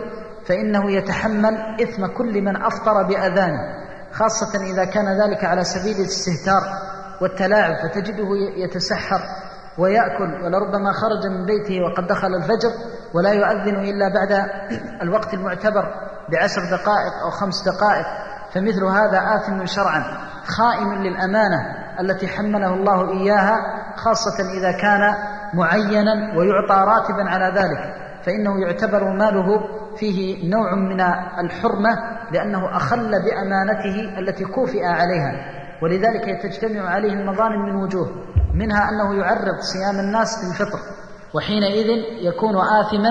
فإنه 0.46 0.90
يتحمل 0.90 1.54
إثم 1.82 2.06
كل 2.06 2.42
من 2.42 2.56
أفطر 2.62 3.02
بأذانه 3.02 3.60
خاصة 4.12 4.64
إذا 4.72 4.84
كان 4.84 5.06
ذلك 5.22 5.44
على 5.44 5.64
سبيل 5.64 5.96
الاستهتار 5.96 6.62
والتلاعب 7.20 7.74
فتجده 7.76 8.28
يتسحر 8.56 9.20
ويأكل 9.78 10.44
ولربما 10.44 10.92
خرج 10.92 11.26
من 11.26 11.46
بيته 11.46 11.80
وقد 11.84 12.06
دخل 12.06 12.34
الفجر 12.34 12.70
ولا 13.14 13.32
يؤذن 13.32 13.76
إلا 13.76 14.08
بعد 14.08 14.50
الوقت 15.02 15.34
المعتبر 15.34 15.94
بعشر 16.32 16.62
دقائق 16.70 17.12
أو 17.24 17.30
خمس 17.30 17.62
دقائق. 17.68 18.06
فمثل 18.54 18.84
هذا 18.84 19.36
آثم 19.36 19.66
شرعا 19.66 20.04
خائن 20.44 21.02
للأمانة 21.02 21.60
التي 22.00 22.28
حمله 22.28 22.74
الله 22.74 23.10
إياها 23.10 23.56
خاصة 23.96 24.52
إذا 24.58 24.72
كان 24.72 25.14
معينا 25.54 26.38
ويعطى 26.38 26.74
راتبا 26.74 27.30
على 27.30 27.60
ذلك. 27.60 27.94
فإنه 28.24 28.60
يعتبر 28.60 29.04
ماله 29.04 29.60
فيه 29.96 30.50
نوع 30.50 30.74
من 30.74 31.00
الحرمة 31.44 31.90
لأنه 32.32 32.76
أخل 32.76 33.10
بأمانته 33.10 34.18
التي 34.18 34.44
كوفئ 34.44 34.84
عليها. 34.84 35.61
ولذلك 35.82 36.42
تجتمع 36.42 36.90
عليه 36.90 37.12
المظالم 37.12 37.62
من 37.62 37.84
وجوه 37.84 38.08
منها 38.54 38.88
أنه 38.88 39.14
يعرض 39.20 39.60
صيام 39.60 40.00
الناس 40.00 40.28
للفطر 40.44 40.78
وحينئذ 41.34 41.88
يكون 42.26 42.56
آثما 42.56 43.10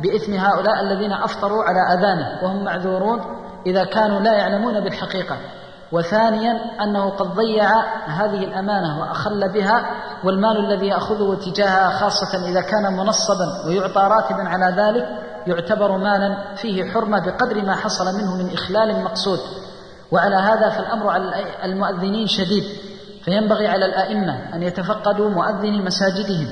بإثم 0.00 0.32
هؤلاء 0.32 0.80
الذين 0.80 1.12
أفطروا 1.12 1.64
على 1.64 1.98
أذانه 1.98 2.42
وهم 2.42 2.64
معذورون 2.64 3.20
إذا 3.66 3.84
كانوا 3.84 4.20
لا 4.20 4.32
يعلمون 4.32 4.80
بالحقيقة. 4.80 5.36
وثانيا 5.92 6.52
أنه 6.82 7.10
قد 7.10 7.26
ضيع 7.26 7.70
هذه 8.06 8.44
الأمانة 8.44 9.00
وأخل 9.00 9.52
بها 9.52 9.90
والمال 10.24 10.56
الذي 10.56 10.86
يأخذه 10.86 11.34
تجاهها 11.34 11.90
خاصة 11.90 12.48
إذا 12.48 12.60
كان 12.60 12.96
منصبا 12.96 13.66
ويعطى 13.66 14.00
راتبا 14.00 14.48
على 14.48 14.82
ذلك 14.82 15.08
يعتبر 15.46 15.96
مالا 15.96 16.54
فيه 16.56 16.90
حرمة 16.90 17.26
بقدر 17.26 17.64
ما 17.64 17.76
حصل 17.76 18.04
منه 18.04 18.36
من 18.36 18.52
إخلال 18.52 19.04
مقصود. 19.04 19.38
وعلى 20.12 20.36
هذا 20.36 20.70
فالأمر 20.70 21.08
على 21.08 21.44
المؤذنين 21.64 22.26
شديد. 22.26 22.64
فينبغي 23.24 23.66
على 23.68 23.86
الأئمة 23.86 24.54
أن 24.54 24.62
يتفقدوا 24.62 25.30
مؤذني 25.30 25.82
مساجدهم 25.82 26.48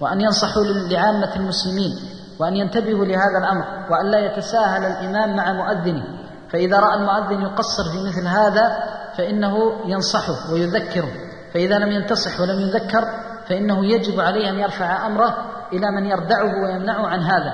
وأن 0.00 0.20
ينصحوا 0.20 0.64
لعامة 0.64 1.36
المسلمين 1.36 1.90
وأن 2.38 2.56
ينتبهوا 2.56 3.04
لهذا 3.04 3.38
الأمر 3.38 3.64
وأن 3.90 4.10
لا 4.10 4.18
يتساهل 4.18 4.84
الإمام 4.84 5.36
مع 5.36 5.52
مؤذنه. 5.52 6.04
فإذا 6.50 6.80
رأى 6.80 6.94
المؤذن 6.94 7.42
يقصر 7.42 7.82
في 7.92 8.08
مثل 8.08 8.26
هذا 8.26 8.78
فإنه 9.16 9.72
ينصحه 9.86 10.52
ويذكره. 10.52 11.12
فإذا 11.54 11.78
لم 11.78 11.92
ينتصح 11.92 12.40
ولم 12.40 12.60
يذكر 12.60 13.04
فإنه 13.48 13.86
يجب 13.86 14.20
عليه 14.20 14.50
أن 14.50 14.58
يرفع 14.58 15.06
أمره 15.06 15.36
إلى 15.72 15.86
من 15.90 16.06
يردعه 16.06 16.64
ويمنعه 16.64 17.06
عن 17.06 17.20
هذا. 17.20 17.52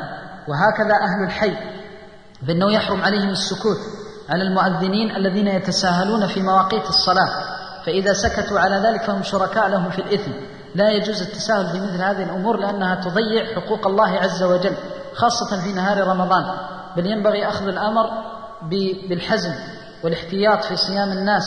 وهكذا 0.48 0.94
أهل 0.94 1.24
الحي. 1.26 1.56
فإنه 2.46 2.72
يحرم 2.72 3.02
عليهم 3.02 3.28
السكوت. 3.28 3.78
على 4.30 4.42
المؤذنين 4.42 5.16
الذين 5.16 5.46
يتساهلون 5.46 6.26
في 6.26 6.42
مواقيت 6.42 6.88
الصلاة. 6.88 7.60
فإذا 7.86 8.12
سكتوا 8.12 8.60
على 8.60 8.76
ذلك 8.76 9.02
فهم 9.02 9.22
شركاء 9.22 9.68
لهم 9.68 9.90
في 9.90 9.98
الإثم. 9.98 10.30
لا 10.74 10.90
يجوز 10.90 11.22
التساهل 11.22 11.66
في 11.66 11.80
مثل 11.80 12.02
هذه 12.02 12.22
الأمور 12.22 12.56
لأنها 12.56 12.94
تضيع 12.94 13.54
حقوق 13.54 13.86
الله 13.86 14.08
عز 14.08 14.42
وجل 14.42 14.74
خاصة 15.14 15.62
في 15.64 15.72
نهار 15.72 16.06
رمضان. 16.06 16.44
بل 16.96 17.06
ينبغي 17.06 17.48
أخذ 17.48 17.68
الأمر 17.68 18.10
بالحزم 19.08 19.54
والاحتياط 20.04 20.64
في 20.64 20.76
صيام 20.76 21.12
الناس 21.12 21.44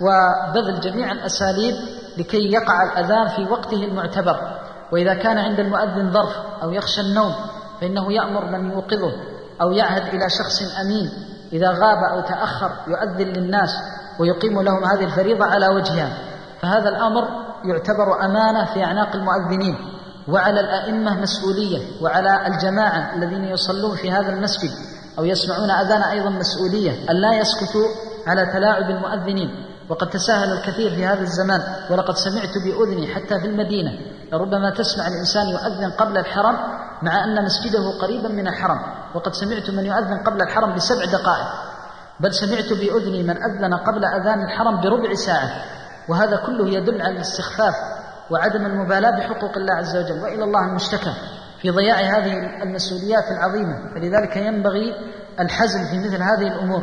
وبذل 0.00 0.80
جميع 0.80 1.12
الأساليب 1.12 1.74
لكي 2.18 2.52
يقع 2.52 2.92
الأذان 2.92 3.28
في 3.28 3.52
وقته 3.52 3.84
المعتبر. 3.84 4.36
وإذا 4.92 5.14
كان 5.14 5.38
عند 5.38 5.60
المؤذن 5.60 6.12
ظرف 6.12 6.36
أو 6.62 6.70
يخشى 6.70 7.00
النوم 7.00 7.34
فإنه 7.80 8.12
يأمر 8.12 8.44
من 8.44 8.70
يوقظه 8.70 9.12
أو 9.62 9.72
يعهد 9.72 10.14
إلى 10.14 10.26
شخص 10.38 10.78
أمين. 10.80 11.10
إذا 11.52 11.68
غاب 11.70 12.04
أو 12.12 12.20
تأخر 12.20 12.70
يؤذن 12.88 13.26
للناس 13.26 13.70
ويقيم 14.18 14.60
لهم 14.60 14.84
هذه 14.84 15.04
الفريضة 15.04 15.46
على 15.46 15.68
وجهها 15.68 16.12
فهذا 16.62 16.88
الأمر 16.88 17.28
يعتبر 17.64 18.24
أمانة 18.24 18.64
في 18.74 18.84
أعناق 18.84 19.16
المؤذنين 19.16 19.76
وعلى 20.28 20.60
الأئمة 20.60 21.20
مسؤولية 21.20 22.02
وعلى 22.02 22.46
الجماعة 22.46 23.14
الذين 23.14 23.44
يصلون 23.44 23.96
في 23.96 24.10
هذا 24.10 24.32
المسجد 24.32 24.70
أو 25.18 25.24
يسمعون 25.24 25.70
أذان 25.70 26.02
أيضا 26.02 26.30
مسؤولية 26.30 27.10
أن 27.10 27.16
لا 27.16 27.32
يسكتوا 27.32 27.86
على 28.26 28.46
تلاعب 28.46 28.90
المؤذنين. 28.90 29.69
وقد 29.90 30.08
تساهل 30.08 30.52
الكثير 30.52 30.90
في 30.90 31.06
هذا 31.06 31.20
الزمان 31.20 31.60
ولقد 31.90 32.16
سمعت 32.16 32.54
بأذني 32.64 33.14
حتى 33.14 33.40
في 33.40 33.46
المدينة 33.46 33.90
لربما 34.32 34.70
تسمع 34.70 35.08
الإنسان 35.08 35.48
يؤذن 35.48 35.90
قبل 35.90 36.18
الحرم 36.18 36.56
مع 37.02 37.24
أن 37.24 37.44
مسجده 37.44 37.98
قريبا 38.02 38.28
من 38.28 38.48
الحرم 38.48 38.78
وقد 39.14 39.34
سمعت 39.34 39.70
من 39.70 39.86
يؤذن 39.86 40.18
قبل 40.18 40.42
الحرم 40.42 40.74
بسبع 40.74 41.04
دقائق. 41.04 41.46
بل 42.20 42.34
سمعت 42.34 42.72
بأذني 42.72 43.22
من 43.22 43.42
أذن 43.42 43.74
قبل 43.74 44.04
أذان 44.04 44.42
الحرم 44.42 44.80
بربع 44.80 45.14
ساعة. 45.14 45.50
وهذا 46.08 46.36
كله 46.36 46.68
يدل 46.68 47.02
على 47.02 47.14
الاستخفاف 47.14 47.74
وعدم 48.30 48.66
المبالاة 48.66 49.10
بحقوق 49.10 49.56
الله 49.56 49.74
عز 49.74 49.96
وجل 49.96 50.22
وإلى 50.22 50.44
الله 50.44 50.68
المشتكى 50.68 51.12
في 51.62 51.70
ضياع 51.70 51.96
هذه 51.96 52.62
المسؤوليات 52.62 53.24
العظيمة. 53.30 53.94
فلذلك 53.94 54.36
ينبغي 54.36 54.94
الحزم 55.40 55.84
في 55.90 55.98
مثل 55.98 56.22
هذه 56.22 56.46
الأمور 56.54 56.82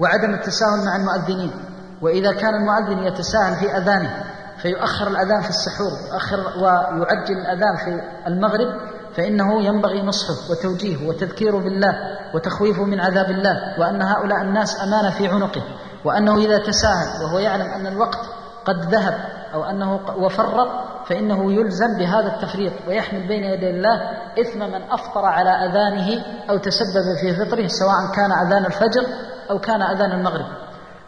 وعدم 0.00 0.34
التساهل 0.34 0.84
مع 0.84 0.96
المؤذنين. 0.96 1.65
وإذا 2.02 2.32
كان 2.32 2.54
المؤذن 2.54 3.06
يتساهل 3.06 3.56
في 3.60 3.76
أذانه 3.76 4.24
فيؤخر 4.56 5.08
الأذان 5.08 5.40
في 5.40 5.48
السحور 5.48 5.90
يؤخر 6.12 6.38
ويعجل 6.38 7.36
الأذان 7.36 7.76
في 7.84 8.02
المغرب 8.26 8.68
فإنه 9.16 9.62
ينبغي 9.62 10.02
نصحه 10.02 10.50
وتوجيهه 10.50 11.08
وتذكيره 11.08 11.58
بالله 11.58 11.92
وتخويفه 12.34 12.84
من 12.84 13.00
عذاب 13.00 13.30
الله 13.30 13.80
وأن 13.80 14.02
هؤلاء 14.02 14.42
الناس 14.42 14.80
أمانة 14.80 15.10
في 15.10 15.28
عنقه 15.28 15.62
وأنه 16.04 16.36
إذا 16.36 16.58
تساهل 16.58 17.24
وهو 17.24 17.38
يعلم 17.38 17.66
أن 17.66 17.86
الوقت 17.86 18.18
قد 18.64 18.94
ذهب 18.94 19.14
أو 19.54 19.64
أنه 19.64 20.00
وفرط 20.16 20.68
فإنه 21.06 21.52
يلزم 21.52 21.98
بهذا 21.98 22.34
التفريط 22.34 22.72
ويحمل 22.88 23.28
بين 23.28 23.44
يدي 23.44 23.70
الله 23.70 24.00
إثم 24.40 24.58
من 24.58 24.82
أفطر 24.90 25.24
على 25.24 25.50
أذانه 25.50 26.24
أو 26.50 26.56
تسبب 26.56 27.16
في 27.20 27.34
فطره 27.34 27.66
سواء 27.66 28.14
كان 28.14 28.32
أذان 28.32 28.66
الفجر 28.66 29.06
أو 29.50 29.58
كان 29.58 29.82
أذان 29.82 30.12
المغرب. 30.12 30.46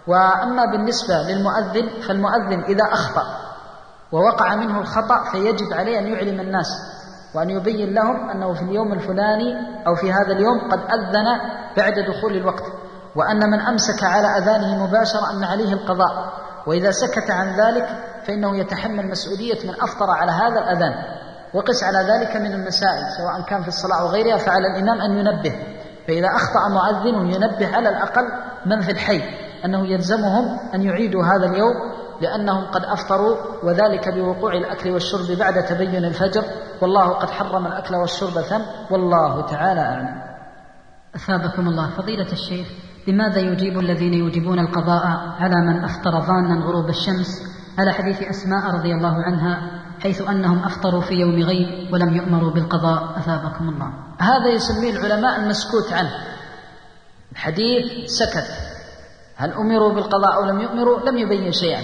وأما 0.09 0.65
بالنسبة 0.73 1.15
للمؤذن 1.15 2.01
فالمؤذن 2.09 2.65
إذا 2.65 2.85
أخطأ 2.93 3.23
ووقع 4.13 4.55
منه 4.55 4.81
الخطأ 4.81 5.31
فيجب 5.33 5.73
عليه 5.73 5.99
أن 5.99 6.07
يعلم 6.07 6.41
الناس 6.41 6.69
وأن 7.35 7.51
يبين 7.51 7.95
لهم 7.95 8.31
أنه 8.31 8.55
في 8.55 8.63
اليوم 8.63 8.93
الفلاني 8.93 9.55
أو 9.87 9.95
في 9.95 10.13
هذا 10.13 10.33
اليوم 10.33 10.71
قد 10.71 10.79
أذن 10.79 11.27
بعد 11.77 11.95
دخول 12.09 12.37
الوقت. 12.37 12.65
وأن 13.17 13.51
من 13.51 13.61
أمسك 13.61 14.05
على 14.05 14.39
أذانه 14.39 14.87
مباشرة 14.87 15.31
أن 15.31 15.45
عليه 15.45 15.73
القضاء. 15.73 16.33
وإذا 16.67 16.91
سكت 16.91 17.31
عن 17.31 17.61
ذلك 17.61 17.89
فإنه 18.27 18.57
يتحمل 18.57 19.11
مسؤولية 19.11 19.69
من 19.69 19.75
أفطر 19.81 20.11
على 20.11 20.33
هذا 20.33 20.61
الأذان. 20.61 20.95
وقس 21.55 21.85
على 21.85 21.99
ذلك 21.99 22.37
من 22.37 22.53
المسائل 22.53 23.05
سواء 23.19 23.43
كان 23.49 23.63
في 23.63 23.69
الصلاة 23.69 24.01
أو 24.01 24.07
غيرها 24.07 24.37
فعلى 24.37 24.67
الإمام 24.67 25.01
أن 25.01 25.19
ينبه. 25.19 25.53
فإذا 26.09 26.29
أخطأ 26.29 26.69
مؤذن 26.69 27.27
ينبه 27.27 27.77
على 27.77 27.89
الأقل 27.89 28.25
من 28.67 28.81
في 28.81 28.93
الحي. 28.93 29.23
أنه 29.65 29.87
يلزمهم 29.87 30.59
أن 30.75 30.83
يعيدوا 30.83 31.25
هذا 31.25 31.47
اليوم 31.47 31.75
لأنهم 32.21 32.65
قد 32.65 32.83
أفطروا 32.85 33.37
وذلك 33.63 34.15
بوقوع 34.15 34.53
الأكل 34.53 34.91
والشرب 34.91 35.39
بعد 35.39 35.65
تبين 35.65 36.05
الفجر. 36.05 36.45
والله 36.83 37.09
قد 37.09 37.31
حرم 37.31 37.67
الأكل 37.67 37.95
والشرب 37.95 38.31
ثم 38.31 38.61
والله 38.91 39.47
تعالى 39.47 39.81
أعلم. 39.81 40.23
أثابكم 41.17 41.69
الله. 41.69 41.91
فضيلة 41.91 42.33
الشيخ 42.33 42.67
لماذا 43.09 43.39
يجيب 43.39 43.79
الذين 43.79 44.15
يوجبون 44.15 44.59
القضاء 44.59 45.07
على 45.41 45.55
من 45.67 45.85
أفطر 45.85 46.11
ظانا 46.11 46.65
غروب 46.65 46.89
الشمس؟ 46.89 47.43
على 47.79 47.93
حديث 47.93 48.23
أسماء 48.23 48.75
رضي 48.75 48.93
الله 48.93 49.15
عنها 49.23 49.81
حيث 50.01 50.29
أنهم 50.29 50.65
أفطروا 50.65 51.01
في 51.01 51.15
يوم 51.15 51.43
غيب 51.43 51.93
ولم 51.93 52.17
يؤمروا 52.17 52.51
بالقضاء. 52.51 53.19
أثابكم 53.19 53.69
الله. 53.69 53.93
هذا 54.19 54.49
يسميه 54.49 54.91
العلماء 54.91 55.41
المسكوت 55.41 55.93
عنه. 55.93 56.11
الحديث 57.33 58.11
سكت. 58.11 58.68
هل 59.39 59.53
أمروا 59.53 59.93
بالقضاء 59.93 60.35
أو 60.37 60.45
لم 60.45 60.61
يؤمروا؟ 60.61 61.01
لم 61.01 61.19
يبين 61.19 61.53
شيئا. 61.53 61.83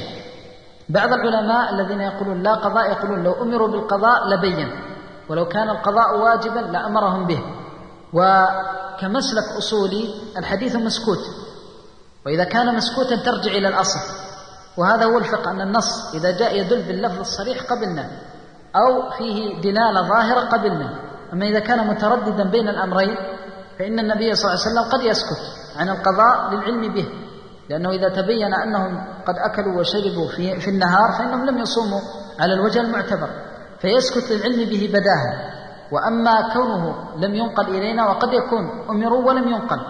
بعض 0.89 1.13
العلماء 1.13 1.75
الذين 1.75 2.01
يقولون 2.01 2.43
لا 2.43 2.55
قضاء 2.55 2.91
يقولون 2.91 3.23
لو 3.25 3.43
أمروا 3.43 3.69
بالقضاء 3.69 4.29
لبين. 4.29 4.69
ولو 5.29 5.49
كان 5.49 5.71
القضاء 5.71 6.19
واجبا 6.19 6.61
لأمرهم 6.61 7.27
به. 7.27 7.43
وكمسلك 8.13 9.47
أصولي 9.59 10.15
الحديث 10.39 10.77
مسكوت. 10.77 11.19
وإذا 12.27 12.45
كان 12.45 12.75
مسكوتا 12.75 13.17
ترجع 13.17 13.51
إلى 13.51 13.69
الأصل. 13.69 14.01
وهذا 14.77 15.05
هو 15.05 15.19
الفقه 15.19 15.51
أن 15.51 15.61
النص 15.61 16.15
إذا 16.15 16.31
جاء 16.39 16.59
يدل 16.61 16.83
باللفظ 16.83 17.19
الصريح 17.19 17.63
قبلنا. 17.63 18.11
أو 18.77 19.11
فيه 19.11 19.61
دلالة 19.61 20.03
ظاهرة 20.09 20.41
قبلنا. 20.41 20.89
أما 21.33 21.47
إذا 21.47 21.59
كان 21.59 21.87
مترددا 21.87 22.51
بين 22.51 22.69
الأمرين 22.69 23.17
فإن 23.79 23.99
النبي 23.99 24.35
صلى 24.35 24.53
الله 24.53 24.61
عليه 24.61 24.71
وسلم 24.71 24.93
قد 24.93 25.05
يسكت 25.05 25.43
عن 25.77 25.89
القضاء 25.89 26.51
للعلم 26.51 26.95
به. 26.95 27.09
لأنه 27.71 27.91
إذا 27.91 28.09
تبين 28.09 28.55
أنهم 28.55 29.07
قد 29.27 29.35
أكلوا 29.39 29.81
وشربوا 29.81 30.29
في, 30.37 30.61
في 30.61 30.71
النهار 30.71 31.13
فإنهم 31.19 31.47
لم 31.47 31.59
يصوموا 31.59 32.01
على 32.41 32.55
الوجه 32.55 32.81
المعتبر 32.81 33.29
فيسكت 33.81 34.33
للعلم 34.33 34.71
به 34.71 34.89
بداهة. 34.89 35.55
وأما 35.93 36.53
كونه 36.55 36.95
لم 37.17 37.35
ينقل 37.35 37.69
إلينا 37.69 38.09
وقد 38.09 38.33
يكون 38.33 38.87
أمروا 38.91 39.25
ولم 39.29 39.49
ينقل 39.49 39.81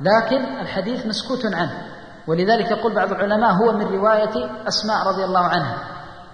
لكن 0.00 0.44
الحديث 0.60 1.06
مسكوت 1.06 1.54
عنه. 1.54 1.82
ولذلك 2.26 2.70
يقول 2.70 2.94
بعض 2.94 3.12
العلماء 3.12 3.52
هو 3.52 3.72
من 3.72 3.86
رواية 3.86 4.50
أسماء 4.68 5.06
رضي 5.08 5.24
الله 5.24 5.44
عنها. 5.44 5.78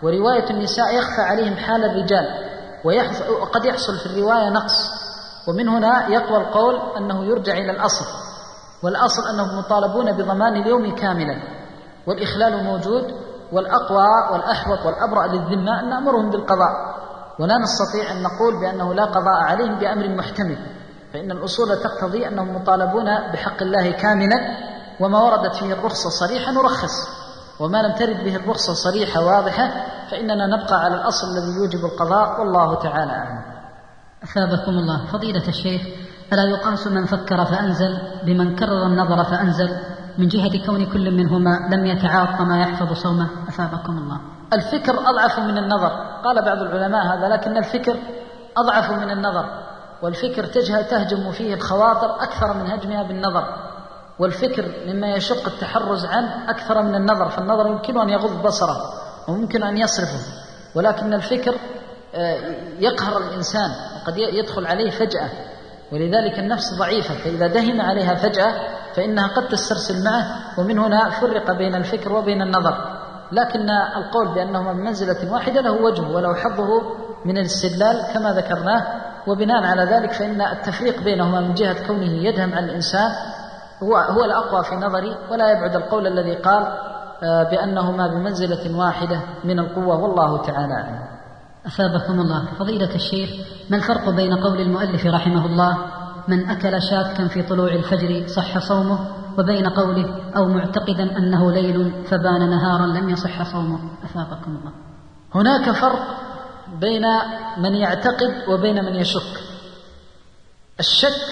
ورواية 0.02 0.50
النساء 0.50 0.94
يخفى 0.94 1.20
عليهم 1.20 1.56
حال 1.56 1.84
الرجال 1.84 2.26
وقد 3.42 3.64
يحصل 3.64 3.98
في 3.98 4.06
الرواية 4.06 4.50
نقص. 4.50 5.06
ومن 5.48 5.68
هنا 5.68 6.08
يقوى 6.08 6.38
القول 6.38 6.96
أنه 6.96 7.24
يرجع 7.24 7.52
إلى 7.52 7.70
الأصل. 7.70 8.25
والأصل 8.86 9.22
أنهم 9.28 9.58
مطالبون 9.58 10.12
بضمان 10.12 10.56
اليوم 10.56 10.94
كاملا 10.94 11.36
والإخلال 12.06 12.64
موجود 12.64 13.04
والأقوى 13.52 14.06
والأحوط 14.32 14.86
والأبرأ 14.86 15.26
للذمة 15.26 15.80
أن 15.80 15.90
نأمرهم 15.90 16.30
بالقضاء. 16.30 16.96
ولا 17.38 17.58
نستطيع 17.58 18.12
أن 18.12 18.22
نقول 18.22 18.60
بأنه 18.60 18.94
لا 18.94 19.04
قضاء 19.04 19.42
عليهم 19.42 19.78
بأمر 19.78 20.08
محتمل 20.08 20.58
فإن 21.12 21.30
الأصول 21.30 21.68
تقتضي 21.76 22.28
أنهم 22.28 22.56
مطالبون 22.56 23.04
بحق 23.32 23.62
الله 23.62 23.90
كاملا 23.90 24.36
وما 25.00 25.18
وردت 25.22 25.54
فيه 25.56 25.72
الرخصة 25.72 26.10
صريحة 26.10 26.52
نرخص 26.52 27.08
وما 27.60 27.82
لم 27.82 27.94
ترد 27.94 28.24
به 28.24 28.36
الرخصة 28.36 28.74
صريحة 28.74 29.24
واضحة 29.24 29.86
فإننا 30.10 30.46
نبقى 30.46 30.80
على 30.80 30.94
الأصل 30.94 31.26
الذي 31.26 31.56
يوجب 31.56 31.84
القضاء 31.84 32.40
والله 32.40 32.74
تعالى 32.74 33.12
أعلم. 33.12 33.42
أثابكم 34.24 34.70
الله. 34.70 35.06
فضيلة 35.12 35.48
الشيخ 35.48 35.82
ألا 36.32 36.42
يقاس 36.42 36.86
من 36.86 37.04
فكر 37.04 37.44
فأنزل 37.44 37.98
بمن 38.22 38.56
كرر 38.56 38.86
النظر 38.86 39.24
فأنزل. 39.24 39.76
من 40.18 40.28
جهة 40.28 40.66
كون 40.66 40.86
كل 40.86 41.10
منهما 41.10 41.68
لم 41.72 41.86
يتعاطى 41.86 42.44
ما 42.44 42.60
يحفظ 42.60 42.92
صومه. 42.92 43.28
أثابكم 43.48 43.98
الله. 43.98 44.20
الفكر 44.52 45.00
أضعف 45.10 45.38
من 45.38 45.58
النظر. 45.58 45.88
قال 46.24 46.44
بعض 46.44 46.58
العلماء 46.58 47.06
هذا 47.06 47.28
لكن 47.28 47.56
الفكر 47.56 47.96
أضعف 48.56 48.90
من 48.90 49.10
النظر. 49.10 49.46
والفكر 50.02 50.44
تهجم 50.82 51.32
فيه 51.32 51.54
الخواطر 51.54 52.22
أكثر 52.22 52.54
من 52.54 52.70
هجمها 52.70 53.02
بالنظر. 53.02 53.44
والفكر 54.18 54.64
مما 54.86 55.06
يشق 55.06 55.46
التحرز 55.46 56.06
عنه 56.06 56.50
أكثر 56.50 56.82
من 56.82 56.94
النظر. 56.94 57.28
فالنظر 57.28 57.66
يمكن 57.66 58.00
أن 58.00 58.08
يغض 58.08 58.42
بصره 58.42 58.76
وممكن 59.28 59.62
أن 59.62 59.78
يصرفه. 59.78 60.20
ولكن 60.74 61.14
الفكر 61.14 61.54
يقهر 62.78 63.18
الإنسان. 63.18 63.70
وقد 63.96 64.18
يدخل 64.18 64.66
عليه 64.66 64.90
فجأة. 64.90 65.30
ولذلك 65.92 66.38
النفس 66.38 66.74
ضعيفة 66.78 67.14
فإذا 67.14 67.46
دهم 67.46 67.80
عليها 67.80 68.14
فجأة 68.14 68.52
فإنها 68.96 69.26
قد 69.26 69.48
تسترسل 69.48 70.04
معه 70.04 70.24
ومن 70.58 70.78
هنا 70.78 71.10
فرق 71.10 71.52
بين 71.52 71.74
الفكر 71.74 72.12
وبين 72.12 72.42
النظر. 72.42 72.74
لكن 73.32 73.70
القول 73.70 74.34
بأنهما 74.34 74.72
بمنزلة 74.72 75.32
واحدة 75.32 75.60
له 75.60 75.72
وجهه 75.72 76.10
ولو 76.10 76.34
حظه 76.34 76.82
من 77.24 77.38
الاستدلال 77.38 78.02
كما 78.14 78.32
ذكرناه. 78.32 78.86
وبناء 79.26 79.64
على 79.64 79.82
ذلك 79.82 80.12
فإن 80.12 80.40
التفريق 80.40 81.02
بينهما 81.02 81.40
من 81.40 81.54
جهة 81.54 81.86
كونه 81.86 82.12
يدهم 82.12 82.54
على 82.54 82.66
الإنسان 82.66 83.10
هو 83.82 83.96
هو 83.96 84.24
الأقوى 84.24 84.64
في 84.64 84.74
نظري 84.74 85.16
ولا 85.30 85.52
يبعد 85.52 85.76
القول 85.76 86.06
الذي 86.06 86.34
قال 86.34 86.66
آه، 87.22 87.42
بأنهما 87.42 88.06
بمنزلة 88.06 88.78
واحدة 88.78 89.20
من 89.44 89.58
القوة 89.58 90.02
والله 90.02 90.42
تعالى 90.42 90.74
أعلم. 90.74 91.15
أثابكم 91.66 92.20
الله. 92.20 92.44
فضيلة 92.58 92.94
الشيخ 92.94 93.30
ما 93.70 93.76
الفرق 93.76 94.10
بين 94.10 94.34
قول 94.34 94.60
المؤلف 94.60 95.06
رحمه 95.06 95.46
الله 95.46 95.78
من 96.28 96.50
أكل 96.50 96.82
شاكا 96.82 97.28
في 97.28 97.42
طلوع 97.42 97.72
الفجر 97.72 98.26
صح 98.28 98.58
صومه 98.58 98.98
وبين 99.38 99.66
قوله 99.66 100.32
أو 100.36 100.48
معتقدا 100.48 101.18
أنه 101.18 101.52
ليل 101.52 101.92
فبان 102.10 102.50
نهارا 102.50 102.86
لم 102.86 103.08
يصح 103.08 103.52
صومه 103.52 103.78
أثابكم 104.04 104.56
الله. 104.56 104.72
هناك 105.34 105.70
فرق 105.70 106.06
بين 106.80 107.02
من 107.58 107.74
يعتقد 107.74 108.48
وبين 108.48 108.84
من 108.84 108.94
يشك. 108.94 109.40
الشك 110.80 111.22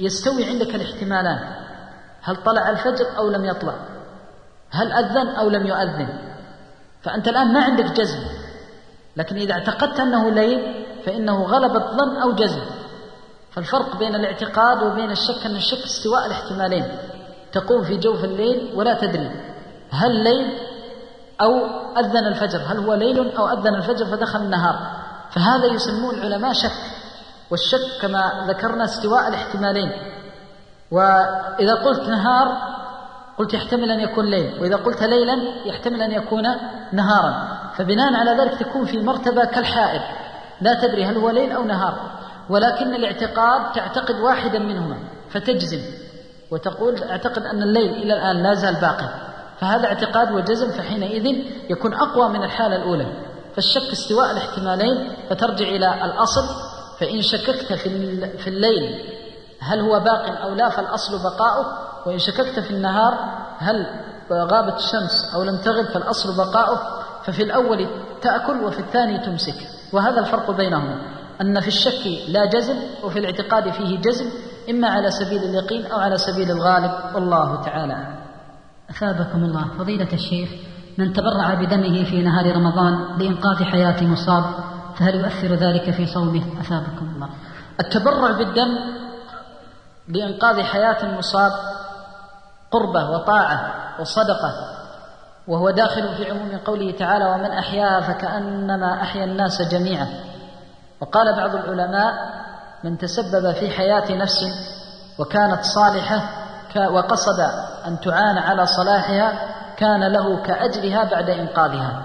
يستوي 0.00 0.44
عندك 0.44 0.74
الاحتمالان. 0.74 1.38
هل 2.22 2.36
طلع 2.36 2.70
الفجر 2.70 3.06
أو 3.18 3.30
لم 3.30 3.44
يطلع؟ 3.44 3.74
هل 4.70 4.92
أذن 4.92 5.28
أو 5.28 5.48
لم 5.48 5.66
يؤذن؟ 5.66 6.08
فأنت 7.02 7.28
الآن 7.28 7.52
ما 7.52 7.64
عندك 7.64 7.84
جزم. 7.84 8.37
لكن 9.18 9.36
إذا 9.36 9.52
اعتقدت 9.52 10.00
أنه 10.00 10.30
ليل 10.30 10.84
فإنه 11.06 11.42
غلب 11.42 11.76
الظن 11.76 12.16
أو 12.22 12.32
جزم. 12.32 12.60
فالفرق 13.50 13.96
بين 13.96 14.14
الاعتقاد 14.14 14.82
وبين 14.82 15.10
الشك 15.10 15.46
أن 15.46 15.56
الشك 15.56 15.84
استواء 15.84 16.26
الاحتمالين. 16.26 16.84
تقوم 17.52 17.84
في 17.84 17.96
جوف 17.96 18.24
الليل 18.24 18.72
ولا 18.74 18.94
تدري 18.94 19.30
هل 19.90 20.24
ليل 20.24 20.58
أو 21.40 21.66
أذن 21.98 22.26
الفجر. 22.26 22.60
هل 22.66 22.76
هو 22.76 22.94
ليل 22.94 23.36
أو 23.36 23.48
أذن 23.48 23.74
الفجر 23.74 24.06
فدخل 24.06 24.40
النهار. 24.40 24.78
فهذا 25.30 25.66
يسمون 25.66 26.14
العلماء 26.14 26.52
شك. 26.52 26.72
والشك 27.50 28.00
كما 28.02 28.44
ذكرنا 28.48 28.84
استواء 28.84 29.28
الاحتمالين. 29.28 29.92
وإذا 30.90 31.74
قلت 31.74 32.00
نهار 32.00 32.78
قلت 33.38 33.54
يحتمل 33.54 33.90
أن 33.90 34.00
يكون 34.00 34.26
ليل 34.26 34.60
وإذا 34.60 34.76
قلت 34.76 35.02
ليلا 35.02 35.38
يحتمل 35.64 36.02
أن 36.02 36.12
يكون 36.12 36.42
نهارا. 36.92 37.58
فبناء 37.76 38.14
على 38.14 38.42
ذلك 38.42 38.58
تكون 38.58 38.84
في 38.84 38.98
مرتبة 38.98 39.44
كالحائر. 39.44 40.00
لا 40.60 40.74
تدري 40.82 41.04
هل 41.04 41.16
هو 41.16 41.30
ليل 41.30 41.52
أو 41.52 41.64
نهار 41.64 42.10
ولكن 42.50 42.94
الاعتقاد 42.94 43.72
تعتقد 43.72 44.14
واحدا 44.14 44.58
منهما 44.58 44.98
فتجزم. 45.30 45.80
وتقول 46.50 47.02
أعتقد 47.02 47.42
أن 47.42 47.62
الليل 47.62 47.90
إلى 47.90 48.14
الآن 48.14 48.42
لا 48.42 48.54
زال 48.54 48.74
باقي. 48.74 49.08
فهذا 49.60 49.86
اعتقاد 49.86 50.32
وجزم 50.32 50.70
فحينئذ 50.70 51.26
يكون 51.70 51.94
أقوى 51.94 52.28
من 52.28 52.42
الحالة 52.42 52.76
الأولى. 52.76 53.06
فالشك 53.54 53.92
استواء 53.92 54.30
الاحتمالين 54.30 55.12
فترجع 55.30 55.68
إلى 55.68 56.04
الأصل. 56.04 56.44
فإن 57.00 57.22
شككت 57.22 57.72
في 58.38 58.46
الليل 58.46 59.04
هل 59.60 59.80
هو 59.80 60.00
باق 60.00 60.40
أو 60.42 60.54
لا 60.54 60.68
فالأصل 60.68 61.12
بقاؤه. 61.22 61.87
وإن 62.06 62.18
شككت 62.18 62.60
في 62.60 62.70
النهار 62.70 63.14
هل 63.58 63.86
غابت 64.32 64.76
الشمس 64.76 65.34
أو 65.34 65.42
لم 65.42 65.56
تغب 65.56 65.84
فالأصل 65.84 66.36
بقاؤه 66.36 66.78
ففي 67.24 67.42
الأول 67.42 67.88
تأكل 68.22 68.64
وفي 68.64 68.78
الثاني 68.78 69.18
تمسك. 69.18 69.54
وهذا 69.92 70.20
الفرق 70.20 70.50
بينهما. 70.50 71.00
أن 71.40 71.60
في 71.60 71.68
الشك 71.68 72.28
لا 72.28 72.44
جزم 72.44 72.76
وفي 73.04 73.18
الاعتقاد 73.18 73.72
فيه 73.72 73.98
جزم 73.98 74.26
إما 74.70 74.88
على 74.88 75.10
سبيل 75.10 75.42
اليقين 75.42 75.86
أو 75.86 75.98
على 75.98 76.18
سبيل 76.18 76.50
الغالب. 76.50 76.90
والله 77.14 77.62
تعالى 77.62 78.18
أثابكم 78.90 79.44
الله. 79.44 79.64
فضيلة 79.78 80.12
الشيخ 80.12 80.48
من 80.98 81.12
تبرع 81.12 81.54
بدمه 81.54 82.04
في 82.04 82.22
نهار 82.22 82.56
رمضان 82.56 83.18
لإنقاذ 83.18 83.64
حياة 83.64 84.04
مصاب 84.04 84.44
فهل 84.96 85.14
يؤثر 85.14 85.54
ذلك 85.54 85.90
في 85.90 86.06
صومه؟ 86.06 86.42
أثابكم 86.60 87.12
الله. 87.14 87.28
التبرع 87.80 88.30
بالدم 88.30 88.78
لإنقاذ 90.08 90.62
حياة 90.62 91.02
المصاب 91.02 91.52
قربة 92.70 93.10
وطاعة 93.10 93.74
وصدقة 94.00 94.52
وهو 95.48 95.70
داخل 95.70 96.16
في 96.16 96.30
عموم 96.30 96.58
قوله 96.64 96.90
تعالى 96.90 97.24
ومن 97.24 97.50
أحياها 97.50 98.00
فكأنما 98.00 99.02
أحيا 99.02 99.24
الناس 99.24 99.62
جميعا. 99.62 100.08
وقال 101.00 101.36
بعض 101.36 101.54
العلماء 101.54 102.14
من 102.84 102.98
تسبب 102.98 103.52
في 103.52 103.70
حياة 103.70 104.12
نفس 104.12 104.40
وكانت 105.18 105.64
صالحة 105.64 106.22
وقصد 106.90 107.40
أن 107.86 108.00
تعان 108.00 108.38
على 108.38 108.66
صلاحها 108.66 109.32
كان 109.76 110.12
له 110.12 110.42
كأجرها 110.42 111.04
بعد 111.04 111.30
إنقاذها. 111.30 112.02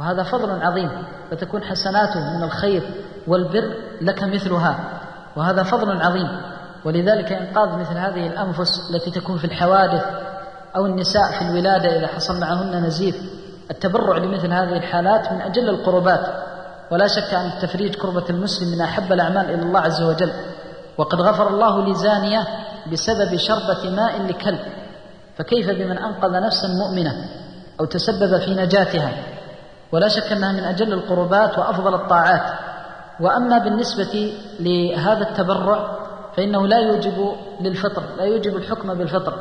وهذا 0.00 0.22
فضل 0.22 0.62
عظيم 0.62 1.04
فتكون 1.30 1.62
حسناته 1.64 2.36
من 2.36 2.42
الخير 2.42 3.04
والبر 3.26 3.74
لك 4.00 4.22
مثلها 4.22 4.78
وهذا 5.36 5.62
فضل 5.62 6.02
عظيم. 6.02 6.55
ولذلك 6.86 7.32
إنقاذ 7.32 7.78
مثل 7.78 7.98
هذه 7.98 8.26
الأنفس 8.26 8.90
التي 8.90 9.10
تكون 9.10 9.38
في 9.38 9.44
الحوادث 9.44 10.04
أو 10.76 10.86
النساء 10.86 11.38
في 11.38 11.44
الولادة 11.44 11.98
إذا 11.98 12.06
حصل 12.06 12.40
معهن 12.40 12.84
نزيف 12.84 13.16
التبرع 13.70 14.18
لمثل 14.18 14.52
هذه 14.52 14.76
الحالات 14.76 15.32
من 15.32 15.40
أجل 15.40 15.68
القربات. 15.68 16.26
ولا 16.90 17.06
شك 17.06 17.34
أن 17.34 17.50
تفريج 17.62 17.94
كربة 17.94 18.24
المسلم 18.30 18.68
من 18.68 18.80
أحب 18.80 19.12
الأعمال 19.12 19.50
إلى 19.50 19.62
الله 19.62 19.80
عز 19.80 20.02
وجل. 20.02 20.32
وقد 20.98 21.20
غفر 21.20 21.48
الله 21.48 21.90
لزانية 21.90 22.46
بسبب 22.92 23.36
شربة 23.36 23.90
ماء 23.90 24.22
لكلب. 24.22 24.60
فكيف 25.36 25.70
بمن 25.70 25.98
أنقذ 25.98 26.32
نفسا 26.32 26.68
مؤمنة 26.68 27.14
أو 27.80 27.84
تسبب 27.84 28.38
في 28.38 28.54
نجاتها؟ 28.54 29.12
ولا 29.92 30.08
شك 30.08 30.32
أنها 30.32 30.52
من 30.52 30.64
أجل 30.64 30.92
القربات 30.92 31.58
وأفضل 31.58 31.94
الطاعات. 31.94 32.58
وأما 33.20 33.58
بالنسبة 33.58 34.32
لهذا 34.60 35.28
التبرع 35.28 36.05
فإنه 36.36 36.66
لا 36.66 36.78
يوجب 36.78 37.32
للفطر 37.60 38.02
لا 38.18 38.24
يوجب 38.24 38.56
الحكم 38.56 38.94
بالفطر. 38.94 39.34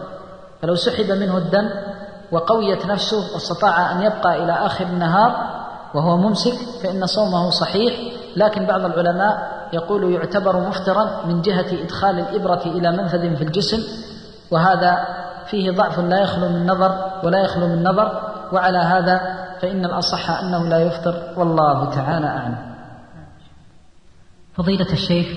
فلو 0.61 0.75
سحب 0.75 1.11
منه 1.11 1.37
الدم 1.37 1.69
وقويت 2.31 2.85
نفسه 2.85 3.33
واستطاع 3.33 3.91
أن 3.91 4.01
يبقى 4.01 4.43
إلى 4.43 4.51
آخر 4.51 4.85
النهار 4.85 5.35
وهو 5.93 6.17
ممسك 6.17 6.53
فإن 6.83 7.05
صومه 7.05 7.49
صحيح. 7.49 7.93
لكن 8.35 8.65
بعض 8.65 8.85
العلماء 8.85 9.51
يقول 9.73 10.13
يعتبر 10.13 10.59
مفطرا 10.59 11.25
من 11.25 11.41
جهة 11.41 11.83
إدخال 11.83 12.19
الإبرة 12.19 12.61
إلى 12.65 12.91
منفذ 12.91 13.35
في 13.35 13.43
الجسم 13.43 13.83
وهذا 14.51 15.05
فيه 15.45 15.71
ضعف 15.71 15.99
لا 15.99 16.21
يخلو 16.21 16.49
من 16.49 16.65
نظر 16.67 17.11
ولا 17.23 17.39
يخلو 17.41 17.67
من 17.67 17.83
نظر. 17.83 18.21
وعلى 18.51 18.77
هذا 18.77 19.21
فإن 19.61 19.85
الأصح 19.85 20.29
أنه 20.29 20.69
لا 20.69 20.79
يفطر 20.79 21.33
والله 21.37 21.89
تعالى 21.89 22.27
أعلم. 22.27 22.75
فضيلة 24.57 24.93
الشيخ 24.93 25.27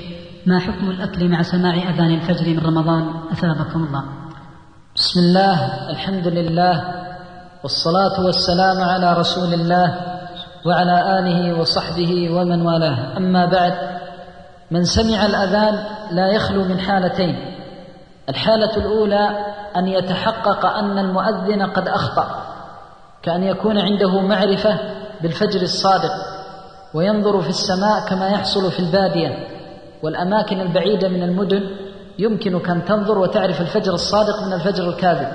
ما 0.49 0.59
حكم 0.59 0.91
الأكل 0.91 1.29
مع 1.29 1.43
سماع 1.43 1.75
أذان 1.75 2.15
الفجر 2.15 2.49
من 2.49 2.59
رمضان؟ 2.59 3.11
أثابكم 3.33 3.85
الله. 3.85 4.05
بسم 4.97 5.21
الله 5.21 5.91
الحمد 5.91 6.27
لله 6.27 6.85
والصلاة 7.63 8.25
والسلام 8.27 8.81
على 8.81 9.13
رسول 9.13 9.55
الله 9.55 9.95
وعلى 10.67 11.19
آله 11.19 11.61
وصحبه 11.61 12.31
ومن 12.31 12.63
والاه. 12.63 13.17
أما 13.17 13.47
بعد 13.47 13.75
من 14.71 14.85
سمع 14.85 15.27
الأذان 15.27 15.85
لا 16.11 16.29
يخلو 16.29 16.65
من 16.65 16.81
حالتين. 16.81 17.37
الحالة 18.29 18.77
الأولى 18.77 19.29
أن 19.77 19.89
يتحقق 19.89 20.67
أن 20.67 20.99
المؤذن 20.99 21.63
قد 21.63 21.89
أخطأ 21.89 22.43
كأن 23.23 23.43
يكون 23.43 23.79
عنده 23.79 24.21
معرفة 24.21 24.79
بالفجر 25.23 25.63
الصادق 25.63 26.13
وينظر 26.95 27.43
في 27.43 27.49
السماء 27.49 28.09
كما 28.09 28.29
يحصل 28.29 28.73
في 28.73 28.81
البادية. 28.81 29.58
والأماكن 30.03 30.61
البعيدة 30.61 31.09
من 31.09 31.23
المدن 31.23 31.71
يمكنك 32.19 32.71
أن 32.71 32.85
تنظر 32.85 33.19
وتعرف 33.19 33.61
الفجر 33.61 33.95
الصادق 33.95 34.43
من 34.47 34.53
الفجر 34.53 34.89
الكاذب. 34.89 35.29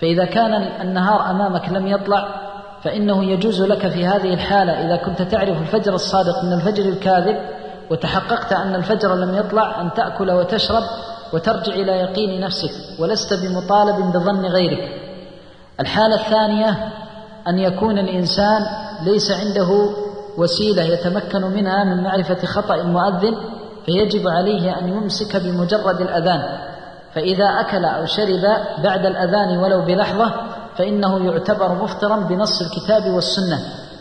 فإذا 0.00 0.24
كان 0.24 0.52
النهار 0.80 1.30
أمامك 1.30 1.68
لم 1.68 1.86
يطلع 1.86 2.28
فإنه 2.82 3.24
يجوز 3.24 3.62
لك 3.62 3.88
في 3.88 4.06
هذه 4.06 4.34
الحالة 4.34 4.72
إذا 4.72 4.96
كنت 4.96 5.22
تعرف 5.22 5.58
الفجر 5.58 5.94
الصادق 5.94 6.44
من 6.44 6.52
الفجر 6.52 6.84
الكاذب 6.84 7.36
وتحققت 7.90 8.52
أن 8.52 8.74
الفجر 8.74 9.14
لم 9.14 9.34
يطلع 9.34 9.80
أن 9.80 9.92
تأكل 9.94 10.30
وتشرب 10.30 10.82
وترجع 11.32 11.74
إلى 11.74 11.92
يقين 11.92 12.40
نفسك 12.40 13.00
ولست 13.00 13.34
بمطالب 13.34 13.96
بظن 13.96 14.46
غيرك. 14.46 14.88
الحالة 15.80 16.14
الثانية 16.14 16.92
أن 17.48 17.58
يكون 17.58 17.98
الإنسان 17.98 18.60
ليس 19.04 19.30
عنده 19.30 19.90
وسيلة 20.38 20.82
يتمكن 20.82 21.42
منها 21.42 21.84
من 21.84 22.02
معرفة 22.02 22.46
خطأ 22.46 22.74
المؤذن 22.74 23.36
فيجب 23.88 24.28
عليه 24.28 24.78
أن 24.78 24.88
يمسك 24.88 25.36
بمجرد 25.36 26.00
الأذان 26.00 26.58
فإذا 27.14 27.44
أكل 27.44 27.84
أو 27.84 28.06
شرب 28.06 28.40
بعد 28.84 29.06
الأذان 29.06 29.58
ولو 29.58 29.84
بلحظة 29.84 30.32
فإنه 30.76 31.26
يعتبر 31.26 31.72
مفطرا 31.74 32.16
بنص 32.16 32.60
الكتاب 32.62 33.14
والسنة 33.14 33.58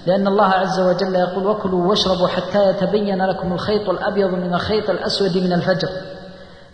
لأن 0.08 0.28
الله 0.28 0.46
عز 0.46 0.80
وجل 0.80 1.16
يقول 1.16 1.48
وكلوا 1.48 1.88
واشربوا 1.88 2.28
حتى 2.28 2.70
يتبين 2.70 3.26
لكم 3.26 3.54
الخيط 3.54 3.90
الأبيض 3.90 4.30
من 4.30 4.54
الخيط 4.54 4.90
الأسود 4.90 5.38
من 5.38 5.54
الفجر. 5.54 5.90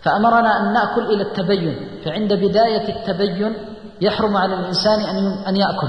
فأمرنا 0.02 0.60
أن 0.60 0.72
نأكل 0.72 1.02
إلى 1.04 1.22
التبين 1.22 1.88
فعند 2.04 2.32
بداية 2.32 2.88
التبين 2.88 3.56
يحرم 4.00 4.36
على 4.36 4.54
الإنسان 4.54 5.00
أن 5.48 5.56
يأكل. 5.56 5.88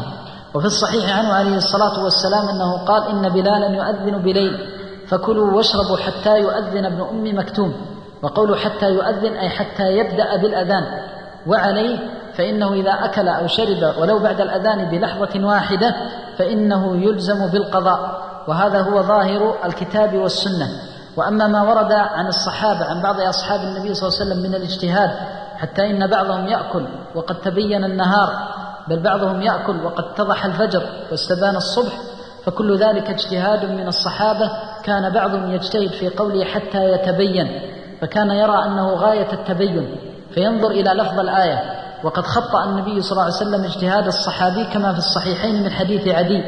وفي 0.54 0.66
الصحيح 0.66 1.18
عنه 1.18 1.34
عليه 1.34 1.58
الصلاة 1.58 2.04
والسلام 2.04 2.50
أنه 2.50 2.86
قال 2.86 3.08
إن 3.08 3.30
بلالا 3.30 3.68
يؤذن 3.68 4.18
بليل. 4.18 4.70
فكلوا 5.08 5.52
واشربوا 5.52 5.98
حتى 5.98 6.40
يؤذن 6.40 6.86
ابن 6.86 7.02
أم 7.02 7.38
مكتوم. 7.38 7.74
وقول 8.22 8.58
حتى 8.60 8.90
يؤذن 8.90 9.34
أي 9.34 9.50
حتى 9.50 9.84
يبدأ 9.84 10.36
بالأذان. 10.42 10.84
وعليه 11.48 11.98
فإنه 12.34 12.74
إذا 12.74 12.92
أكل 12.92 13.28
أو 13.28 13.48
شرب 13.48 13.94
ولو 14.00 14.20
بعد 14.20 14.42
الأذان 14.42 14.90
بلحظة 14.90 15.48
واحدة 15.48 15.96
فإنه 16.38 16.98
يلزم 16.98 17.48
بالقضاء. 17.48 18.26
وهذا 18.48 18.82
هو 18.82 19.02
ظاهر 19.02 19.56
الكتاب 19.66 20.16
والسنة. 20.16 20.68
وأما 21.18 21.48
ما 21.48 21.62
ورد 21.62 21.92
عن 21.92 22.28
الصحابة 22.28 22.86
عن 22.86 23.02
بعض 23.02 23.20
أصحاب 23.20 23.60
النبي 23.60 23.94
صلى 23.94 24.10
الله 24.10 24.20
عليه 24.20 24.32
وسلم 24.32 24.44
من 24.44 24.56
الاجتهاد 24.56 25.12
حتى 25.58 25.92
إن 25.92 26.08
بعضهم 26.08 26.48
يأكل 26.48 26.88
وقد 27.16 27.36
تبين 27.36 27.84
النهار 27.84 28.30
بل 28.88 29.00
بعضهم 29.00 29.42
يأكل 29.42 29.86
وقد 29.86 30.04
اتضح 30.04 30.46
الفجر 30.46 30.84
واستبان 31.12 31.56
الصبح 31.56 31.94
فكل 32.46 32.78
ذلك 32.78 33.10
اجتهاد 33.10 33.66
من 33.66 33.88
الصحابة. 33.88 34.52
كان 34.84 35.14
بعضهم 35.14 35.52
يجتهد 35.52 35.90
في 35.90 36.10
قوله 36.10 36.46
حتى 36.46 36.92
يتبين 36.92 37.62
فكان 38.02 38.30
يرى 38.30 38.64
أنه 38.66 38.90
غاية 38.94 39.34
التبين 39.34 39.96
فينظر 40.34 40.72
إلى 40.72 40.92
لفظ 40.92 41.20
الآية. 41.20 41.64
وقد 42.04 42.24
خطأ 42.26 42.64
النبي 42.66 43.02
صلى 43.02 43.12
الله 43.12 43.24
عليه 43.24 43.34
وسلم 43.34 43.64
اجتهاد 43.64 44.08
الصحابي 44.08 44.64
كما 44.64 44.92
في 44.94 44.98
الصحيحين 44.98 45.64
من 45.64 45.72
حديث 45.72 46.08
عدي 46.08 46.44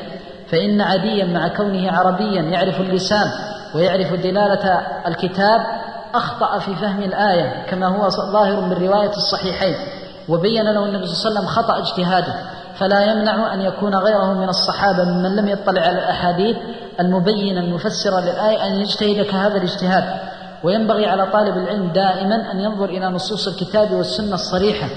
فإن 0.52 0.82
عديا 0.82 1.26
مع 1.26 1.48
كونه 1.48 1.92
عربيا 1.92 2.42
يعرف 2.42 2.82
اللسان 2.82 3.32
ويعرف 3.76 4.14
دلالة 4.14 4.82
الكتاب 5.08 5.62
أخطأ 6.14 6.60
في 6.60 6.76
فهم 6.76 7.04
الآية 7.04 7.66
كما 7.70 7.88
هو 7.88 8.10
ظاهر 8.10 8.62
من 8.62 8.74
رواية 8.74 9.10
الصحيحين. 9.10 9.76
وبين 10.30 10.64
له 10.64 10.86
النبي 10.86 11.06
صلى 11.06 11.30
الله 11.30 11.40
عليه 11.40 11.50
وسلم 11.50 11.64
خطأ 11.64 11.78
اجتهاده. 11.78 12.34
فلا 12.80 13.12
يمنع 13.12 13.54
أن 13.54 13.62
يكون 13.62 13.96
غيره 13.96 14.34
من 14.34 14.50
الصحابة 14.50 15.04
ممن 15.04 15.36
لم 15.36 15.48
يطلع 15.48 15.82
على 15.82 16.00
الأحاديث 16.00 16.58
المبينة 17.00 17.62
المفسرة 17.62 18.20
للآية 18.20 18.68
أن 18.68 18.82
يجتهد 18.82 19.26
كهذا 19.26 19.58
الاجتهاد. 19.58 20.20
وينبغي 20.64 21.06
على 21.06 21.32
طالب 21.32 21.58
العلم 21.58 21.92
دائما 21.94 22.52
أن 22.52 22.60
ينظر 22.60 22.86
إلى 22.86 23.06
نصوص 23.10 23.48
الكتاب 23.48 23.92
والسنة 23.92 24.34
الصريحة 24.34 24.90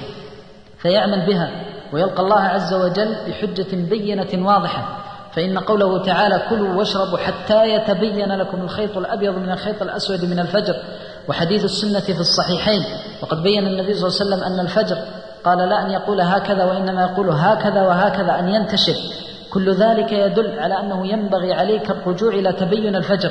فيعمل 0.79 1.27
بها 1.27 1.51
ويلقى 1.93 2.23
الله 2.23 2.41
عز 2.41 2.75
وجل 2.75 3.17
بحجة 3.27 3.77
بينة 3.91 4.47
واضحة. 4.47 4.97
فإن 5.33 5.59
قوله 5.59 6.05
تعالى 6.05 6.43
كلوا 6.51 6.75
واشربوا 6.75 7.19
حتى 7.19 7.75
يتبين 7.75 8.29
لكم 8.29 8.63
الخيط 8.63 8.97
الأبيض 8.97 9.35
من 9.35 9.51
الخيط 9.53 9.83
الأسود 9.83 10.25
من 10.25 10.39
الفجر 10.39 10.77
وحديث 11.29 11.65
السنة 11.65 12.01
في 12.01 12.21
الصحيحين. 12.21 12.85
وقد 13.23 13.43
بين 13.43 13.67
النبي 13.67 13.95
صلى 13.95 14.09
الله 14.09 14.21
عليه 14.21 14.45
وسلم 14.45 14.53
أن 14.53 14.61
الفجر 14.61 14.99
قال 15.45 15.59
لا 15.59 15.87
أن 15.87 15.91
يقول 15.91 16.21
هكذا 16.21 16.65
وإنما 16.65 17.03
يقول 17.03 17.31
هكذا 17.31 17.83
وهكذا 17.83 18.39
أن 18.39 18.49
ينتشر. 18.49 18.97
كل 19.53 19.75
ذلك 19.75 20.13
يدل 20.13 20.59
على 20.59 20.81
أنه 20.81 21.07
ينبغي 21.07 21.53
عليك 21.53 21.91
الرجوع 21.91 22.33
إلى 22.33 22.53
تبين 22.53 22.97
الفجر 22.97 23.31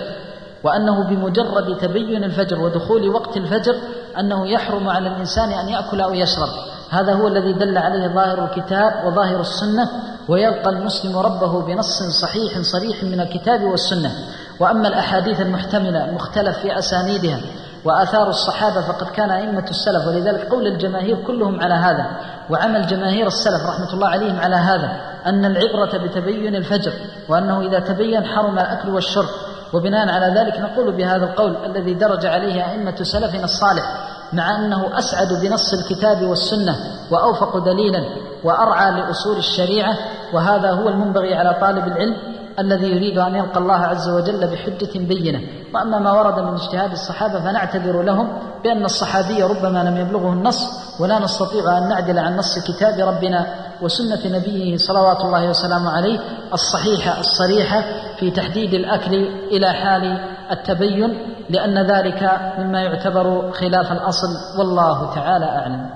وأنه 0.63 1.03
بمجرد 1.03 1.77
تبين 1.77 2.23
الفجر 2.23 2.61
ودخول 2.61 3.09
وقت 3.09 3.37
الفجر 3.37 3.75
أنه 4.19 4.47
يحرم 4.47 4.89
على 4.89 5.07
الإنسان 5.07 5.51
أن 5.51 5.69
يأكل 5.69 6.01
أو 6.01 6.13
يشرب. 6.13 6.49
هذا 6.89 7.13
هو 7.13 7.27
الذي 7.27 7.53
دل 7.53 7.77
عليه 7.77 8.07
ظاهر 8.07 8.45
الكتاب 8.45 9.05
وظاهر 9.05 9.41
السنة 9.41 9.89
ويلقى 10.27 10.69
المسلم 10.69 11.17
ربه 11.17 11.61
بنص 11.61 12.03
صحيح 12.21 12.61
صريح 12.61 13.03
من 13.03 13.21
الكتاب 13.21 13.63
والسنة. 13.63 14.11
وأما 14.59 14.87
الأحاديث 14.87 15.41
المحتملة 15.41 16.05
المختلف 16.05 16.57
في 16.57 16.79
أسانيدها 16.79 17.39
وآثار 17.85 18.29
الصحابة 18.29 18.81
فقد 18.81 19.07
كان 19.07 19.31
أئمة 19.31 19.65
السلف 19.69 20.07
ولذلك 20.07 20.49
قول 20.49 20.67
الجماهير 20.67 21.23
كلهم 21.27 21.61
على 21.61 21.73
هذا 21.73 22.05
وعمل 22.49 22.87
جماهير 22.87 23.27
السلف 23.27 23.65
رحمة 23.69 23.93
الله 23.93 24.07
عليهم 24.07 24.39
على 24.39 24.55
هذا 24.55 24.91
أن 25.25 25.45
العبرة 25.45 25.97
بتبين 25.97 26.55
الفجر 26.55 26.93
وأنه 27.29 27.61
إذا 27.61 27.79
تبين 27.79 28.25
حرم 28.25 28.59
الأكل 28.59 28.89
والشرب 28.89 29.29
وبناء 29.73 30.09
على 30.09 30.39
ذلك 30.39 30.59
نقول 30.59 30.91
بهذا 30.91 31.25
القول 31.25 31.57
الذي 31.65 31.93
درج 31.93 32.25
عليه 32.25 32.71
أئمة 32.71 32.95
سلفنا 33.03 33.43
الصالح 33.43 34.09
مع 34.33 34.55
أنه 34.55 34.99
أسعد 34.99 35.27
بنص 35.41 35.73
الكتاب 35.73 36.21
والسنة 36.21 36.75
وأوفق 37.11 37.57
دليلا 37.57 38.03
وأرعى 38.43 38.91
لأصول 38.91 39.37
الشريعة 39.37 39.97
وهذا 40.33 40.71
هو 40.71 40.89
المنبغي 40.89 41.35
على 41.35 41.57
طالب 41.61 41.87
العلم 41.87 42.15
الذي 42.59 42.87
يريد 42.87 43.17
أن 43.17 43.35
يلقى 43.35 43.59
الله 43.59 43.75
عز 43.75 44.09
وجل 44.09 44.47
بحجة 44.47 44.99
بينة. 44.99 45.41
وأما 45.73 45.99
ما 45.99 46.11
ورد 46.11 46.39
من 46.39 46.53
اجتهاد 46.53 46.91
الصحابة 46.91 47.39
فنعتذر 47.39 48.01
لهم 48.01 48.29
بأن 48.63 48.85
الصحابي 48.85 49.43
ربما 49.43 49.83
لم 49.83 49.97
يبلغه 49.97 50.33
النص 50.33 50.89
ولا 50.99 51.19
نستطيع 51.19 51.77
أن 51.77 51.89
نعدل 51.89 52.19
عن 52.19 52.37
نص 52.37 52.59
كتاب 52.59 53.07
ربنا 53.07 53.47
وسنة 53.81 54.37
نبيه 54.37 54.77
صلوات 54.77 55.21
الله 55.21 55.49
وسلامه 55.49 55.91
عليه 55.91 56.19
الصحيحة 56.53 57.19
الصريحة 57.19 57.83
في 58.19 58.31
تحديد 58.31 58.73
الأكل 58.73 59.13
إلى 59.51 59.73
حال 59.73 60.19
التبين 60.51 61.17
لأن 61.49 61.91
ذلك 61.91 62.39
مما 62.59 62.81
يعتبر 62.81 63.51
خلاف 63.51 63.91
الأصل 63.91 64.27
والله 64.59 65.15
تعالى 65.15 65.45
أعلم. 65.45 65.89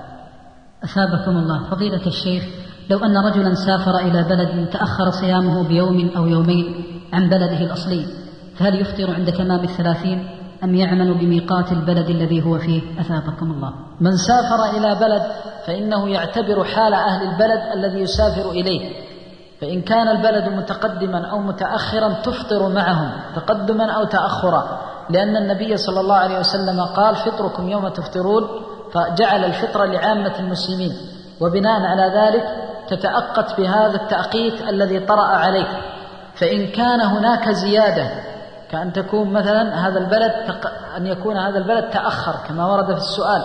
أثابكم 0.84 1.36
الله. 1.36 1.70
فضيلة 1.70 2.06
الشيخ 2.06 2.44
لو 2.90 2.98
أن 2.98 3.16
رجلا 3.16 3.54
سافر 3.54 3.96
إلى 3.96 4.22
بلد 4.22 4.68
تأخر 4.70 5.10
صيامه 5.20 5.68
بيوم 5.68 6.10
أو 6.16 6.26
يومين 6.26 6.84
عن 7.12 7.28
بلده 7.28 7.58
الأصلي 7.58 8.06
فهل 8.58 8.80
يفطر 8.80 9.14
عند 9.14 9.32
تمام 9.32 9.60
الثلاثين 9.60 10.28
أم 10.64 10.74
يعمل 10.74 11.14
بميقات 11.14 11.72
البلد 11.72 12.10
الذي 12.10 12.44
هو 12.44 12.58
فيه؟ 12.58 13.00
أثابكم 13.00 13.50
الله. 13.50 13.72
من 14.00 14.16
سافر 14.16 14.78
إلى 14.78 14.94
بلد 14.94 15.22
فإنه 15.66 16.08
يعتبر 16.08 16.64
حال 16.64 16.94
أهل 16.94 17.22
البلد 17.28 17.60
الذي 17.74 18.00
يسافر 18.00 18.50
إليه. 18.50 18.92
فإن 19.60 19.82
كان 19.82 20.08
البلد 20.08 20.48
متقدما 20.48 21.26
أو 21.26 21.38
متأخرا 21.38 22.12
تفطر 22.12 22.68
معهم 22.68 23.10
تقدما 23.36 23.90
أو 23.90 24.04
تأخرا. 24.04 24.80
لأن 25.10 25.36
النبي 25.36 25.76
صلى 25.76 26.00
الله 26.00 26.16
عليه 26.16 26.38
وسلم 26.38 26.80
قال 26.80 27.16
فطركم 27.16 27.68
يوم 27.68 27.88
تفطرون. 27.88 28.42
فجعل 28.94 29.44
الفطر 29.44 29.84
لعامة 29.84 30.38
المسلمين 30.40 30.92
وبناء 31.40 31.80
على 31.80 32.02
ذلك 32.02 32.63
تتأقت 32.88 33.60
بهذا 33.60 33.94
التأقيت 34.02 34.68
الذي 34.68 35.00
طرأ 35.00 35.26
عليك. 35.26 35.68
فإن 36.34 36.66
كان 36.66 37.00
هناك 37.00 37.50
زيادة 37.50 38.10
كأن 38.70 38.92
تكون 38.92 39.32
مثلا 39.32 39.88
هذا 39.88 39.98
البلد 39.98 40.32
أن 40.96 41.06
يكون 41.06 41.36
هذا 41.36 41.58
البلد 41.58 41.90
تأخر 41.90 42.36
كما 42.48 42.66
ورد 42.66 42.86
في 42.86 42.98
السؤال. 42.98 43.42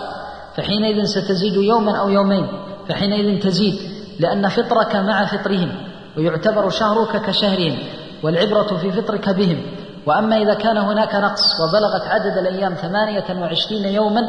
فحينئذ 0.56 1.04
ستزيد 1.04 1.54
يوما 1.54 1.98
أو 1.98 2.08
يومين 2.08 2.46
فحينئذ 2.88 3.40
تزيد 3.40 3.74
لأن 4.20 4.48
فطرك 4.48 4.96
مع 4.96 5.26
فطرهم 5.26 5.72
ويعتبر 6.16 6.68
شهرك 6.68 7.22
كشهرهم 7.26 7.78
والعبرة 8.22 8.76
في 8.76 8.92
فطرك 8.92 9.28
بهم. 9.28 9.62
وأما 10.06 10.36
إذا 10.36 10.54
كان 10.54 10.76
هناك 10.76 11.14
نقص 11.14 11.60
وبلغت 11.60 12.08
عدد 12.08 12.38
الأيام 12.38 12.74
ثمانية 12.74 13.40
وعشرين 13.40 13.84
يوما 13.84 14.20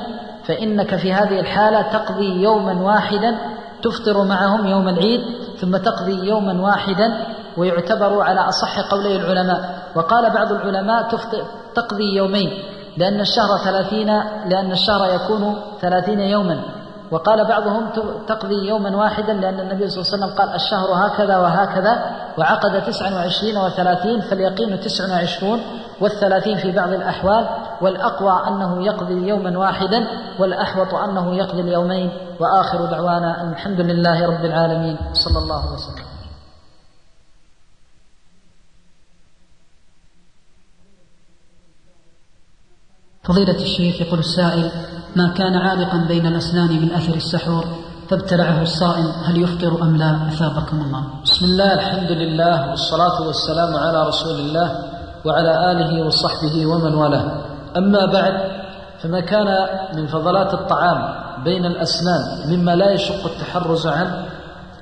فإنك 0.43 0.95
في 0.95 1.13
هذه 1.13 1.39
الحالة 1.39 1.81
تقضي 1.81 2.43
يوما 2.43 2.73
واحدا 2.73 3.37
تفطر 3.83 4.23
معهم 4.23 4.67
يوم 4.67 4.89
العيد 4.89 5.21
ثم 5.61 5.77
تقضي 5.77 6.27
يوما 6.27 6.61
واحدا 6.61 7.07
ويعتبر 7.57 8.21
على 8.21 8.39
أصح 8.39 8.79
قولي 8.91 9.15
العلماء. 9.15 9.59
وقال 9.95 10.33
بعض 10.33 10.51
العلماء 10.51 11.07
تقضي 11.75 12.15
يومين 12.15 12.49
لأن 12.97 13.19
الشهر 13.19 13.57
ثلاثين 13.65 14.07
لأن 14.45 14.71
الشهر 14.71 15.15
يكون 15.15 15.55
ثلاثين 15.81 16.19
يوما. 16.19 16.61
وقال 17.11 17.47
بعضهم 17.47 17.89
تقضي 18.27 18.67
يوما 18.67 18.97
واحدا 18.97 19.33
لأن 19.33 19.59
النبي 19.59 19.89
صلى 19.89 20.01
الله 20.01 20.13
عليه 20.13 20.15
وسلم 20.17 20.37
قال 20.39 20.55
الشهر 20.55 20.89
هكذا 21.07 21.37
وهكذا 21.37 21.93
وعقد 22.37 22.83
تسعا 22.87 23.15
وعشرين 23.15 23.57
وثلاثين 23.57 24.21
فاليقين 24.21 24.79
تسع 24.79 25.11
وعشرون. 25.11 25.59
والثلاثين 26.01 26.57
في 26.57 26.71
بعض 26.71 26.89
الأحوال 26.89 27.49
والأقوى 27.81 28.47
أنه 28.47 28.85
يقضي 28.85 29.27
يوما 29.27 29.57
واحدا 29.57 30.07
والأحوط 30.39 30.93
أنه 30.93 31.35
يقضي 31.35 31.61
اليومين 31.61 32.11
وآخر 32.39 32.85
دعوانا 32.85 33.51
الحمد 33.51 33.81
لله 33.81 34.25
رب 34.25 34.45
العالمين. 34.45 34.97
صلى 35.13 35.39
الله 35.43 35.73
وسلم. 35.73 36.05
فضيلة 43.23 43.61
الشيخ 43.61 44.01
يقول 44.01 44.19
السائل 44.19 44.71
ما 45.15 45.33
كان 45.37 45.55
عالقا 45.55 45.97
بين 46.07 46.25
الأسنان 46.27 46.81
من 46.81 46.91
أثر 46.91 47.13
السحور؟ 47.13 47.65
فابتلعه 48.09 48.61
الصائم 48.61 49.07
هل 49.25 49.41
يفطر 49.43 49.81
أم 49.81 49.97
لا؟ 49.97 50.27
أثابكم 50.27 50.81
الله. 50.81 51.03
بسم 51.23 51.45
الله 51.45 51.73
الحمد 51.73 52.11
لله 52.11 52.69
والصلاة 52.69 53.21
والسلام 53.27 53.75
على 53.75 54.07
رسول 54.07 54.39
الله. 54.39 55.00
وعلى 55.25 55.71
آله 55.71 56.05
وصحبه 56.05 56.65
ومن 56.65 56.95
والاه. 56.95 57.31
أما 57.77 58.05
بعد 58.05 58.33
فما 58.99 59.19
كان 59.19 59.67
من 59.95 60.07
فضلات 60.07 60.53
الطعام 60.53 61.13
بين 61.43 61.65
الأسنان 61.65 62.21
مما 62.47 62.75
لا 62.75 62.91
يشق 62.91 63.25
التحرز 63.25 63.87
عنه 63.87 64.25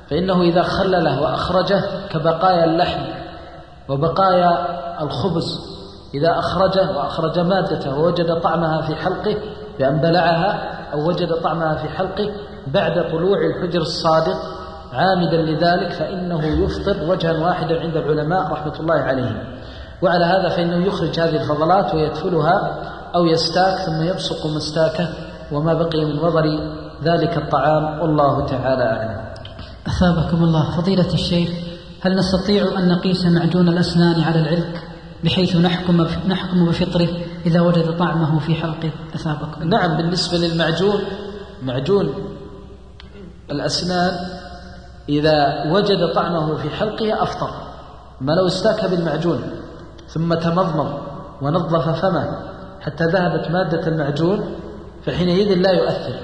فإنه 0.10 0.42
إذا 0.42 0.64
خلله 0.64 1.22
وأخرجه 1.22 1.82
كبقايا 2.10 2.66
اللحم 2.66 3.02
وبقايا 3.90 4.68
الخبز 5.02 5.70
إذا 6.14 6.40
أخرجه 6.40 6.98
وأخرج 6.98 7.40
مادته 7.40 8.00
ووجد 8.00 8.40
طعمها 8.42 8.82
في 8.82 8.96
حلقه 8.96 9.36
بأن 9.80 9.98
بلعها 9.98 10.80
أو 10.94 11.08
وجد 11.08 11.34
طعمها 11.34 11.76
في 11.76 11.90
حلقه 11.90 12.32
بعد 12.68 13.12
طلوع 13.12 13.38
الفجر 13.38 13.82
الصادق 13.82 14.38
عامدا 14.94 15.38
لذلك 15.38 15.92
فإنه 15.92 16.46
يفطر 16.46 17.12
وجها 17.12 17.46
واحدا 17.46 17.80
عند 17.80 17.96
العلماء 17.98 18.52
رحمة 18.52 18.80
الله 18.80 18.96
عليهم. 18.96 19.59
وعلى 20.02 20.26
هذا 20.26 20.50
فإنه 20.50 20.86
يخرج 20.86 21.20
هذه 21.20 21.42
الفضلات 21.42 21.96
ويدفلها 21.96 22.84
أو 23.16 23.26
يستاك 23.26 23.78
ثم 23.78 24.04
يبصق 24.04 24.48
مستاكه 24.48 25.10
وما 25.52 25.74
بقي 25.74 26.06
من 26.06 26.20
وضر 26.20 26.60
ذلك 27.04 27.38
الطعام 27.38 28.00
والله 28.00 28.46
تعالى 28.46 28.84
أعلم. 28.84 29.30
أثابكم 29.88 30.44
الله. 30.44 30.78
فضيلة 30.78 31.14
الشيخ 31.14 31.50
هل 32.02 32.16
نستطيع 32.16 32.80
أن 32.80 32.88
نقيس 32.88 33.26
معجون 33.26 33.70
الأسنان 33.70 34.22
على 34.22 34.40
العلك 34.40 34.82
بحيث 35.24 35.56
نحكم 35.56 36.08
نحكم 36.28 36.66
بفطره 36.66 37.10
إذا 37.46 37.62
وجد 37.62 37.98
طعمه 37.98 38.40
في 38.40 38.56
حلقه؟ 38.56 38.92
أثابكم 39.16 39.70
نعم 39.70 39.98
بالنسبة 39.98 40.38
للمعجون 40.38 41.02
معجون 41.64 42.14
الأسنان 43.52 44.12
إذا 45.10 45.64
وجد 45.72 46.14
طعمه 46.16 46.56
في 46.56 46.70
حلقه 46.70 47.24
أفطر 47.24 47.50
ما 48.22 48.32
لو 48.32 48.48
استاك 48.48 48.86
بالمعجون؟ 48.86 49.42
ثم 50.10 50.34
تمضمض 50.34 50.94
ونظف 51.42 51.90
فمه 52.02 52.38
حتى 52.82 53.06
ذهبت 53.06 53.52
مادة 53.52 53.88
المعجون 53.88 54.56
فحينئذ 55.06 55.58
لا 55.58 55.72
يؤثر 55.72 56.20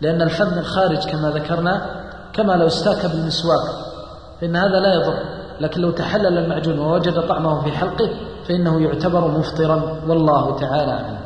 لأن 0.00 0.22
الفم 0.22 0.58
الخارج 0.58 0.98
كما 0.98 1.30
ذكرنا 1.30 1.86
كما 2.32 2.52
لو 2.52 2.66
استاك 2.66 3.06
بالمسواك 3.06 3.68
فإن 4.40 4.56
هذا 4.56 4.80
لا 4.80 4.94
يضر 4.94 5.18
لكن 5.60 5.80
لو 5.80 5.90
تحلل 5.90 6.38
المعجون 6.38 6.78
ووجد 6.78 7.20
طعمه 7.28 7.64
في 7.64 7.72
حلقه 7.72 8.10
فإنه 8.48 8.80
يعتبر 8.80 9.38
مفطرا 9.38 10.00
والله 10.08 10.56
تعالى 10.56 10.92
أعلم. 10.92 11.18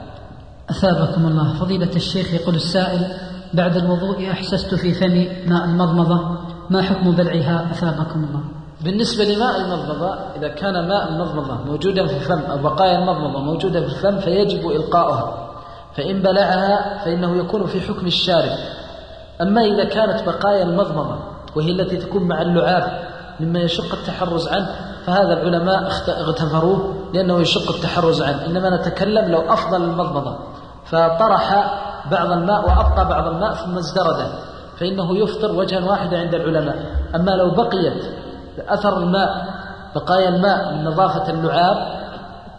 أثابكم 0.70 1.26
الله. 1.26 1.54
فضيلة 1.54 1.96
الشيخ 1.96 2.34
يقول 2.34 2.54
السائل 2.54 3.06
بعد 3.54 3.76
الوضوء 3.76 4.30
أحسست 4.30 4.74
في 4.74 4.94
فمي 4.94 5.28
ماء 5.46 5.64
المضمضة 5.64 6.38
ما 6.70 6.82
حكم 6.82 7.10
بلعها؟ 7.10 7.70
أثابكم 7.70 8.24
الله. 8.24 8.42
بالنسبة 8.82 9.24
لماء 9.24 9.60
المضمضة 9.60 10.14
إذا 10.36 10.48
كان 10.48 10.88
ماء 10.88 11.08
المضمضة 11.08 11.54
موجودا 11.66 12.06
في 12.06 12.16
الفم 12.16 12.50
أو 12.50 12.58
بقايا 12.58 12.98
المضمضة 12.98 13.38
موجودة 13.38 13.80
في 13.80 13.86
الفم 13.86 14.18
فيجب 14.18 14.70
إلقاؤها. 14.70 15.48
فإن 15.96 16.22
بلعها 16.22 17.04
فإنه 17.04 17.36
يكون 17.36 17.66
في 17.66 17.80
حكم 17.80 18.06
الشارب. 18.06 18.58
أما 19.40 19.60
إذا 19.64 19.84
كانت 19.84 20.26
بقايا 20.26 20.62
المضمضة 20.62 21.18
وهي 21.56 21.70
التي 21.70 21.96
تكون 21.96 22.22
مع 22.22 22.42
اللعاب 22.42 23.02
مما 23.40 23.60
يشق 23.60 23.94
التحرز 23.94 24.48
عنه 24.48 24.70
فهذا 25.06 25.32
العلماء 25.32 25.90
اغتفروه 26.08 26.94
لأنه 27.14 27.40
يشق 27.40 27.74
التحرز 27.74 28.22
عنه. 28.22 28.46
إنما 28.46 28.76
نتكلم 28.76 29.30
لو 29.32 29.40
أفضل 29.40 29.82
المضمضة. 29.82 30.36
فطرح 30.84 31.74
بعض 32.10 32.30
الماء 32.32 32.68
وأبقى 32.68 33.08
بعض 33.08 33.26
الماء 33.26 33.54
ثم 33.54 33.78
ازدرده 33.78 34.26
فإنه 34.76 35.18
يفطر 35.18 35.52
وجها 35.52 35.90
واحدا 35.90 36.18
عند 36.18 36.34
العلماء. 36.34 36.76
أما 37.14 37.30
لو 37.30 37.50
بقيت 37.50 38.21
أثر 38.58 38.98
الماء 38.98 39.46
بقايا 39.94 40.28
الماء 40.28 40.74
من 40.74 40.84
نظافة 40.84 41.30
اللعاب 41.30 42.02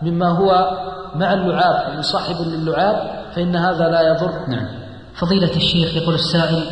مما 0.01 0.29
هو 0.29 0.77
مع 1.15 1.33
اللعاب 1.33 1.97
مصاحب 1.99 2.35
للعاب 2.41 3.23
فإن 3.35 3.55
هذا 3.55 3.89
لا 3.89 4.01
يضر. 4.01 4.31
نعم. 4.47 4.67
فضيلة 5.15 5.55
الشيخ 5.55 5.95
يقول 5.95 6.15
السائل 6.15 6.63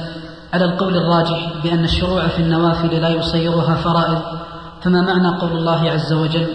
على 0.53 0.65
القول 0.65 0.97
الراجح 0.97 1.53
بأن 1.63 1.83
الشروع 1.83 2.27
في 2.27 2.39
النوافل 2.41 3.01
لا 3.01 3.09
يصيرها 3.09 3.75
فرائض 3.75 4.21
فما 4.81 5.01
معنى 5.01 5.39
قول 5.39 5.51
الله 5.51 5.91
عز 5.91 6.13
وجل 6.13 6.47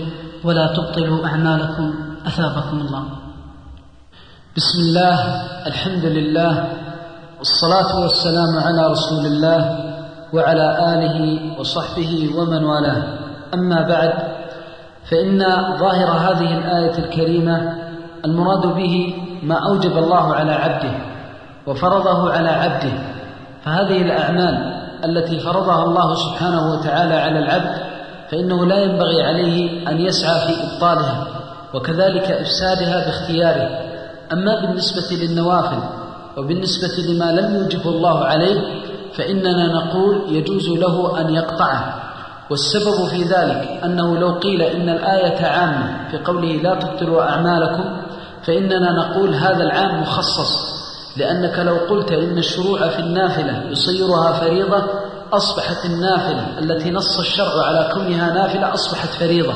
ولا 0.45 0.75
تبطلوا 0.75 1.27
أعمالكم 1.27 1.95
أثابكم 2.27 2.81
الله 2.81 3.05
بسم 4.57 4.79
الله 4.79 5.19
الحمد 5.67 6.05
لله 6.05 6.69
والصلاة 7.39 8.01
والسلام 8.01 8.59
على 8.59 8.87
رسول 8.87 9.27
الله 9.27 9.86
وعلى 10.33 10.95
آله 10.95 11.41
وصحبه 11.61 12.31
ومن 12.39 12.65
والاه. 12.65 13.03
أما 13.55 13.83
بعد 13.89 14.13
فإن 15.11 15.39
ظاهر 15.79 16.11
هذه 16.11 16.59
الآية 16.59 16.99
الكريمة 16.99 17.73
المراد 18.25 18.67
به 18.67 19.15
ما 19.43 19.59
أوجب 19.69 19.99
الله 19.99 20.35
على 20.35 20.53
عبده 20.53 20.93
وفرضه 21.67 22.33
على 22.33 22.49
عبده. 22.49 22.93
فهذه 23.65 24.03
الأعمال 24.03 24.77
التي 25.05 25.41
فرضها 25.41 25.85
الله 25.85 26.15
سبحانه 26.15 26.73
وتعالى 26.73 27.15
على 27.15 27.39
العبد 27.39 27.77
فإنه 28.31 28.67
لا 28.67 28.83
ينبغي 28.83 29.23
عليه 29.23 29.89
أن 29.89 30.01
يسعى 30.01 30.41
في 30.41 30.55
إبطالها 30.63 31.27
وكذلك 31.75 32.31
إفسادها 32.31 33.05
باختياره. 33.07 33.69
أما 34.33 34.61
بالنسبة 34.61 35.17
للنوافل 35.17 35.79
وبالنسبة 36.37 37.13
لما 37.13 37.41
لم 37.41 37.55
يوجبه 37.55 37.91
الله 37.91 38.25
عليه 38.25 38.61
فإننا 39.17 39.73
نقول 39.73 40.23
يجوز 40.29 40.69
له 40.69 41.21
أن 41.21 41.35
يقطعه. 41.35 42.07
والسبب 42.51 43.09
في 43.09 43.23
ذلك 43.23 43.81
أنه 43.85 44.19
لو 44.19 44.33
قيل 44.33 44.63
إن 44.63 44.89
الآية 44.89 45.47
عامة 45.47 46.11
في 46.11 46.19
قوله 46.19 46.53
لا 46.53 46.75
تبطلوا 46.75 47.23
أعمالكم 47.23 47.85
فإننا 48.47 48.93
نقول 48.93 49.35
هذا 49.35 49.63
العام 49.63 50.03
مخصص 50.03 50.77
لأنك 51.17 51.59
لو 51.59 51.77
قلت 51.77 52.13
إن 52.13 52.39
الشروع 52.39 52.89
في 52.89 52.99
النافلة 52.99 53.63
يصيرها 53.71 54.33
فريضة 54.33 54.85
أصبحت 55.33 55.85
النافلة 55.85 56.59
التي 56.59 56.91
نص 56.91 57.19
الشرع 57.19 57.67
على 57.67 57.91
كونها 57.95 58.35
نافلة 58.35 58.75
أصبحت 58.75 59.09
فريضة 59.09 59.55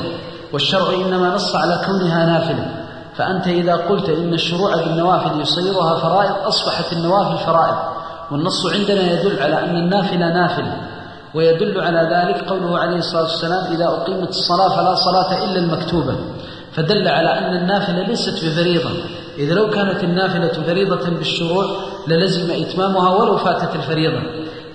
والشرع 0.53 0.93
إنما 0.93 1.35
نص 1.35 1.55
على 1.55 1.81
كونها 1.85 2.25
نافلة. 2.25 2.85
فأنت 3.17 3.47
إذا 3.47 3.75
قلت 3.75 4.09
إن 4.09 4.33
الشروع 4.33 4.75
بالنوافل 4.75 5.41
يصيرها 5.41 5.99
فرائض 5.99 6.35
أصبحت 6.47 6.93
النوافل 6.93 7.37
فرائض. 7.45 7.75
والنص 8.31 8.65
عندنا 8.65 9.11
يدل 9.11 9.43
على 9.43 9.59
أن 9.59 9.75
النافلة 9.75 10.33
نافلة 10.33 10.77
ويدل 11.33 11.81
على 11.81 11.99
ذلك 12.15 12.49
قوله 12.49 12.79
عليه 12.79 12.97
الصلاة 12.97 13.23
والسلام 13.23 13.73
إذا 13.73 13.85
أقيمت 13.85 14.29
الصلاة 14.29 14.69
فلا 14.69 14.95
صلاة 14.95 15.45
إلا 15.45 15.59
المكتوبة 15.59 16.15
فدل 16.73 17.07
على 17.07 17.29
أن 17.29 17.55
النافلة 17.55 18.07
ليست 18.07 18.45
بفريضة. 18.45 18.89
إذا 19.37 19.53
لو 19.53 19.69
كانت 19.69 20.03
النافلة 20.03 20.63
فريضة 20.63 21.09
بالشروع 21.09 21.65
للزم 22.07 22.51
إتمامها 22.51 23.09
ولو 23.09 23.37
فاتت 23.37 23.75
الفريضة. 23.75 24.19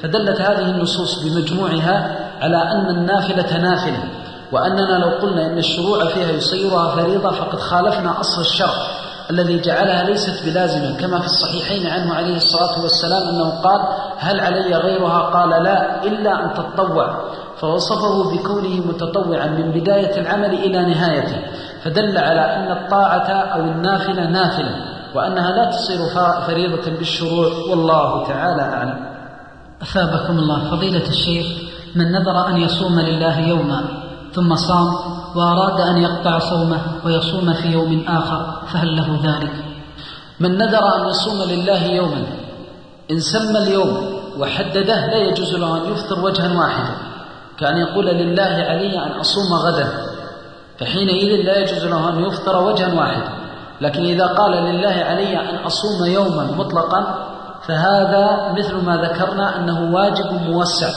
فدلت 0.02 0.40
هذه 0.40 0.70
النصوص 0.70 1.24
بمجموعها 1.24 2.18
على 2.40 2.57
أن 2.57 2.90
النافلة 2.90 3.59
نافلة 3.59 4.04
وأننا 4.52 4.98
لو 4.98 5.09
قلنا 5.09 5.46
إن 5.46 5.59
الشروع 5.59 6.07
فيها 6.07 6.30
يصيرها 6.30 6.94
فريضة 6.94 7.30
فقد 7.30 7.59
خالفنا 7.59 8.20
أصل 8.20 8.40
الشرع. 8.40 9.05
الذي 9.31 9.61
جعلها 9.61 10.05
ليست 10.05 10.45
بلازمة 10.47 10.97
كما 11.01 11.18
في 11.20 11.27
الصحيحين 11.27 11.87
عنه 11.87 12.14
عليه 12.14 12.37
الصلاة 12.37 12.83
والسلام 12.83 13.29
أنه 13.29 13.51
قال 13.61 13.81
هل 14.18 14.41
علي 14.41 14.77
غيرها 14.77 15.20
قال 15.20 15.62
لا 15.62 16.05
إلا 16.05 16.45
أن 16.45 16.55
تتطوع. 16.55 17.37
فوصفه 17.61 18.35
بكونه 18.35 18.87
متطوعا 18.87 19.47
من 19.47 19.70
بداية 19.70 20.20
العمل 20.20 20.55
إلى 20.55 20.95
نهايته 20.95 21.37
فدل 21.85 22.18
على 22.18 22.41
أن 22.41 22.72
الطاعة 22.72 23.31
أو 23.31 23.61
النافلة 23.61 24.31
نافلة 24.31 24.77
وأنها 25.14 25.51
لا 25.51 25.70
تصير 25.70 25.99
فريضة 26.47 26.99
بالشروع 26.99 27.47
والله 27.70 28.27
تعالى 28.27 28.62
أعلم. 28.62 29.16
أثابكم 29.83 30.39
الله 30.39 30.70
فضيلة 30.70 31.09
الشيخ 31.09 31.47
من 31.95 32.12
نذر 32.12 32.49
أن 32.49 32.57
يصوم 32.57 33.01
لله 33.01 33.41
يوما 33.41 33.85
ثم 34.33 34.55
صام 34.55 35.16
وأراد 35.37 35.80
أن 35.80 35.97
يقطع 36.03 36.39
صومه 36.39 36.80
ويصوم 37.05 37.53
في 37.53 37.68
يوم 37.68 38.05
آخر 38.09 38.62
فهل 38.72 38.97
له 38.97 39.20
ذلك؟ 39.24 39.53
من 40.41 40.59
نذر 40.59 40.97
أن 40.97 41.09
يصوم 41.09 41.43
لله 41.43 41.84
يوما 41.84 42.22
إن 43.11 43.20
سمى 43.20 43.59
اليوم 43.59 44.20
وحدده 44.39 45.07
لا 45.07 45.16
يجوز 45.16 45.55
له 45.55 45.76
أن 45.76 45.93
يفطر 45.93 46.24
وجها 46.24 46.59
واحدا. 46.59 46.95
كأن 47.59 47.76
يقول 47.76 48.07
لله 48.07 48.43
علي 48.43 48.99
أن 48.99 49.20
أصوم 49.20 49.53
غدا 49.53 49.89
فحينئذ 50.78 51.45
لا 51.47 51.59
يجوز 51.59 51.84
له 51.84 52.09
أن 52.09 52.24
يفطر 52.24 52.62
وجها 52.62 52.95
واحدا. 52.95 53.28
لكن 53.80 54.05
إذا 54.05 54.26
قال 54.26 54.53
لله 54.53 55.05
علي 55.05 55.41
أن 55.41 55.57
أصوم 55.57 56.07
يوما 56.07 56.45
مطلقا 56.45 57.26
فهذا 57.66 58.53
مثل 58.59 58.74
ما 58.84 58.97
ذكرنا 58.97 59.57
أنه 59.57 59.95
واجب 59.95 60.32
موسع. 60.32 60.89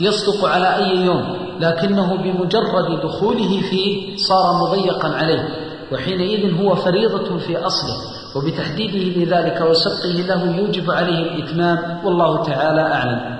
يصدق 0.00 0.44
على 0.44 0.76
أي 0.76 0.96
يوم 0.96 1.36
لكنه 1.60 2.16
بمجرد 2.16 3.00
دخوله 3.02 3.60
فيه 3.60 4.16
صار 4.16 4.54
مضيقا 4.62 5.08
عليه 5.08 5.48
وحينئذ 5.92 6.62
هو 6.62 6.74
فريضة 6.74 7.38
في 7.38 7.56
أصله 7.56 7.96
وبتحديده 8.36 9.20
لذلك 9.20 9.60
وسبقه 9.60 10.34
له 10.34 10.56
يوجب 10.56 10.90
عليه 10.90 11.18
الإتمام 11.18 12.00
والله 12.04 12.42
تعالى 12.42 12.80
أعلم. 12.80 13.36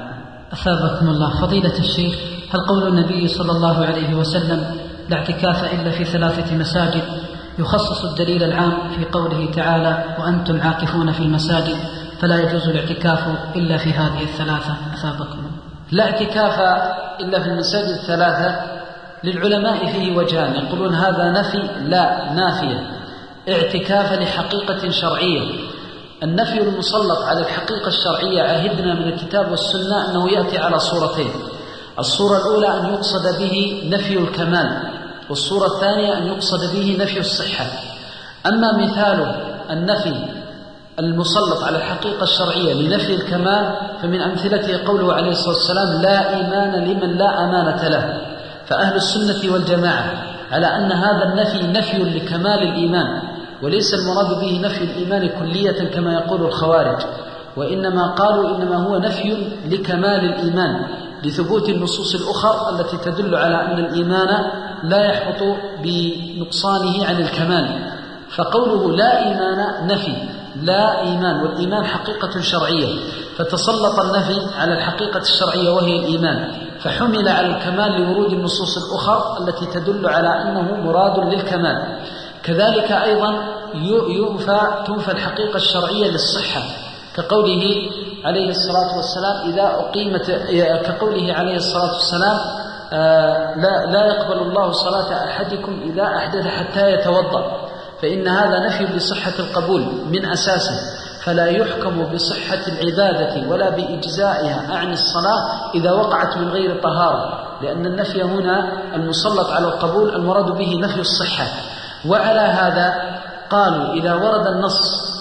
أثابكم 0.53 1.09
الله. 1.09 1.41
فضيلة 1.41 1.79
الشيخ 1.79 2.15
هل 2.51 2.61
قول 2.61 2.89
النبي 2.89 3.29
صلى 3.29 3.53
الله 3.53 3.85
عليه 3.87 4.15
وسلم 4.15 4.77
لا 5.09 5.17
اعتكاف 5.17 5.65
إلا 5.75 5.91
في 5.91 6.05
ثلاثة 6.05 6.57
مساجد 6.57 7.03
يخصص 7.59 8.05
الدليل 8.05 8.43
العام 8.43 8.73
في 8.97 9.05
قوله 9.05 9.51
تعالى 9.51 10.05
وأنتم 10.19 10.61
عاكفون 10.61 11.13
في 11.13 11.21
المساجد 11.21 11.77
فلا 12.21 12.43
يجوز 12.43 12.69
الاعتكاف 12.69 13.29
إلا 13.57 13.77
في 13.77 13.91
هذه 13.91 14.23
الثلاثة؟ 14.23 14.77
أثابكم 14.95 15.39
لا 15.91 16.05
اعتكاف 16.05 16.61
إلا 17.21 17.43
في 17.43 17.49
المساجد 17.49 17.89
الثلاثة 17.89 18.61
للعلماء 19.25 19.87
فيه 19.87 20.17
وجهان 20.17 20.55
يقولون 20.55 20.95
هذا 20.95 21.31
نفي 21.31 21.59
لا 21.85 22.33
نافية. 22.33 22.91
اعتكاف 23.49 24.13
لحقيقة 24.13 24.91
شرعية. 24.91 25.43
النفي 26.23 26.61
المسلط 26.61 27.19
على 27.19 27.41
الحقيقة 27.41 27.89
الشرعية 27.89 28.43
عهدنا 28.43 28.95
من 28.95 29.09
الكتاب 29.09 29.51
والسنة 29.51 30.11
أنه 30.11 30.31
يأتي 30.31 30.59
على 30.59 30.79
صورتين. 30.79 31.31
الصورة 31.99 32.37
الأولى 32.37 32.81
أن 32.81 32.95
يقصد 32.95 33.39
به 33.39 33.83
نفي 33.93 34.19
الكمال 34.19 34.83
والصورة 35.31 35.67
الثانية 35.67 36.19
أن 36.19 36.27
يقصد 36.27 36.73
به 36.73 36.97
نفي 37.01 37.21
الصحة. 37.21 37.67
أما 38.47 38.77
مثال 38.77 39.35
النفي 39.71 40.36
المسلط 40.99 41.65
على 41.65 41.77
الحقيقة 41.77 42.23
الشرعية 42.23 42.75
لنفي 42.75 43.15
الكمال 43.15 43.77
فمن 44.03 44.21
أمثلته 44.21 44.87
قوله 44.87 45.13
عليه 45.13 45.31
الصلاة 45.31 45.55
والسلام 45.55 46.03
لا 46.03 46.37
إيمان 46.37 46.85
لمن 46.85 47.17
لا 47.17 47.45
أمانة 47.45 47.89
له 47.89 48.21
فأهل 48.67 48.97
السنة 48.97 49.53
والجماعة 49.53 50.13
على 50.53 50.67
أن 50.67 50.93
هذا 50.93 51.25
النفي 51.25 51.67
نفي 51.67 52.19
لكمال 52.19 52.63
الإيمان 52.63 53.23
وليس 53.63 53.95
المراد 53.95 54.41
به 54.41 54.61
نفي 54.63 54.85
الإيمان 54.85 55.29
كلية 55.41 55.91
كما 55.95 56.13
يقول 56.13 56.43
الخوارج. 56.43 57.03
وإنما 57.57 58.07
قالوا 58.07 58.57
إنما 58.57 58.77
هو 58.77 58.99
نفي 58.99 59.49
لكمال 59.67 60.25
الإيمان 60.25 60.87
لثبوت 61.25 61.69
النصوص 61.69 62.15
الأخرى 62.15 62.81
التي 62.81 62.97
تدل 62.97 63.35
على 63.35 63.55
أن 63.55 63.79
الإيمان 63.79 64.51
لا 64.83 65.05
يحبط 65.05 65.57
بنقصانه 65.83 67.07
عن 67.07 67.21
الكمال. 67.21 67.93
فقوله 68.37 68.97
لا 68.97 69.27
إيمان 69.27 69.87
نفي 69.87 70.13
لا 70.63 71.01
إيمان 71.01 71.43
والإيمان 71.43 71.85
حقيقة 71.85 72.41
شرعية. 72.41 72.99
فتسلط 73.37 74.01
النفي 74.01 74.55
على 74.59 74.73
الحقيقة 74.73 75.21
الشرعية 75.21 75.71
وهي 75.71 75.97
الإيمان. 75.97 76.51
فحمل 76.81 77.29
على 77.29 77.47
الكمال 77.47 78.01
لورود 78.01 78.33
النصوص 78.33 78.77
الأخرى 78.77 79.39
التي 79.41 79.67
تدل 79.67 80.09
على 80.09 80.43
أنه 80.43 80.81
مراد 80.85 81.19
للكمال. 81.19 81.99
كذلك 82.43 82.93
أيضا 82.93 83.45
ينفى 84.09 84.61
تنفى 84.87 85.13
الحقيقة 85.13 85.57
الشرعية 85.57 86.11
للصحة. 86.11 86.63
كقوله 87.17 87.91
عليه 88.25 88.51
الصلاة 88.51 88.97
والسلام 88.97 89.51
إذا 89.51 89.63
أقيمت 89.63 90.31
كقوله 90.87 91.33
عليه 91.33 91.57
الصلاة 91.57 91.93
والسلام 91.95 92.39
آه، 92.93 93.55
لا 93.55 93.87
لا 93.87 94.07
يقبل 94.07 94.39
الله 94.39 94.73
صلاة 94.73 95.25
أحدكم 95.25 95.81
إذا 95.85 96.03
أحدث 96.17 96.47
حتى 96.47 96.93
يتوضأ. 96.93 97.66
فإن 98.03 98.29
هذا 98.29 98.67
نفي 98.67 98.85
لصحة 98.85 99.33
القبول 99.39 99.83
من 100.11 100.27
أساسه 100.27 100.97
فلا 101.25 101.47
يحكم 101.47 102.05
بصحة 102.15 102.61
العبادة 102.69 103.49
ولا 103.49 103.71
بإجزائها 103.71 104.77
عن 104.77 104.93
الصلاة 104.93 105.71
إذا 105.75 105.93
وقعت 105.93 106.37
من 106.37 106.49
غير 106.49 106.81
طهارة 106.83 107.47
لأن 107.63 107.87
النفي 107.87 108.23
هنا 108.23 108.73
المسلط 108.95 109.51
على 109.51 109.67
القبول 109.67 110.15
المراد 110.15 110.45
به 110.45 110.81
نفي 110.81 111.01
الصحة. 111.01 111.47
وعلى 112.09 112.41
هذا 112.41 113.19
قالوا 113.51 113.93
إذا 113.93 114.15
ورد 114.15 114.47
النص 114.47 114.81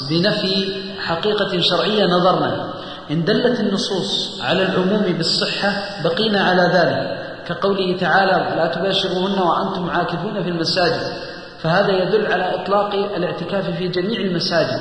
بنفي 0.10 0.74
حقيقة 1.00 1.62
شرعية 1.62 2.06
نظرنا 2.06 2.68
إن 3.12 3.24
دلت 3.26 3.60
النصوص 3.60 4.42
على 4.42 4.64
العموم 4.64 5.02
بالصحة 5.18 5.72
بقينا 6.04 6.44
على 6.44 6.62
ذلك. 6.62 7.26
كقوله 7.48 7.98
تعالى 7.98 8.56
لا 8.56 8.68
تباشروهن 8.68 9.40
وأنتم 9.40 9.90
عاكفون 9.90 10.44
في 10.44 10.50
المساجد 10.50 11.35
فهذا 11.66 11.92
يدل 11.92 12.34
على 12.34 12.62
إطلاق 12.62 12.94
الاعتكاف 12.94 13.70
في 13.70 13.88
جميع 13.88 14.20
المساجد 14.20 14.80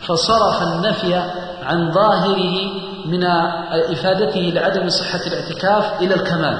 فصرف 0.00 0.62
النفي 0.62 1.14
عن 1.62 1.92
ظاهره 1.92 2.72
من 3.06 3.24
إفادته 3.92 4.40
لعدم 4.40 4.88
صحة 4.88 5.20
الاعتكاف 5.26 6.02
إلى 6.02 6.14
الكمال. 6.14 6.58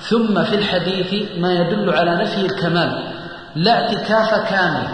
ثم 0.00 0.44
في 0.44 0.54
الحديث 0.54 1.38
ما 1.38 1.52
يدل 1.52 1.90
على 1.90 2.22
نفي 2.22 2.40
الكمال 2.40 3.02
لا 3.56 3.72
اعتكاف 3.72 4.50
كامل 4.50 4.88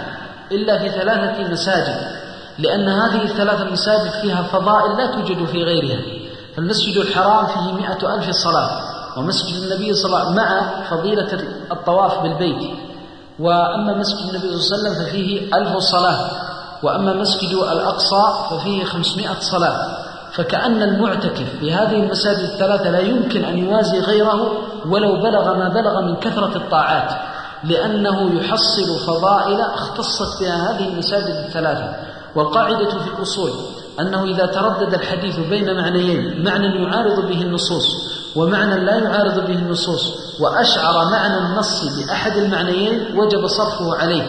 إلا 0.52 0.78
في 0.78 0.88
ثلاثة 0.88 1.52
مساجد 1.52 1.96
لأن 2.58 2.88
هذه 2.88 3.22
الثلاث 3.22 3.62
المساجد 3.62 4.10
فيها 4.10 4.42
فضائل 4.42 4.96
لا 4.96 5.06
توجد 5.06 5.44
في 5.44 5.62
غيرها. 5.64 6.00
فالمسجد 6.56 6.96
الحرام 6.96 7.46
فيه 7.46 7.72
مئة 7.72 8.14
ألف 8.14 8.30
صلاة 8.30 8.70
ومسجد 9.18 9.62
النبي 9.62 9.94
صلى 9.94 10.06
الله 10.06 10.18
عليه 10.18 10.30
وسلم 10.30 10.36
مع 10.36 10.82
فضيلة 10.90 11.28
الطواف 11.72 12.22
بالبيت. 12.22 12.85
وأما 13.38 13.94
مسجد 13.94 14.28
النبي 14.28 14.58
صلى 14.58 14.78
الله 14.78 14.88
عليه 14.88 14.98
وسلم 14.98 15.06
ففيه 15.06 15.56
ألف 15.56 15.76
صلاة 15.76 16.30
وأما 16.82 17.12
مسجد 17.12 17.52
الأقصى 17.52 18.24
ففيه 18.50 18.84
خمسمائة 18.84 19.40
صلاة. 19.40 20.06
فكأن 20.32 20.82
المعتكف 20.82 21.58
في 21.60 21.72
هذه 21.72 21.96
المساجد 21.96 22.38
الثلاثة 22.38 22.90
لا 22.90 22.98
يمكن 22.98 23.44
أن 23.44 23.58
يوازي 23.58 24.00
غيره 24.00 24.52
ولو 24.86 25.22
بلغ 25.22 25.54
ما 25.54 25.68
بلغ 25.68 26.00
من 26.00 26.16
كثرة 26.16 26.56
الطاعات 26.56 27.10
لأنه 27.64 28.34
يحصل 28.34 29.06
فضائل 29.06 29.60
اختصت 29.60 30.40
بها 30.40 30.70
هذه 30.70 30.88
المساجد 30.88 31.44
الثلاثة. 31.46 31.94
والقاعدة 32.34 32.90
في 32.90 33.08
الأصول 33.16 33.50
أنه 34.00 34.24
إذا 34.24 34.46
تردد 34.46 34.94
الحديث 34.94 35.38
بين 35.38 35.76
معنيين 35.76 36.44
معنى 36.44 36.82
يعارض 36.82 37.28
به 37.28 37.42
النصوص 37.42 38.15
ومعنى 38.36 38.84
لا 38.84 38.96
يعارض 38.96 39.46
به 39.46 39.54
النصوص 39.54 40.12
وأشعر 40.40 41.10
معنى 41.10 41.38
النص 41.38 41.84
بأحد 41.84 42.36
المعنيين 42.36 43.18
وجب 43.18 43.46
صرفه 43.46 43.96
عليه. 43.96 44.22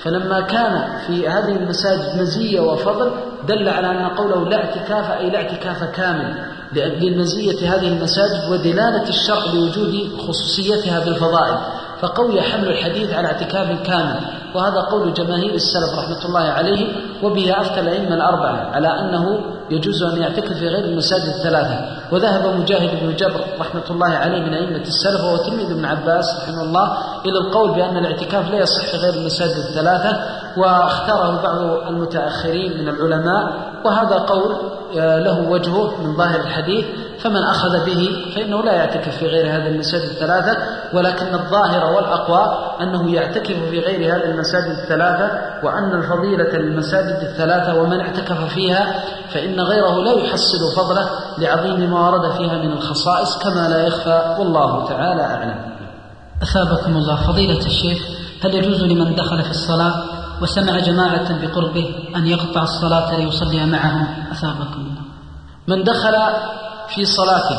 فلما 0.00 0.40
كان 0.40 0.98
في 1.06 1.28
هذه 1.28 1.56
المساجد 1.56 2.20
مزية 2.20 2.60
وفضل 2.60 3.10
دل 3.48 3.68
على 3.68 3.90
أن 3.90 4.08
قوله 4.08 4.48
لا 4.48 4.56
اعتكاف 4.56 5.10
أي 5.10 5.30
لا 5.30 5.36
اعتكاف 5.36 5.84
كامل 5.84 6.34
للمزية 6.72 7.74
هذه 7.74 7.88
المساجد 7.88 8.50
ودلالة 8.50 9.08
الشرع 9.08 9.44
لوجود 9.54 10.08
خصوصيتها 10.28 11.04
بالفضائل. 11.04 11.58
فقوي 12.00 12.40
حمل 12.40 12.68
الحديث 12.68 13.14
على 13.14 13.26
اعتكاف 13.26 13.86
كامل. 13.86 14.20
وهذا 14.54 14.80
قول 14.80 15.14
جماهير 15.14 15.54
السلف 15.54 15.98
رحمة 15.98 16.24
الله 16.24 16.40
عليه 16.40 16.92
وبه 17.22 17.60
أفتى 17.60 17.80
الأئمة 17.80 18.14
الأربعة 18.14 18.70
على 18.74 18.88
أنه 18.88 19.40
يجوز 19.70 20.02
أن 20.02 20.22
يعتكف 20.22 20.52
في 20.52 20.68
غير 20.68 20.84
المساجد 20.84 21.28
الثلاثة. 21.38 22.03
وذهب 22.12 22.60
مجاهد 22.60 23.00
بن 23.00 23.16
جبر 23.16 23.40
رحمة 23.60 23.84
الله 23.90 24.08
عليه 24.08 24.42
من 24.42 24.54
أئمة 24.54 24.82
السلف 24.82 25.20
وهو 25.24 25.36
تلميذ 25.36 25.70
ابن 25.70 25.84
عباس 25.84 26.24
رحمه 26.42 26.62
الله 26.62 26.96
إلى 27.26 27.38
القول 27.46 27.74
بأن 27.74 27.96
الاعتكاف 27.96 28.50
لا 28.50 28.58
يصح 28.58 28.94
غير 28.94 29.14
المساجد 29.14 29.56
الثلاثة 29.56 30.20
واختاره 30.56 31.42
بعض 31.42 31.88
المتأخرين 31.88 32.82
من 32.82 32.88
العلماء 32.88 33.52
وهذا 33.84 34.16
قول 34.16 34.56
آه، 34.98 35.18
له 35.18 35.50
وجهه 35.50 36.02
من 36.02 36.16
ظاهر 36.16 36.40
الحديث 36.40 36.84
فمن 37.18 37.42
أخذ 37.42 37.84
به 37.86 38.32
فإنه 38.34 38.62
لا 38.62 38.72
يعتكف 38.72 39.16
في 39.16 39.26
غير 39.26 39.46
هذه 39.46 39.66
المساجد 39.66 40.04
الثلاثة 40.04 40.56
ولكن 40.92 41.34
الظاهر 41.34 41.92
والأقوى 41.92 42.74
أنه 42.80 43.14
يعتكف 43.14 43.56
في 43.70 43.80
غير 43.80 44.16
هذه 44.16 44.24
المساجد 44.24 44.70
الثلاثة 44.70 45.30
وأن 45.62 45.92
الفضيلة 45.92 46.58
للمساجد 46.58 47.18
الثلاثة 47.22 47.82
ومن 47.82 48.00
اعتكف 48.00 48.54
فيها 48.54 49.02
فإن 49.32 49.60
غيره 49.60 50.02
لا 50.02 50.12
يحصل 50.12 50.76
فضله 50.76 51.10
لعظيم 51.38 51.90
ما 51.90 52.08
ورد 52.10 52.32
فيها 52.36 52.58
من 52.58 52.72
الخصائص 52.72 53.38
كما 53.38 53.68
لا 53.68 53.86
يخفى 53.86 54.36
والله 54.38 54.86
تعالى 54.88 55.22
أعلم. 55.22 55.74
أثابكم 56.42 56.96
الله. 56.96 57.16
فضيلة 57.16 57.66
الشيخ 57.66 57.98
هل 58.44 58.54
يجوز 58.54 58.82
لمن 58.82 59.14
دخل 59.14 59.42
في 59.42 59.50
الصلاة 59.50 60.04
وسمع 60.42 60.78
جماعة 60.78 61.46
بقربه 61.46 61.94
أن 62.16 62.26
يقطع 62.26 62.62
الصلاة 62.62 63.16
ليصلي 63.16 63.66
معهم؟ 63.66 64.06
أثابكم 64.32 64.80
الله. 64.80 65.02
من 65.68 65.84
دخل 65.84 66.14
في 66.94 67.04
صلاته 67.04 67.58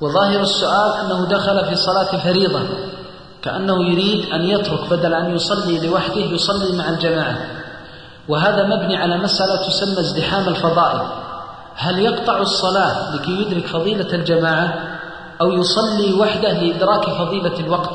وظاهر 0.00 0.40
السؤال 0.40 0.92
أنه 1.00 1.26
دخل 1.26 1.64
في 1.64 1.74
صلاة 1.74 2.16
فريضة 2.24 2.60
كأنه 3.42 3.84
يريد 3.84 4.32
أن 4.32 4.40
يترك 4.40 4.90
بدل 4.90 5.14
أن 5.14 5.34
يصلي 5.34 5.86
لوحده 5.86 6.20
يصلي 6.20 6.76
مع 6.78 6.88
الجماعة. 6.88 7.38
وهذا 8.28 8.62
مبني 8.66 8.96
على 8.96 9.16
مسألة 9.18 9.56
تسمى 9.56 10.00
ازدحام 10.00 10.48
الفضائل. 10.48 11.00
هل 11.76 11.98
يقطع 11.98 12.38
الصلاة 12.38 13.16
لكي 13.16 13.30
يدرك 13.30 13.66
فضيلة 13.66 14.14
الجماعة 14.14 14.74
أو 15.40 15.52
يصلي 15.52 16.14
وحده 16.20 16.52
لإدراك 16.52 17.04
فضيلة 17.04 17.60
الوقت؟ 17.60 17.94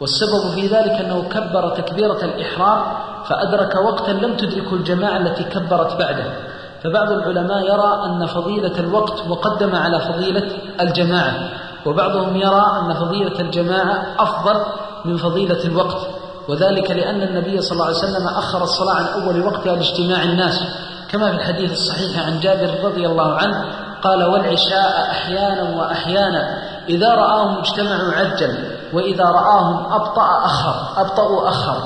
والسبب 0.00 0.50
في 0.54 0.66
ذلك 0.66 0.90
أنه 0.90 1.22
كبر 1.22 1.68
تكبيرة 1.68 2.24
الإحرام 2.24 2.82
فأدرك 3.24 3.74
وقتا 3.74 4.10
لم 4.10 4.36
تدركه 4.36 4.74
الجماعة 4.74 5.16
التي 5.16 5.44
كبرت 5.44 5.96
بعده. 5.98 6.24
فبعض 6.84 7.12
العلماء 7.12 7.64
يرى 7.64 8.02
أن 8.04 8.26
فضيلة 8.26 8.78
الوقت 8.78 9.26
مقدمة 9.26 9.78
على 9.78 10.00
فضيلة 10.00 10.48
الجماعة 10.80 11.48
وبعضهم 11.86 12.36
يرى 12.36 12.64
أن 12.80 12.94
فضيلة 12.94 13.40
الجماعة 13.40 14.06
أفضل 14.18 14.62
من 15.04 15.16
فضيلة 15.16 15.64
الوقت. 15.64 16.15
وذلك 16.48 16.90
لأن 16.90 17.22
النبي 17.22 17.60
صلى 17.60 17.72
الله 17.72 17.86
عليه 17.86 17.96
وسلم 17.96 18.28
أخر 18.28 18.62
الصلاة 18.62 18.94
عن 18.94 19.22
أول 19.22 19.46
وقتها 19.46 19.76
لاجتماع 19.76 20.22
الناس. 20.22 20.64
كما 21.08 21.30
في 21.30 21.36
الحديث 21.36 21.72
الصحيح 21.72 22.26
عن 22.26 22.40
جابر 22.40 22.84
رضي 22.84 23.06
الله 23.06 23.32
عنه 23.32 23.64
قال 24.02 24.24
والعشاء 24.24 25.10
أحيانا 25.10 25.76
وأحيانا 25.76 26.62
إذا 26.88 27.14
رآهم 27.14 27.58
اجتمعوا 27.58 28.12
عجل 28.12 28.54
وإذا 28.92 29.24
رآهم 29.24 29.92
أبطأ 29.92 30.44
أخر 30.44 31.00
أبطأوا 31.00 31.48
أخر. 31.48 31.76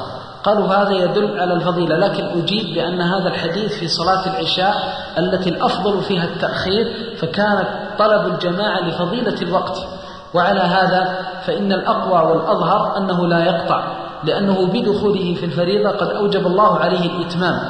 قالوا 0.44 0.66
هذا 0.66 0.90
يدل 0.90 1.40
على 1.40 1.54
الفضيلة 1.54 1.96
لكن 1.96 2.24
أجيب 2.24 2.74
بأن 2.74 3.00
هذا 3.00 3.28
الحديث 3.28 3.72
في 3.72 3.88
صلاة 3.88 4.26
العشاء 4.26 4.74
التي 5.18 5.50
الأفضل 5.50 6.02
فيها 6.02 6.24
التأخير 6.24 7.16
فكانت 7.20 7.68
طلب 7.98 8.26
الجماعة 8.26 8.80
لفضيلة 8.80 9.42
الوقت. 9.42 9.78
وعلى 10.34 10.60
هذا 10.60 11.18
فإن 11.46 11.72
الأقوى 11.72 12.30
والأظهر 12.30 12.96
أنه 12.96 13.26
لا 13.26 13.44
يقطع. 13.44 14.09
لأنه 14.24 14.66
بدخوله 14.66 15.34
في 15.34 15.44
الفريضة 15.46 15.90
قد 15.90 16.08
أوجب 16.08 16.46
الله 16.46 16.78
عليه 16.78 17.10
الإتمام 17.16 17.60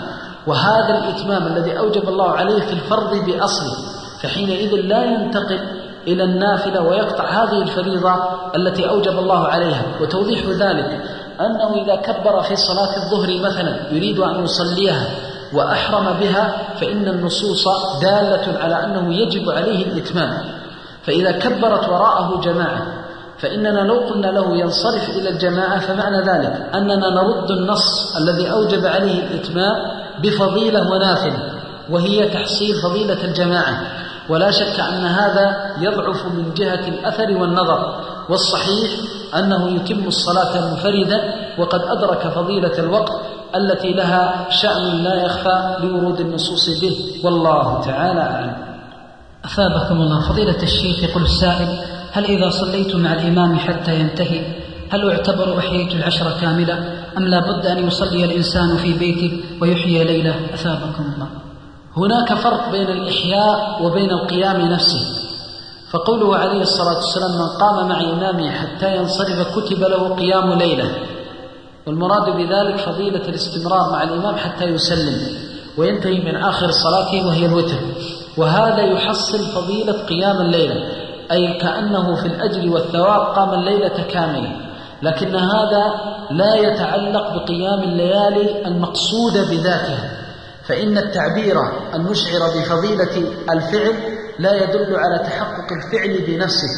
وهذا 0.47 0.99
الإتمام 0.99 1.47
الذي 1.47 1.79
أوجب 1.79 2.09
الله 2.09 2.31
عليه 2.31 2.61
في 2.61 2.73
الفرض 2.73 3.25
بأصله 3.25 3.77
فحينئذ 4.23 4.75
لا 4.75 5.05
ينتقل 5.05 5.61
إلى 6.07 6.25
النافلة 6.25 6.83
ويقطع 6.83 7.25
هذه 7.25 7.63
الفريضة 7.63 8.15
التي 8.57 8.89
أوجب 8.89 9.19
الله 9.19 9.47
عليها. 9.49 9.83
وتوضيح 10.01 10.47
ذلك 10.47 11.01
أنه 11.41 11.75
إذا 11.85 11.97
كبر 11.97 12.43
في 12.43 12.57
صلاة 12.57 12.97
الظهر 12.97 13.41
مثلا 13.41 13.93
يريد 13.93 14.19
أن 14.19 14.45
يصليها 14.45 15.07
وأحرم 15.53 16.13
بها 16.21 16.57
فإن 16.81 17.09
النصوص 17.09 17.65
دالة 18.03 18.59
على 18.59 18.85
أنه 18.85 19.15
يجب 19.15 19.51
عليه 19.51 19.87
الإتمام. 19.87 20.45
فإذا 21.07 21.33
كبرت 21.33 21.89
وراءه 21.89 22.41
جماعة 22.41 23.00
فإننا 23.41 23.81
لو 23.81 23.99
قلنا 23.99 24.27
له 24.27 24.57
ينصرف 24.57 25.09
إلى 25.09 25.29
الجماعة 25.29 25.81
فمعنى 25.81 26.17
ذلك 26.17 26.71
أننا 26.75 27.11
نرد 27.11 27.51
النص 27.51 28.17
الذي 28.17 28.51
أوجب 28.51 28.87
عليه 28.87 29.23
الإتمام 29.23 29.77
بفضيلة 30.23 30.91
ونافلة 30.91 31.39
وهي 31.91 32.29
تحصيل 32.29 32.75
فضيلة 32.83 33.25
الجماعة. 33.25 33.83
ولا 34.29 34.51
شك 34.51 34.81
أن 34.81 35.07
هذا 35.07 35.75
يضعف 35.81 36.27
من 36.27 36.55
جهة 36.55 36.89
الأثر 36.89 37.37
والنظر 37.37 38.01
والصحيح 38.29 38.91
أنه 39.35 39.71
يتم 39.71 40.07
الصلاة 40.07 40.71
منفردا 40.71 41.35
وقد 41.59 41.81
أدرك 41.81 42.29
فضيلة 42.29 42.79
الوقت 42.79 43.13
التي 43.57 43.93
لها 43.93 44.47
شأن 44.51 45.05
لا 45.05 45.15
يخفى 45.15 45.77
لورود 45.83 46.21
النصوص 46.21 46.81
به 46.81 46.97
والله 47.25 47.81
تعالى 47.85 48.21
أعلم. 48.21 48.57
أثابكم 49.45 50.01
الله. 50.01 50.29
فضيلة 50.29 50.63
الشيخ 50.63 51.03
يقول 51.03 51.23
السائل 51.23 51.79
هل 52.13 52.25
إذا 52.25 52.51
صليت 52.51 52.97
مع 52.97 53.13
الإمام 53.13 53.59
حتى 53.59 54.01
ينتهي 54.01 54.41
هل 54.91 55.11
أعتبر 55.11 55.59
أحييت 55.59 55.93
العشر 55.93 56.41
كاملة 56.41 57.05
أم 57.17 57.25
لا 57.25 57.41
بد 57.41 57.67
أن 57.67 57.87
يصلي 57.87 58.25
الإنسان 58.25 58.77
في 58.77 58.93
بيته 58.93 59.45
ويحيي 59.63 60.05
ليلة؟ 60.05 60.35
أثابكم 60.55 61.05
الله. 61.15 61.29
هناك 61.97 62.35
فرق 62.35 62.71
بين 62.73 62.89
الإحياء 62.89 63.83
وبين 63.83 64.11
القيام 64.11 64.61
نفسه. 64.61 65.01
فقوله 65.91 66.37
عليه 66.37 66.63
الصلاة 66.63 66.97
والسلام 66.97 67.31
من 67.31 67.49
قام 67.61 67.89
مع 67.89 68.01
إمامه 68.01 68.51
حتى 68.51 68.97
ينصرف 68.97 69.59
كتب 69.59 69.81
له 69.81 70.15
قيام 70.15 70.53
ليلة. 70.53 70.91
والمراد 71.87 72.37
بذلك 72.37 72.77
فضيلة 72.77 73.29
الاستمرار 73.29 73.91
مع 73.93 74.03
الإمام 74.03 74.37
حتى 74.37 74.65
يسلم 74.65 75.19
وينتهي 75.79 76.21
من 76.21 76.37
آخر 76.37 76.71
صلاته 76.71 77.27
وهي 77.27 77.47
الوتر. 77.47 77.79
وهذا 78.37 78.83
يحصل 78.83 79.39
فضيلة 79.39 79.93
قيام 79.93 80.41
الليلة. 80.41 81.10
أي 81.33 81.59
كأنه 81.61 82.17
في 82.17 82.27
الأجر 82.27 82.73
والثواب 82.73 83.35
قام 83.37 83.55
الليلة 83.55 84.07
كاملة 84.13 84.71
لكن 85.03 85.37
هذا 85.37 85.85
لا 86.31 86.55
يتعلق 86.55 87.35
بقيام 87.35 87.83
الليالي 87.83 88.67
المقصودة 88.67 89.43
بذاتها 89.51 90.11
فإن 90.69 90.99
التعبير 90.99 91.57
المشعر 91.95 92.41
بفضيلة 92.57 93.33
الفعل 93.51 93.95
لا 94.39 94.55
يدل 94.55 94.97
على 94.97 95.19
تحقق 95.19 95.73
الفعل 95.73 96.27
بنفسه 96.27 96.69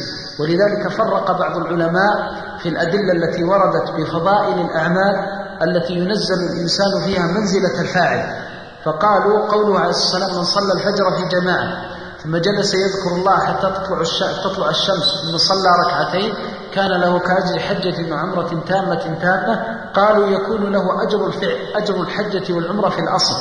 ولذلك 0.40 0.92
فرق 0.98 1.38
بعض 1.38 1.56
العلماء 1.56 2.32
في 2.58 2.68
الأدلة 2.68 3.12
التي 3.12 3.44
وردت 3.44 3.90
بفضائل 3.96 4.60
الأعمال 4.66 5.14
التي 5.62 5.92
ينزل 5.92 6.40
الإنسان 6.52 7.04
فيها 7.06 7.26
منزلة 7.26 7.80
الفاعل 7.80 8.52
فقالوا 8.84 9.48
قوله 9.50 9.78
عليه 9.78 9.90
الصلاة 9.90 10.38
والسلام 10.38 10.38
من 10.38 10.44
صلى 10.44 10.72
الفجر 10.72 11.04
في 11.18 11.40
جماعة 11.40 11.91
ثم 12.22 12.36
جلس 12.36 12.74
يذكر 12.74 13.16
الله 13.16 13.38
حتى 13.38 13.66
تطلع 13.66 14.02
تطلع 14.44 14.70
الشمس 14.70 15.06
ثم 15.22 15.38
صلى 15.38 15.68
ركعتين. 15.86 16.34
كان 16.74 16.90
له 16.90 17.18
كأجر 17.18 17.58
حجة 17.58 18.12
وعمرة 18.12 18.62
تامة 18.68 19.18
تامة. 19.22 19.54
قالوا 19.94 20.26
يكون 20.26 20.72
له 20.72 21.02
أجر 21.02 21.26
الفعل 21.26 21.58
أجر 21.74 22.02
الحجة 22.02 22.52
والعمرة 22.52 22.88
في 22.88 22.98
الأصل. 22.98 23.36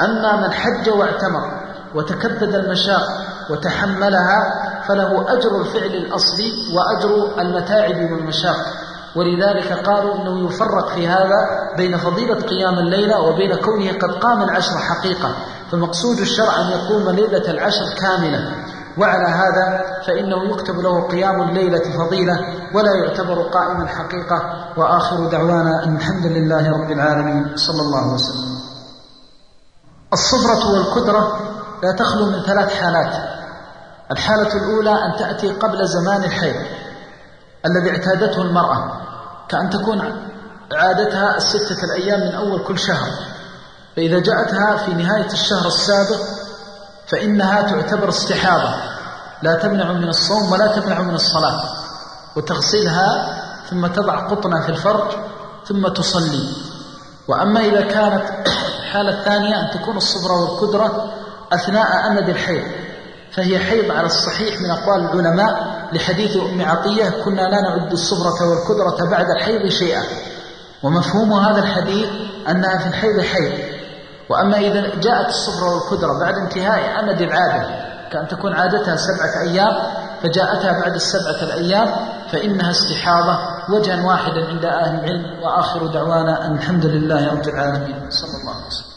أما 0.00 0.36
من 0.36 0.52
حج 0.52 0.90
واعتمر 0.90 1.60
وتكبد 1.94 2.54
المشاق 2.54 3.08
وتحملها 3.50 4.40
فله 4.88 5.32
أجر 5.32 5.60
الفعل 5.60 5.94
الأصلي 5.94 6.52
وأجر 6.74 7.40
المتاعب 7.40 8.12
والمشاق. 8.12 8.87
ولذلك 9.16 9.72
قالوا 9.72 10.14
أنه 10.14 10.46
يفرق 10.46 10.88
في 10.94 11.08
هذا 11.08 11.36
بين 11.76 11.98
فضيلة 11.98 12.34
قيام 12.34 12.78
الليلة 12.78 13.20
وبين 13.20 13.56
كونه 13.56 13.92
قد 13.92 14.10
قام 14.10 14.42
العشر 14.42 14.78
حقيقة. 14.78 15.34
فمقصود 15.72 16.18
الشرع 16.18 16.60
أن 16.60 16.70
يقوم 16.70 17.10
ليلة 17.10 17.50
العشر 17.50 17.84
كاملة. 18.00 18.50
وعلى 18.98 19.28
هذا 19.28 19.84
فإنه 20.06 20.44
يكتب 20.44 20.74
له 20.74 21.08
قيام 21.08 21.42
الليلة 21.42 22.06
فضيلة 22.06 22.38
ولا 22.74 22.94
يعتبر 22.94 23.42
قائما 23.42 23.86
حقيقة. 23.86 24.66
وآخر 24.76 25.26
دعوانا 25.26 25.84
أن 25.84 25.96
الحمد 25.96 26.26
لله 26.26 26.70
رب 26.70 26.90
العالمين. 26.90 27.56
صلى 27.56 27.80
الله 27.80 28.14
وسلم. 28.14 28.58
الصفرة 30.12 30.72
والكدرة 30.72 31.38
لا 31.82 31.92
تخلو 31.92 32.26
من 32.26 32.42
ثلاث 32.42 32.74
حالات. 32.74 33.14
الحالة 34.10 34.54
الأولى 34.56 34.90
أن 34.90 35.18
تأتي 35.18 35.52
قبل 35.52 35.86
زمان 35.86 36.24
الحيض. 36.24 36.87
الذي 37.68 37.90
اعتادته 37.90 38.42
المرأة 38.42 39.00
كأن 39.48 39.70
تكون 39.70 40.28
عادتها 40.72 41.36
الستة 41.36 41.84
الأيام 41.84 42.20
من 42.20 42.34
أول 42.34 42.64
كل 42.64 42.78
شهر. 42.78 43.10
فإذا 43.96 44.18
جاءتها 44.18 44.76
في 44.76 44.94
نهاية 44.94 45.32
الشهر 45.32 45.66
السابق 45.66 46.20
فإنها 47.08 47.62
تعتبر 47.62 48.08
استحاضة. 48.08 48.74
لا 49.42 49.54
تمنع 49.54 49.92
من 49.92 50.08
الصوم 50.08 50.52
ولا 50.52 50.66
تمنع 50.66 51.02
من 51.02 51.14
الصلاة. 51.14 51.62
وتغسلها 52.36 53.38
ثم 53.70 53.86
تضع 53.86 54.28
قطنة 54.28 54.60
في 54.60 54.68
الفرج 54.68 55.10
ثم 55.68 55.88
تصلي. 55.88 56.48
وأما 57.28 57.60
إذا 57.60 57.80
كانت 57.80 58.24
الحالة 58.80 59.18
الثانية 59.18 59.60
أن 59.60 59.80
تكون 59.80 59.96
الصبرة 59.96 60.42
والكدرة 60.42 61.12
أثناء 61.52 62.06
أمد 62.06 62.28
الحيض. 62.28 62.87
فهي 63.32 63.58
حيض 63.58 63.90
على 63.90 64.06
الصحيح 64.06 64.60
من 64.60 64.70
أقوال 64.70 65.00
العلماء 65.00 65.78
لحديث 65.92 66.36
أم 66.36 66.62
عطية 66.62 67.08
كنا 67.24 67.40
لا 67.40 67.60
نعد 67.60 67.92
الصبرة 67.92 68.48
والكدرة 68.50 69.10
بعد 69.10 69.26
الحيض 69.30 69.70
شيئا. 69.70 70.02
ومفهوم 70.82 71.32
هذا 71.32 71.62
الحديث 71.62 72.08
أنها 72.48 72.78
في 72.78 72.86
الحيض 72.86 73.20
حيض. 73.20 73.52
وأما 74.30 74.58
إذا 74.58 75.00
جاءت 75.00 75.28
الصبرة 75.28 75.74
والكدرة 75.74 76.18
بعد 76.20 76.34
انتهاء 76.34 77.00
أمد 77.00 77.20
العادة 77.20 77.88
كأن 78.12 78.28
تكون 78.28 78.52
عادتها 78.52 78.96
سبعة 78.96 79.42
أيام 79.42 79.78
فجاءتها 80.22 80.80
بعد 80.80 80.94
السبعة 80.94 81.42
الأيام 81.42 81.88
فإنها 82.32 82.70
استحاضة 82.70 83.38
وجها 83.68 84.06
واحدا 84.06 84.46
عند 84.48 84.64
أهل 84.64 84.94
العلم 84.94 85.42
وآخر 85.42 85.86
دعوانا 85.86 86.46
أن 86.46 86.54
الحمد 86.54 86.86
لله 86.86 87.32
رب 87.32 87.48
العالمين. 87.48 88.10
صلى 88.10 88.40
الله 88.40 88.54
عليه 88.54 88.66
وسلم. 88.66 88.87